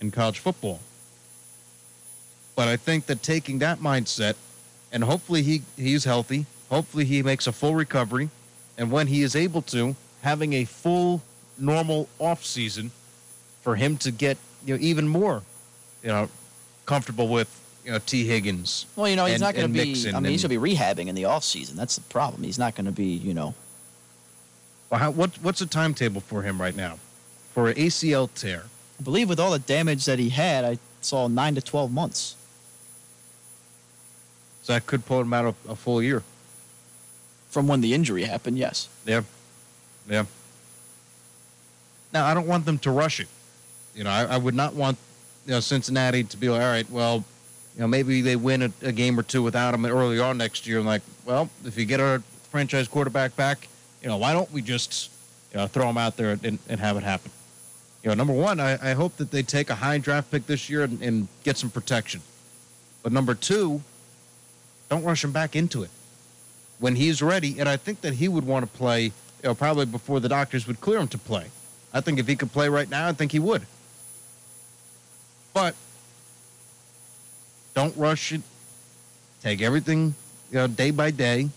in 0.00 0.10
college 0.10 0.38
football. 0.38 0.80
But 2.54 2.68
I 2.68 2.76
think 2.76 3.06
that 3.06 3.22
taking 3.22 3.58
that 3.58 3.80
mindset, 3.80 4.36
and 4.92 5.02
hopefully 5.02 5.42
he 5.42 5.62
he's 5.76 6.04
healthy, 6.04 6.46
hopefully 6.70 7.04
he 7.04 7.20
makes 7.22 7.48
a 7.48 7.52
full 7.52 7.74
recovery, 7.74 8.30
and 8.78 8.92
when 8.92 9.08
he 9.08 9.22
is 9.22 9.34
able 9.34 9.62
to, 9.62 9.96
having 10.22 10.52
a 10.52 10.64
full 10.64 11.20
normal 11.58 12.08
off 12.20 12.44
season 12.44 12.92
for 13.62 13.74
him 13.74 13.96
to 13.98 14.12
get 14.12 14.38
you 14.64 14.74
know 14.74 14.80
even 14.80 15.08
more, 15.08 15.42
you 16.02 16.10
know, 16.10 16.28
comfortable 16.86 17.26
with 17.26 17.48
you 17.84 17.92
know 17.92 17.98
Tee 17.98 18.26
Higgins. 18.26 18.86
Well, 18.96 19.08
you 19.08 19.16
know, 19.16 19.26
he's 19.26 19.34
and- 19.34 19.42
not 19.42 19.54
going 19.54 19.66
to 19.66 19.72
be. 19.72 19.90
Mixon 19.90 20.14
I 20.14 20.20
mean, 20.20 20.32
he's 20.32 20.44
and- 20.44 20.50
going 20.52 20.60
to 20.60 20.68
be 20.68 20.76
rehabbing 20.76 21.08
in 21.08 21.14
the 21.14 21.26
off 21.26 21.44
season. 21.44 21.76
That's 21.76 21.96
the 21.96 22.02
problem. 22.02 22.42
He's 22.42 22.58
not 22.58 22.74
going 22.74 22.86
to 22.86 22.92
be, 22.92 23.06
you 23.06 23.34
know. 23.34 23.54
Well, 24.90 25.00
how, 25.00 25.10
what 25.10 25.30
what's 25.42 25.58
the 25.60 25.66
timetable 25.66 26.20
for 26.20 26.42
him 26.42 26.60
right 26.60 26.74
now 26.76 26.98
for 27.52 27.68
an 27.68 27.74
ACL 27.76 28.32
tear? 28.34 28.64
I 28.98 29.02
believe 29.02 29.28
with 29.28 29.40
all 29.40 29.50
the 29.50 29.58
damage 29.58 30.04
that 30.04 30.18
he 30.18 30.28
had, 30.30 30.64
I 30.64 30.78
saw 31.00 31.26
nine 31.28 31.54
to 31.56 31.60
twelve 31.60 31.92
months. 31.92 32.36
So 34.62 34.72
that 34.72 34.86
could 34.86 35.04
pull 35.04 35.20
him 35.20 35.32
out 35.34 35.54
a, 35.66 35.70
a 35.72 35.76
full 35.76 36.02
year. 36.02 36.22
From 37.50 37.68
when 37.68 37.82
the 37.82 37.92
injury 37.92 38.24
happened, 38.24 38.56
yes. 38.58 38.88
Yeah. 39.04 39.22
Yeah. 40.08 40.24
Now, 42.12 42.24
I 42.26 42.34
don't 42.34 42.46
want 42.46 42.64
them 42.64 42.78
to 42.78 42.90
rush 42.90 43.20
it. 43.20 43.28
You 43.94 44.04
know, 44.04 44.10
I, 44.10 44.24
I 44.24 44.36
would 44.38 44.54
not 44.54 44.74
want, 44.74 44.96
you 45.46 45.52
know, 45.52 45.60
Cincinnati 45.60 46.24
to 46.24 46.36
be 46.36 46.48
like, 46.48 46.62
all 46.62 46.66
right, 46.68 46.90
well, 46.90 47.24
you 47.74 47.80
know, 47.80 47.88
maybe 47.88 48.20
they 48.20 48.36
win 48.36 48.62
a, 48.62 48.72
a 48.82 48.92
game 48.92 49.18
or 49.18 49.22
two 49.22 49.42
without 49.42 49.74
him 49.74 49.84
early 49.84 50.20
on 50.20 50.38
next 50.38 50.66
year. 50.66 50.78
And 50.78 50.86
like, 50.86 51.02
well, 51.24 51.50
if 51.64 51.76
you 51.76 51.84
get 51.84 52.00
our 52.00 52.20
franchise 52.50 52.86
quarterback 52.86 53.34
back, 53.36 53.68
you 54.00 54.08
know, 54.08 54.16
why 54.16 54.32
don't 54.32 54.50
we 54.52 54.62
just, 54.62 55.10
you 55.52 55.58
know, 55.58 55.66
throw 55.66 55.88
him 55.88 55.98
out 55.98 56.16
there 56.16 56.38
and, 56.42 56.58
and 56.68 56.80
have 56.80 56.96
it 56.96 57.02
happen? 57.02 57.30
You 58.02 58.10
know, 58.10 58.14
number 58.14 58.32
one, 58.32 58.60
I, 58.60 58.90
I 58.90 58.94
hope 58.94 59.16
that 59.16 59.30
they 59.30 59.42
take 59.42 59.70
a 59.70 59.74
high 59.74 59.98
draft 59.98 60.30
pick 60.30 60.46
this 60.46 60.68
year 60.68 60.82
and, 60.82 61.02
and 61.02 61.26
get 61.42 61.56
some 61.56 61.70
protection. 61.70 62.20
But 63.02 63.12
number 63.12 63.34
two, 63.34 63.82
don't 64.88 65.02
rush 65.02 65.24
him 65.24 65.32
back 65.32 65.56
into 65.56 65.82
it 65.82 65.90
when 66.78 66.96
he's 66.96 67.22
ready. 67.22 67.58
And 67.58 67.68
I 67.68 67.76
think 67.76 68.02
that 68.02 68.14
he 68.14 68.28
would 68.28 68.46
want 68.46 68.70
to 68.70 68.78
play, 68.78 69.04
you 69.04 69.12
know, 69.42 69.54
probably 69.54 69.86
before 69.86 70.20
the 70.20 70.28
doctors 70.28 70.66
would 70.66 70.80
clear 70.80 70.98
him 70.98 71.08
to 71.08 71.18
play. 71.18 71.46
I 71.92 72.00
think 72.00 72.18
if 72.18 72.28
he 72.28 72.36
could 72.36 72.52
play 72.52 72.68
right 72.68 72.88
now, 72.88 73.08
I 73.08 73.12
think 73.12 73.32
he 73.32 73.38
would. 73.38 73.62
But 75.52 75.74
don't 77.74 77.96
rush 77.96 78.32
it. 78.32 78.40
Take 79.42 79.60
everything, 79.60 80.14
you 80.50 80.58
know, 80.58 80.66
day 80.66 80.90
by 80.90 81.10
day. 81.10 81.50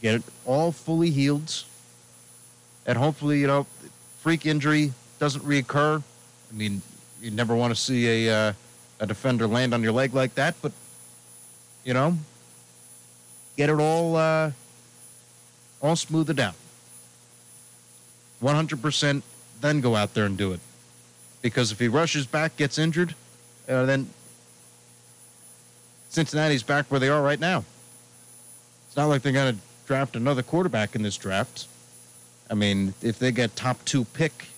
Get 0.00 0.14
it 0.16 0.22
all 0.46 0.72
fully 0.72 1.10
healed. 1.10 1.64
And 2.86 2.96
hopefully, 2.98 3.40
you 3.40 3.46
know, 3.46 3.66
freak 4.20 4.46
injury 4.46 4.92
doesn't 5.18 5.44
reoccur. 5.44 6.02
I 6.50 6.56
mean, 6.56 6.82
you 7.20 7.30
never 7.30 7.54
want 7.54 7.74
to 7.74 7.80
see 7.80 8.26
a 8.26 8.48
uh, 8.48 8.52
a 9.00 9.06
defender 9.06 9.46
land 9.46 9.74
on 9.74 9.82
your 9.82 9.92
leg 9.92 10.14
like 10.14 10.34
that, 10.36 10.54
but 10.62 10.72
you 11.84 11.92
know, 11.92 12.16
get 13.56 13.68
it 13.68 13.80
all 13.80 14.16
uh, 14.16 14.52
all 15.80 15.96
smoothed 15.96 16.40
out. 16.40 16.54
100%, 18.42 19.22
then 19.60 19.80
go 19.80 19.94
out 19.94 20.14
there 20.14 20.24
and 20.24 20.36
do 20.36 20.52
it. 20.52 20.60
Because 21.42 21.70
if 21.70 21.78
he 21.78 21.86
rushes 21.86 22.26
back, 22.26 22.56
gets 22.56 22.76
injured, 22.76 23.14
uh, 23.68 23.84
then 23.84 24.08
Cincinnati's 26.12 26.62
back 26.62 26.90
where 26.90 27.00
they 27.00 27.08
are 27.08 27.22
right 27.22 27.40
now. 27.40 27.64
It's 28.86 28.96
not 28.98 29.06
like 29.06 29.22
they're 29.22 29.32
going 29.32 29.54
to 29.54 29.60
draft 29.86 30.14
another 30.14 30.42
quarterback 30.42 30.94
in 30.94 31.00
this 31.02 31.16
draft. 31.16 31.66
I 32.50 32.54
mean, 32.54 32.92
if 33.00 33.18
they 33.18 33.32
get 33.32 33.56
top 33.56 33.82
two 33.86 34.04
pick, 34.04 34.48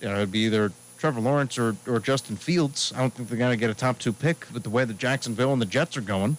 you 0.00 0.08
know, 0.08 0.16
it'd 0.16 0.32
be 0.32 0.40
either 0.40 0.72
Trevor 0.98 1.20
Lawrence 1.20 1.58
or, 1.58 1.76
or 1.86 2.00
Justin 2.00 2.34
Fields. 2.34 2.92
I 2.96 2.98
don't 2.98 3.14
think 3.14 3.28
they're 3.28 3.38
going 3.38 3.52
to 3.52 3.56
get 3.56 3.70
a 3.70 3.74
top 3.74 4.00
two 4.00 4.12
pick 4.12 4.46
with 4.52 4.64
the 4.64 4.70
way 4.70 4.84
the 4.84 4.94
Jacksonville 4.94 5.52
and 5.52 5.62
the 5.62 5.66
Jets 5.66 5.96
are 5.96 6.00
going. 6.00 6.36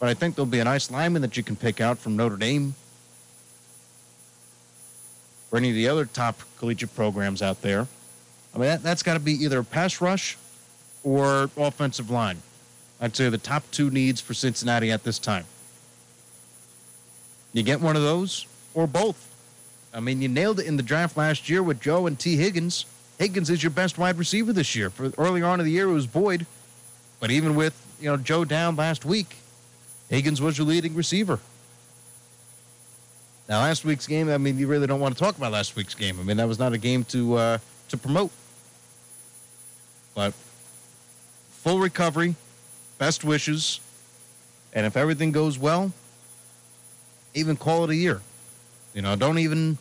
But 0.00 0.08
I 0.08 0.14
think 0.14 0.34
there'll 0.34 0.46
be 0.46 0.58
a 0.58 0.64
nice 0.64 0.90
lineman 0.90 1.22
that 1.22 1.36
you 1.36 1.44
can 1.44 1.54
pick 1.54 1.80
out 1.80 1.98
from 1.98 2.16
Notre 2.16 2.36
Dame 2.36 2.74
or 5.52 5.58
any 5.58 5.68
of 5.68 5.76
the 5.76 5.86
other 5.86 6.06
top 6.06 6.40
collegiate 6.58 6.96
programs 6.96 7.40
out 7.40 7.62
there. 7.62 7.86
I 8.52 8.58
mean, 8.58 8.66
that, 8.66 8.82
that's 8.82 9.04
got 9.04 9.14
to 9.14 9.20
be 9.20 9.32
either 9.44 9.62
pass 9.62 10.00
rush 10.00 10.36
or 11.04 11.50
offensive 11.56 12.10
line. 12.10 12.42
I'd 13.02 13.16
say 13.16 13.28
the 13.28 13.36
top 13.36 13.64
two 13.72 13.90
needs 13.90 14.20
for 14.20 14.32
Cincinnati 14.32 14.92
at 14.92 15.02
this 15.02 15.18
time. 15.18 15.44
You 17.52 17.64
get 17.64 17.80
one 17.80 17.96
of 17.96 18.02
those 18.02 18.46
or 18.74 18.86
both. 18.86 19.28
I 19.92 19.98
mean, 19.98 20.22
you 20.22 20.28
nailed 20.28 20.60
it 20.60 20.66
in 20.66 20.76
the 20.76 20.84
draft 20.84 21.16
last 21.16 21.50
year 21.50 21.64
with 21.64 21.80
Joe 21.80 22.06
and 22.06 22.18
Tee 22.18 22.36
Higgins. 22.36 22.86
Higgins 23.18 23.50
is 23.50 23.62
your 23.62 23.70
best 23.70 23.98
wide 23.98 24.16
receiver 24.16 24.52
this 24.52 24.76
year. 24.76 24.88
For 24.88 25.12
earlier 25.18 25.44
on 25.46 25.58
in 25.58 25.66
the 25.66 25.72
year, 25.72 25.88
it 25.88 25.92
was 25.92 26.06
Boyd, 26.06 26.46
but 27.18 27.32
even 27.32 27.56
with 27.56 27.74
you 28.00 28.08
know 28.08 28.16
Joe 28.16 28.44
down 28.44 28.76
last 28.76 29.04
week, 29.04 29.34
Higgins 30.08 30.40
was 30.40 30.56
your 30.56 30.68
leading 30.68 30.94
receiver. 30.94 31.40
Now, 33.48 33.60
last 33.60 33.84
week's 33.84 34.06
game, 34.06 34.30
I 34.30 34.38
mean, 34.38 34.58
you 34.58 34.68
really 34.68 34.86
don't 34.86 35.00
want 35.00 35.16
to 35.16 35.22
talk 35.22 35.36
about 35.36 35.52
last 35.52 35.74
week's 35.74 35.94
game. 35.94 36.18
I 36.20 36.22
mean, 36.22 36.36
that 36.36 36.48
was 36.48 36.58
not 36.58 36.72
a 36.72 36.78
game 36.78 37.04
to 37.06 37.34
uh, 37.34 37.58
to 37.88 37.96
promote. 37.96 38.30
But 40.14 40.32
full 41.50 41.80
recovery, 41.80 42.36
best 43.02 43.24
wishes, 43.24 43.80
and 44.72 44.86
if 44.86 44.96
everything 44.96 45.32
goes 45.32 45.58
well, 45.58 45.90
even 47.34 47.56
call 47.56 47.82
it 47.82 47.90
a 47.90 47.96
year. 47.96 48.20
You 48.94 49.02
know, 49.02 49.16
don't 49.16 49.38
even. 49.38 49.76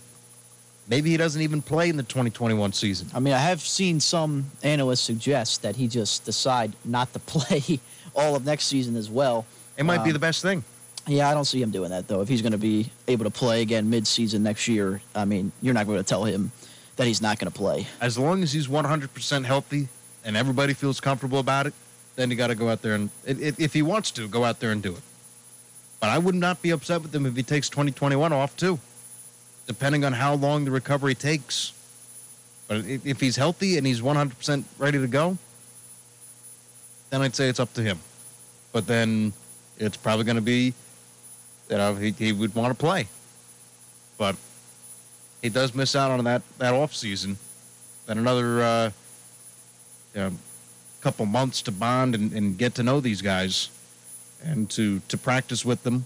Maybe 0.87 1.11
he 1.11 1.17
doesn't 1.17 1.41
even 1.43 1.61
play 1.61 1.87
in 1.89 1.97
the 1.97 2.03
2021 2.03 2.73
season. 2.73 3.07
I 3.13 3.19
mean, 3.19 3.33
I 3.35 3.37
have 3.37 3.61
seen 3.61 3.99
some 3.99 4.49
analysts 4.63 5.01
suggest 5.01 5.61
that 5.61 5.75
he 5.75 5.87
just 5.87 6.25
decide 6.25 6.73
not 6.83 7.13
to 7.13 7.19
play 7.33 7.79
all 8.15 8.35
of 8.35 8.43
next 8.43 8.65
season 8.65 8.95
as 8.95 9.07
well. 9.07 9.45
It 9.77 9.83
might 9.83 9.99
be 10.03 10.09
Um, 10.09 10.13
the 10.13 10.19
best 10.19 10.41
thing. 10.41 10.63
Yeah, 11.05 11.29
I 11.29 11.35
don't 11.35 11.45
see 11.45 11.61
him 11.61 11.69
doing 11.69 11.91
that 11.91 12.07
though. 12.07 12.21
If 12.21 12.27
he's 12.27 12.41
going 12.41 12.53
to 12.53 12.57
be 12.57 12.89
able 13.07 13.25
to 13.25 13.31
play 13.31 13.61
again 13.61 13.89
mid-season 13.91 14.41
next 14.41 14.67
year, 14.67 14.99
I 15.13 15.25
mean, 15.25 15.51
you're 15.61 15.75
not 15.75 15.85
going 15.85 15.99
to 15.99 16.03
tell 16.03 16.23
him 16.23 16.51
that 16.95 17.05
he's 17.05 17.21
not 17.21 17.37
going 17.37 17.51
to 17.51 17.57
play. 17.57 17.85
As 18.01 18.17
long 18.17 18.41
as 18.41 18.51
he's 18.51 18.67
100% 18.67 19.45
healthy 19.45 19.87
and 20.25 20.35
everybody 20.35 20.73
feels 20.73 20.99
comfortable 20.99 21.37
about 21.39 21.67
it, 21.67 21.73
then 22.15 22.29
you 22.29 22.35
got 22.35 22.47
to 22.47 22.55
go 22.55 22.69
out 22.69 22.81
there 22.81 22.93
and, 22.93 23.09
if, 23.25 23.73
he 23.73 23.81
wants 23.81 24.11
to, 24.11 24.27
go 24.27 24.43
out 24.43 24.59
there 24.59 24.71
and 24.71 24.83
do 24.83 24.91
it. 24.91 25.01
But 25.99 26.09
I 26.09 26.17
would 26.17 26.35
not 26.35 26.61
be 26.61 26.71
upset 26.71 27.01
with 27.01 27.13
him 27.13 27.25
if 27.25 27.35
he 27.35 27.43
takes 27.43 27.69
2021 27.69 28.33
off 28.33 28.55
too, 28.57 28.79
depending 29.67 30.03
on 30.03 30.13
how 30.13 30.33
long 30.33 30.65
the 30.65 30.71
recovery 30.71 31.15
takes. 31.15 31.73
But 32.67 32.77
if, 32.77 33.05
if 33.05 33.19
he's 33.19 33.35
healthy 33.35 33.77
and 33.77 33.85
he's 33.85 34.01
100% 34.01 34.63
ready 34.77 34.99
to 34.99 35.07
go, 35.07 35.37
then 37.09 37.21
I'd 37.21 37.35
say 37.35 37.49
it's 37.49 37.59
up 37.59 37.73
to 37.73 37.81
him. 37.81 37.99
But 38.71 38.87
then 38.87 39.33
it's 39.77 39.97
probably 39.97 40.25
going 40.25 40.37
to 40.37 40.41
be, 40.41 40.73
you 41.69 41.77
know, 41.77 41.95
he, 41.95 42.11
he 42.11 42.31
would 42.31 42.55
want 42.55 42.71
to 42.71 42.79
play. 42.79 43.07
But 44.17 44.35
he 45.41 45.49
does 45.49 45.73
miss 45.75 45.95
out 45.95 46.11
on 46.11 46.23
that, 46.25 46.41
that 46.57 46.73
off 46.73 46.95
season. 46.95 47.37
Then 48.05 48.17
another 48.17 48.61
uh, 48.61 48.91
you 50.13 50.21
know, 50.21 50.31
couple 51.01 51.25
months 51.25 51.61
to 51.63 51.71
bond 51.71 52.15
and, 52.15 52.31
and 52.33 52.57
get 52.57 52.75
to 52.75 52.83
know 52.83 52.99
these 52.99 53.21
guys 53.21 53.69
and 54.43 54.69
to, 54.71 54.99
to 55.07 55.17
practice 55.17 55.65
with 55.65 55.83
them. 55.83 56.05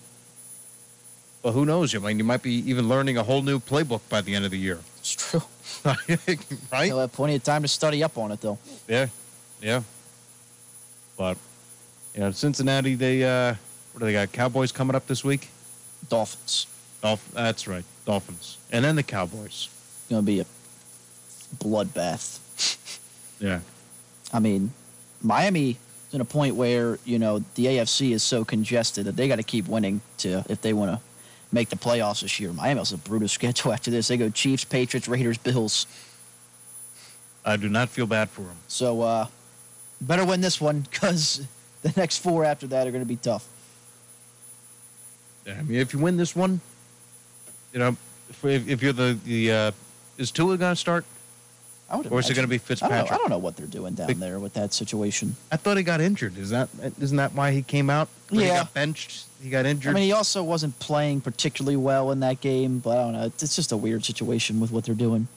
But 1.41 1.51
who 1.51 1.65
knows? 1.65 1.93
I 1.93 1.99
mean, 1.99 2.17
you 2.17 2.23
might 2.23 2.41
be 2.41 2.53
even 2.69 2.89
learning 2.89 3.17
a 3.17 3.23
whole 3.23 3.41
new 3.41 3.59
playbook 3.59 4.01
by 4.09 4.21
the 4.21 4.33
end 4.33 4.45
of 4.45 4.51
the 4.51 4.57
year. 4.57 4.79
It's 4.97 5.13
true. 5.13 5.43
right? 6.71 6.85
He'll 6.85 6.99
have 6.99 7.13
plenty 7.13 7.35
of 7.35 7.43
time 7.43 7.61
to 7.61 7.67
study 7.67 8.03
up 8.03 8.17
on 8.17 8.31
it 8.31 8.41
though. 8.41 8.57
Yeah, 8.87 9.07
yeah. 9.61 9.83
But 11.17 11.37
you 12.15 12.21
know, 12.21 12.31
Cincinnati, 12.31 12.95
they 12.95 13.23
uh, 13.23 13.53
what 13.93 13.99
do 13.99 14.05
they 14.05 14.13
got? 14.13 14.31
Cowboys 14.31 14.71
coming 14.71 14.95
up 14.95 15.05
this 15.05 15.23
week. 15.23 15.49
Dolphins. 16.09 16.67
Dolph- 17.01 17.31
that's 17.33 17.67
right, 17.67 17.85
Dolphins, 18.05 18.57
and 18.71 18.83
then 18.83 18.95
the 18.95 19.03
Cowboys. 19.03 19.69
Going 20.09 20.21
to 20.21 20.25
be 20.25 20.39
a 20.39 20.45
bloodbath. 21.57 22.39
Yeah. 23.39 23.59
I 24.33 24.39
mean, 24.39 24.71
Miami 25.21 25.71
is 26.07 26.13
in 26.13 26.21
a 26.21 26.25
point 26.25 26.55
where 26.55 26.99
you 27.05 27.19
know 27.19 27.39
the 27.55 27.65
AFC 27.65 28.11
is 28.11 28.23
so 28.23 28.45
congested 28.45 29.05
that 29.05 29.15
they 29.15 29.27
got 29.27 29.37
to 29.37 29.43
keep 29.43 29.67
winning 29.67 30.01
to 30.19 30.43
if 30.49 30.61
they 30.61 30.73
want 30.73 30.91
to 30.91 30.99
make 31.51 31.69
the 31.69 31.75
playoffs 31.75 32.21
this 32.21 32.39
year. 32.39 32.51
Miami 32.53 32.79
has 32.79 32.91
a 32.91 32.97
brutal 32.97 33.27
schedule 33.39 33.73
after 33.73 33.91
this. 33.91 34.07
They 34.07 34.17
go 34.17 34.29
Chiefs, 34.29 34.65
Patriots, 34.65 35.07
Raiders, 35.07 35.37
Bills. 35.37 35.87
I 37.45 37.57
do 37.57 37.69
not 37.69 37.89
feel 37.89 38.07
bad 38.07 38.29
for 38.29 38.41
them. 38.41 38.57
So 38.67 39.01
uh, 39.01 39.27
better 40.01 40.25
win 40.25 40.41
this 40.41 40.59
one 40.59 40.81
because 40.81 41.45
the 41.83 41.93
next 41.95 42.19
four 42.19 42.43
after 42.43 42.67
that 42.67 42.87
are 42.87 42.91
going 42.91 43.03
to 43.03 43.07
be 43.07 43.17
tough. 43.17 43.47
Yeah, 45.45 45.57
I 45.59 45.61
mean, 45.61 45.79
if 45.79 45.93
you 45.93 45.99
win 45.99 46.17
this 46.17 46.35
one, 46.35 46.59
you 47.71 47.77
know, 47.79 47.95
if, 48.29 48.43
if 48.43 48.81
you're 48.81 48.93
the 48.93 49.17
the 49.25 49.51
uh, 49.51 49.71
is 50.17 50.31
Tua 50.31 50.57
going 50.57 50.71
to 50.71 50.75
start? 50.75 51.05
I 51.89 51.97
would 51.97 52.07
Or 52.11 52.19
is 52.19 52.29
it 52.29 52.33
going 52.33 52.47
to 52.47 52.49
be 52.49 52.55
I 52.55 52.57
don't, 52.57 52.61
know, 52.61 52.65
Fitzpatrick? 52.65 53.11
I 53.11 53.17
don't 53.17 53.29
know 53.29 53.37
what 53.37 53.55
they're 53.57 53.67
doing 53.67 53.93
down 53.93 54.19
there 54.19 54.39
with 54.39 54.53
that 54.53 54.73
situation. 54.73 55.35
I 55.51 55.57
thought 55.57 55.77
he 55.77 55.83
got 55.83 56.01
injured. 56.01 56.37
Is 56.37 56.49
that 56.49 56.69
isn't 56.99 57.17
that 57.17 57.33
why 57.33 57.51
he 57.51 57.61
came 57.61 57.89
out? 57.91 58.07
Or 58.31 58.39
He 58.39 58.45
Yeah. 58.47 58.57
got 58.63 58.73
benched. 58.73 59.25
He 59.41 59.49
got 59.51 59.67
injured. 59.67 59.91
I 59.91 59.93
mean, 59.93 60.03
he 60.05 60.11
also 60.11 60.41
wasn't 60.43 60.79
playing 60.79 61.21
particularly 61.21 61.77
well 61.77 62.11
in 62.11 62.21
that 62.21 62.41
game, 62.41 62.79
but 62.79 62.97
I 62.97 63.01
don't 63.03 63.13
know. 63.13 63.25
It's 63.25 63.55
just 63.55 63.71
a 63.71 63.77
weird 63.77 64.03
situation 64.03 64.59
with 64.59 64.71
what 64.71 64.83
they're 64.85 64.95
doing. 64.95 65.27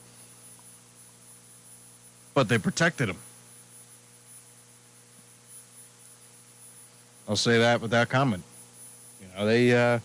but 2.33 2.47
they 2.47 2.57
protected 2.57 3.09
him. 3.09 3.17
I'll 7.27 7.35
say 7.35 7.59
that 7.59 7.81
without 7.81 8.07
comment. 8.09 8.43
You 9.21 9.27
know, 9.37 9.45
they 9.45 9.75
uh, 9.75 9.99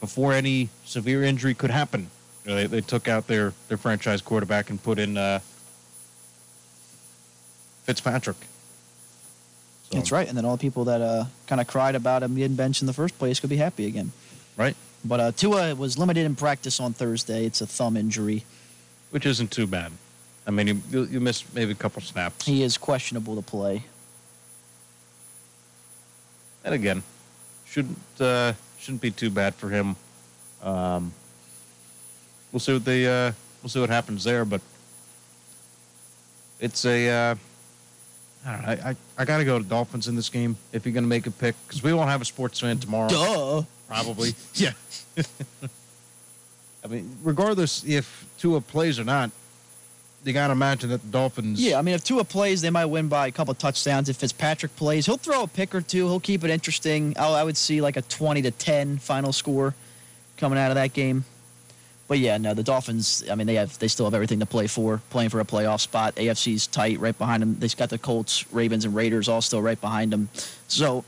before 0.00 0.32
any 0.32 0.70
severe 0.84 1.22
injury 1.22 1.52
could 1.54 1.70
happen, 1.70 2.08
you 2.46 2.52
know, 2.52 2.56
they, 2.60 2.66
they 2.66 2.80
took 2.80 3.08
out 3.08 3.26
their 3.26 3.52
their 3.68 3.76
franchise 3.76 4.22
quarterback 4.22 4.70
and 4.70 4.80
put 4.82 4.98
in 5.00 5.16
uh, 5.18 5.40
Fitzpatrick. 7.84 8.36
So- 9.90 9.96
That's 9.96 10.12
right. 10.12 10.28
And 10.28 10.36
then 10.36 10.44
all 10.44 10.56
the 10.56 10.60
people 10.60 10.84
that 10.84 11.00
uh, 11.00 11.24
kind 11.46 11.60
of 11.60 11.66
cried 11.66 11.94
about 11.94 12.22
him 12.22 12.34
getting 12.36 12.56
benched 12.56 12.82
in 12.82 12.86
the 12.86 12.92
first 12.92 13.18
place 13.18 13.40
could 13.40 13.50
be 13.50 13.56
happy 13.56 13.86
again. 13.86 14.12
Right. 14.56 14.76
But 15.04 15.20
uh, 15.20 15.32
Tua 15.32 15.74
was 15.74 15.98
limited 15.98 16.24
in 16.24 16.34
practice 16.36 16.80
on 16.80 16.92
Thursday. 16.92 17.44
It's 17.46 17.60
a 17.60 17.66
thumb 17.66 17.96
injury. 17.96 18.44
which 19.10 19.26
isn't 19.26 19.50
too 19.50 19.66
bad. 19.66 19.92
I 20.46 20.50
mean, 20.52 20.66
you 20.68 20.82
you, 20.90 21.04
you 21.04 21.20
missed 21.20 21.52
maybe 21.54 21.72
a 21.72 21.74
couple 21.76 22.00
snaps, 22.02 22.46
He 22.46 22.62
is 22.62 22.78
questionable 22.78 23.34
to 23.36 23.42
play. 23.42 23.82
and 26.64 26.74
again, 26.74 27.02
shouldn't 27.66 27.98
uh, 28.20 28.52
shouldn't 28.78 29.02
be 29.02 29.10
too 29.10 29.30
bad 29.30 29.54
for 29.54 29.68
him. 29.70 29.96
Um, 30.62 31.12
we'll 32.56 32.60
see 32.60 32.72
what 32.72 32.86
they 32.86 33.06
uh, 33.06 33.32
we'll 33.62 33.68
see 33.68 33.80
what 33.80 33.90
happens 33.90 34.24
there, 34.24 34.46
but 34.46 34.62
it's 36.58 36.86
a 36.86 37.06
uh, 37.06 37.34
I 38.46 38.52
don't 38.52 38.62
know. 38.62 38.68
I, 38.68 38.90
I, 38.90 38.96
I 39.18 39.24
got 39.26 39.38
to 39.38 39.44
go 39.44 39.58
to 39.58 39.64
Dolphins 39.64 40.08
in 40.08 40.16
this 40.16 40.30
game 40.30 40.56
if 40.72 40.86
you're 40.86 40.94
going 40.94 41.04
to 41.04 41.08
make 41.08 41.26
a 41.26 41.30
pick 41.30 41.54
because 41.68 41.82
we 41.82 41.92
won't 41.92 42.08
have 42.08 42.22
a 42.22 42.24
sports 42.24 42.60
fan 42.60 42.78
tomorrow. 42.78 43.10
Duh. 43.10 43.62
Probably. 43.88 44.34
yeah. 44.54 44.72
I 46.82 46.88
mean, 46.88 47.14
regardless 47.22 47.84
if 47.84 48.24
Tua 48.38 48.62
plays 48.62 48.98
or 48.98 49.04
not, 49.04 49.30
you 50.24 50.32
got 50.32 50.46
to 50.46 50.54
imagine 50.54 50.88
that 50.88 51.02
the 51.02 51.08
Dolphins. 51.08 51.62
Yeah, 51.62 51.78
I 51.78 51.82
mean, 51.82 51.94
if 51.94 52.04
Tua 52.04 52.24
plays, 52.24 52.62
they 52.62 52.70
might 52.70 52.86
win 52.86 53.08
by 53.08 53.26
a 53.26 53.32
couple 53.32 53.52
touchdowns. 53.52 54.08
If 54.08 54.16
Fitzpatrick 54.16 54.74
plays, 54.76 55.04
he'll 55.04 55.18
throw 55.18 55.42
a 55.42 55.46
pick 55.46 55.74
or 55.74 55.82
two. 55.82 56.08
He'll 56.08 56.20
keep 56.20 56.42
it 56.42 56.48
interesting. 56.48 57.14
I, 57.18 57.28
I 57.28 57.44
would 57.44 57.58
see 57.58 57.82
like 57.82 57.98
a 57.98 58.02
20 58.02 58.40
to 58.40 58.50
10 58.50 58.96
final 58.96 59.34
score 59.34 59.74
coming 60.38 60.58
out 60.58 60.70
of 60.70 60.76
that 60.76 60.94
game. 60.94 61.26
But 62.08 62.18
yeah, 62.20 62.38
no, 62.38 62.54
the 62.54 62.62
Dolphins. 62.62 63.24
I 63.30 63.34
mean, 63.34 63.46
they 63.46 63.56
have 63.56 63.78
they 63.78 63.88
still 63.88 64.06
have 64.06 64.14
everything 64.14 64.38
to 64.40 64.46
play 64.46 64.66
for, 64.68 65.00
playing 65.10 65.30
for 65.30 65.40
a 65.40 65.44
playoff 65.44 65.80
spot. 65.80 66.14
AFC's 66.16 66.66
tight, 66.66 67.00
right 67.00 67.16
behind 67.16 67.42
them. 67.42 67.56
They've 67.58 67.76
got 67.76 67.90
the 67.90 67.98
Colts, 67.98 68.50
Ravens, 68.52 68.84
and 68.84 68.94
Raiders 68.94 69.28
all 69.28 69.42
still 69.42 69.60
right 69.60 69.80
behind 69.80 70.12
them. 70.12 70.28
So 70.68 71.04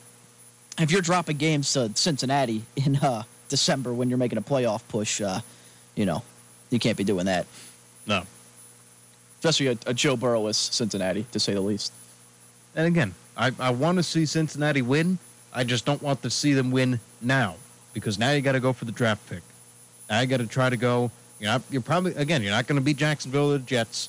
if 0.78 0.90
you're 0.90 1.02
dropping 1.02 1.36
games 1.36 1.72
to 1.74 1.90
Cincinnati 1.94 2.62
in 2.76 2.96
uh, 2.96 3.22
December 3.48 3.92
when 3.92 4.08
you're 4.08 4.18
making 4.18 4.38
a 4.38 4.42
playoff 4.42 4.82
push, 4.88 5.20
uh, 5.20 5.40
you 5.94 6.06
know, 6.06 6.22
you 6.70 6.78
can't 6.78 6.96
be 6.96 7.04
doing 7.04 7.26
that. 7.26 7.46
No. 8.06 8.24
Especially 9.38 9.68
a, 9.68 9.78
a 9.86 9.94
Joe 9.94 10.16
Burrow 10.16 10.50
Cincinnati, 10.52 11.26
to 11.32 11.38
say 11.38 11.54
the 11.54 11.60
least. 11.60 11.92
And 12.74 12.86
again, 12.86 13.14
I, 13.36 13.52
I 13.58 13.70
want 13.70 13.98
to 13.98 14.02
see 14.02 14.26
Cincinnati 14.26 14.82
win. 14.82 15.18
I 15.52 15.64
just 15.64 15.84
don't 15.84 16.02
want 16.02 16.22
to 16.22 16.30
see 16.30 16.54
them 16.54 16.70
win 16.70 17.00
now 17.22 17.56
because 17.94 18.18
now 18.18 18.32
you 18.32 18.40
got 18.40 18.52
to 18.52 18.60
go 18.60 18.72
for 18.72 18.84
the 18.84 18.92
draft 18.92 19.28
pick. 19.28 19.42
You 20.10 20.26
got 20.26 20.38
to 20.38 20.46
try 20.46 20.70
to 20.70 20.76
go. 20.76 21.10
You're, 21.40 21.52
not, 21.52 21.62
you're 21.70 21.82
probably 21.82 22.14
again. 22.14 22.42
You're 22.42 22.52
not 22.52 22.66
going 22.66 22.78
to 22.80 22.84
beat 22.84 22.96
Jacksonville 22.96 23.52
or 23.52 23.58
the 23.58 23.64
Jets. 23.64 24.08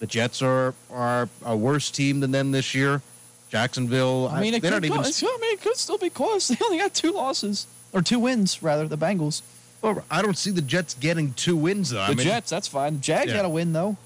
The 0.00 0.06
Jets 0.06 0.42
are 0.42 0.74
are 0.90 1.28
a 1.44 1.56
worse 1.56 1.90
team 1.90 2.20
than 2.20 2.30
them 2.32 2.52
this 2.52 2.74
year. 2.74 3.02
Jacksonville. 3.50 4.28
I 4.28 4.40
mean, 4.40 4.54
it 4.54 4.62
could, 4.62 4.84
even. 4.84 4.92
I 4.98 5.02
mean, 5.02 5.52
it 5.52 5.60
could 5.60 5.76
still 5.76 5.98
be 5.98 6.10
close. 6.10 6.48
They 6.50 6.56
only 6.64 6.78
got 6.78 6.94
two 6.94 7.12
losses 7.12 7.66
or 7.92 8.00
two 8.00 8.18
wins, 8.18 8.62
rather. 8.62 8.88
The 8.88 8.98
Bengals. 8.98 9.42
Well, 9.82 10.04
I 10.10 10.22
don't 10.22 10.36
see 10.36 10.50
the 10.50 10.62
Jets 10.62 10.94
getting 10.94 11.32
two 11.34 11.56
wins 11.56 11.90
though. 11.90 11.98
The 11.98 12.04
I 12.04 12.14
mean, 12.14 12.26
Jets, 12.26 12.50
that's 12.50 12.68
fine. 12.68 12.94
The 12.94 13.00
Jags 13.00 13.30
Yeah. 13.30 13.38
got 13.38 13.44
a 13.44 13.48
win 13.48 13.72
though, 13.72 13.96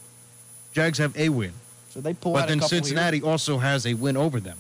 Jags 0.73 0.99
have 0.99 1.17
a 1.17 1.29
win, 1.29 1.53
so 1.91 2.01
they 2.01 2.15
pull 2.15 2.33
but 2.35 2.43
out 2.43 2.49
then 2.49 2.59
a 2.59 2.61
couple 2.61 2.69
Cincinnati 2.77 3.23
also 3.23 3.59
has 3.59 3.87
a 3.87 3.95
win 3.95 4.17
over 4.17 4.41
them. 4.41 4.59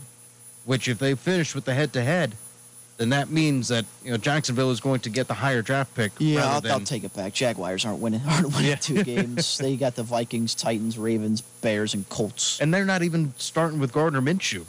Which, 0.64 0.88
if 0.88 0.98
they 0.98 1.14
finish 1.14 1.54
with 1.54 1.66
the 1.66 1.74
head-to-head, 1.74 2.34
then 2.96 3.08
that 3.10 3.28
means 3.30 3.68
that 3.68 3.84
you 4.04 4.10
know 4.10 4.16
Jacksonville 4.16 4.70
is 4.70 4.80
going 4.80 5.00
to 5.00 5.10
get 5.10 5.26
the 5.26 5.34
higher 5.34 5.62
draft 5.62 5.94
pick. 5.94 6.12
Yeah, 6.18 6.40
rather 6.40 6.52
I'll, 6.52 6.60
than, 6.60 6.70
I'll 6.72 6.80
take 6.80 7.04
it 7.04 7.14
back. 7.14 7.32
Jaguars 7.32 7.84
aren't 7.84 8.00
winning. 8.00 8.20
Aren't 8.28 8.54
winning 8.54 8.76
two 8.80 9.02
games. 9.02 9.58
They 9.64 9.76
got 9.76 9.94
the 9.94 10.02
Vikings, 10.02 10.54
Titans, 10.54 10.98
Ravens, 10.98 11.40
Bears, 11.40 11.94
and 11.94 12.08
Colts. 12.08 12.60
And 12.60 12.72
they're 12.72 12.84
not 12.84 13.02
even 13.02 13.32
starting 13.36 13.78
with 13.78 13.92
Gardner 13.92 14.20
Minshew. 14.20 14.64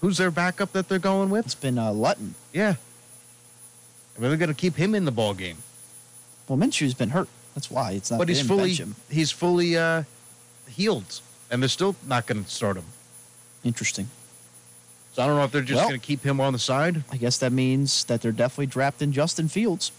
Who's 0.00 0.18
their 0.18 0.30
backup 0.30 0.72
that 0.72 0.88
they're 0.88 0.98
going 0.98 1.30
with? 1.30 1.46
It's 1.46 1.54
been 1.54 1.78
uh, 1.78 1.90
Luton. 1.90 2.34
Yeah. 2.52 2.74
I 4.16 4.20
mean, 4.20 4.30
they're 4.30 4.38
going 4.38 4.48
to 4.48 4.54
keep 4.54 4.76
him 4.76 4.94
in 4.94 5.04
the 5.04 5.12
ball 5.12 5.34
game. 5.34 5.58
Well, 6.48 6.58
Minshew's 6.58 6.94
been 6.94 7.10
hurt. 7.10 7.28
That's 7.54 7.70
why 7.70 7.92
it's 7.92 8.10
not. 8.10 8.18
but 8.18 8.28
he's 8.28 8.40
fully 8.40 8.78
he's 9.10 9.30
fully 9.30 9.76
uh, 9.76 10.04
healed, 10.68 11.20
and 11.50 11.62
they're 11.62 11.68
still 11.68 11.96
not 12.06 12.26
going 12.26 12.44
to 12.44 12.50
start 12.50 12.76
him. 12.76 12.84
Interesting. 13.64 14.08
So 15.18 15.24
I 15.24 15.26
don't 15.26 15.34
know 15.34 15.42
if 15.42 15.50
they're 15.50 15.62
just 15.62 15.78
Well- 15.78 15.88
going 15.88 15.98
to 16.00 16.06
keep 16.06 16.22
him 16.22 16.40
on 16.40 16.52
the 16.52 16.60
side. 16.60 17.02
I 17.10 17.16
guess 17.16 17.38
that 17.38 17.50
means 17.50 18.04
that 18.04 18.22
they're 18.22 18.30
definitely 18.30 18.66
drafting 18.66 19.10
Justin 19.10 19.48
Fields. 19.48 19.90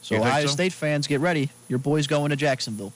So 0.00 0.16
Ohio 0.16 0.46
so? 0.46 0.52
State 0.52 0.72
fans, 0.72 1.06
get 1.06 1.20
ready. 1.20 1.50
Your 1.68 1.78
boy's 1.78 2.08
going 2.08 2.30
to 2.30 2.34
Jacksonville. 2.36 2.92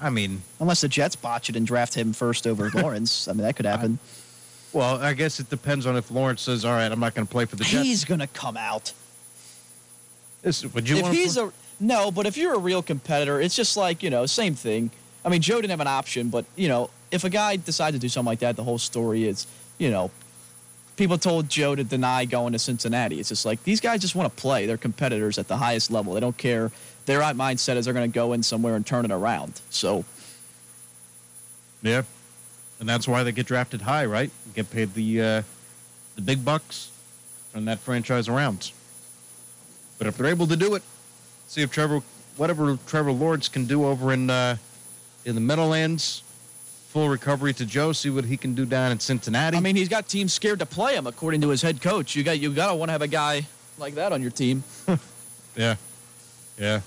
I 0.00 0.08
mean, 0.08 0.42
Unless 0.60 0.82
the 0.82 0.88
Jets 0.88 1.16
botch 1.16 1.50
it 1.50 1.56
and 1.56 1.66
draft 1.66 1.94
him 1.94 2.12
first 2.12 2.46
over 2.46 2.70
Lawrence. 2.74 3.26
I 3.26 3.32
mean, 3.32 3.42
that 3.42 3.56
could 3.56 3.66
happen. 3.66 3.98
well, 4.72 5.02
I 5.02 5.14
guess 5.14 5.40
it 5.40 5.50
depends 5.50 5.84
on 5.84 5.96
if 5.96 6.12
Lawrence 6.12 6.42
says, 6.42 6.64
"All 6.64 6.74
right, 6.74 6.92
I'm 6.92 7.00
not 7.00 7.16
going 7.16 7.26
to 7.26 7.32
play 7.32 7.44
for 7.46 7.56
the 7.56 7.64
Jets." 7.64 7.84
He's 7.84 8.04
going 8.04 8.20
to 8.20 8.28
come 8.28 8.56
out. 8.56 8.92
This, 10.42 10.64
would 10.64 10.88
you 10.88 10.98
if 10.98 11.08
he's 11.08 11.36
a 11.36 11.52
no, 11.80 12.12
but 12.12 12.24
if 12.24 12.36
you're 12.36 12.54
a 12.54 12.58
real 12.58 12.82
competitor, 12.82 13.40
it's 13.40 13.56
just 13.56 13.76
like 13.76 14.00
you 14.00 14.10
know, 14.10 14.26
same 14.26 14.54
thing. 14.54 14.92
I 15.24 15.28
mean, 15.28 15.42
Joe 15.42 15.56
didn't 15.56 15.70
have 15.70 15.80
an 15.80 15.88
option, 15.88 16.28
but 16.28 16.44
you 16.54 16.68
know, 16.68 16.88
if 17.10 17.24
a 17.24 17.30
guy 17.30 17.56
decides 17.56 17.96
to 17.96 17.98
do 17.98 18.08
something 18.08 18.28
like 18.30 18.38
that, 18.40 18.54
the 18.54 18.62
whole 18.62 18.78
story 18.78 19.24
is, 19.26 19.48
you 19.78 19.90
know, 19.90 20.12
people 20.96 21.18
told 21.18 21.48
Joe 21.48 21.74
to 21.74 21.84
deny 21.84 22.24
going 22.24 22.52
to 22.52 22.58
Cincinnati. 22.58 23.20
It's 23.20 23.28
just 23.28 23.44
like 23.44 23.62
these 23.64 23.80
guys 23.80 24.00
just 24.00 24.14
want 24.14 24.34
to 24.34 24.40
play. 24.40 24.66
They're 24.66 24.76
competitors 24.76 25.38
at 25.38 25.48
the 25.48 25.56
highest 25.56 25.90
level. 25.90 26.14
They 26.14 26.20
don't 26.20 26.36
care. 26.36 26.70
Their 27.04 27.20
mindset 27.20 27.76
is 27.76 27.84
they're 27.84 27.94
going 27.94 28.10
to 28.10 28.14
go 28.14 28.32
in 28.32 28.42
somewhere 28.42 28.74
and 28.74 28.84
turn 28.84 29.04
it 29.04 29.12
around. 29.12 29.60
So 29.70 30.04
Yeah, 31.82 32.02
and 32.80 32.88
that's 32.88 33.06
why 33.06 33.22
they 33.22 33.32
get 33.32 33.46
drafted 33.46 33.82
high, 33.82 34.06
right? 34.06 34.30
Get 34.54 34.70
paid 34.70 34.94
the 34.94 35.22
uh, 35.22 35.42
the 36.16 36.22
big 36.22 36.44
bucks, 36.44 36.90
turn 37.52 37.66
that 37.66 37.78
franchise 37.78 38.28
around. 38.28 38.72
But 39.98 40.06
if 40.06 40.16
they're 40.16 40.26
able 40.26 40.46
to 40.48 40.56
do 40.56 40.74
it, 40.74 40.82
see 41.46 41.62
if 41.62 41.70
Trevor, 41.70 42.02
whatever 42.36 42.78
Trevor 42.86 43.12
Lawrence 43.12 43.48
can 43.48 43.66
do 43.66 43.86
over 43.86 44.12
in 44.12 44.30
uh, 44.30 44.56
in 45.24 45.34
the 45.34 45.40
Meadowlands, 45.40 46.22
full 46.96 47.10
recovery 47.10 47.52
to 47.52 47.66
Joe. 47.66 47.92
See 47.92 48.08
what 48.08 48.24
he 48.24 48.38
can 48.38 48.54
do 48.54 48.64
down 48.64 48.90
in 48.90 48.98
Cincinnati. 48.98 49.58
I 49.58 49.60
mean, 49.60 49.76
he's 49.76 49.90
got 49.90 50.08
teams 50.08 50.32
scared 50.32 50.60
to 50.60 50.64
play 50.64 50.94
him, 50.94 51.06
according 51.06 51.42
to 51.42 51.50
his 51.50 51.60
head 51.60 51.82
coach. 51.82 52.16
You 52.16 52.22
got 52.22 52.38
you 52.38 52.50
got 52.54 52.68
to 52.68 52.74
want 52.74 52.88
to 52.88 52.92
have 52.92 53.02
a 53.02 53.06
guy 53.06 53.44
like 53.76 53.96
that 53.96 54.12
on 54.12 54.22
your 54.22 54.30
team. 54.30 54.64
Yeah. 55.58 55.76
Yeah. 56.58 56.80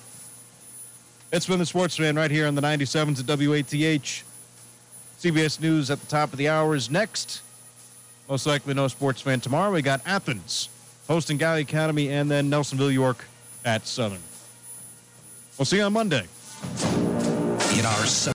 It's 1.33 1.47
been 1.47 1.57
the 1.57 1.65
Sports 1.65 1.97
Fan 1.97 2.15
right 2.15 2.29
here 2.29 2.45
on 2.45 2.53
the 2.53 2.61
97s 2.61 3.19
at 3.19 3.25
WATH. 3.25 4.23
CBS 5.19 5.59
News 5.59 5.89
at 5.89 5.99
the 5.99 6.05
top 6.05 6.31
of 6.31 6.37
the 6.37 6.49
hour 6.49 6.75
is 6.75 6.87
next. 6.87 7.41
Most 8.29 8.45
likely 8.45 8.75
no 8.75 8.87
Sports 8.87 9.21
Fan 9.21 9.39
tomorrow. 9.39 9.71
We 9.71 9.81
got 9.81 10.01
Athens 10.05 10.69
hosting 11.07 11.37
Gallia 11.37 11.63
Academy 11.63 12.11
and 12.11 12.29
then 12.29 12.51
Nelsonville, 12.51 12.93
York 12.93 13.25
at 13.65 13.87
Southern. 13.87 14.21
We'll 15.57 15.65
see 15.65 15.77
you 15.77 15.83
on 15.83 15.93
Monday. 15.93 16.27
In 17.73 17.85
our 17.85 18.05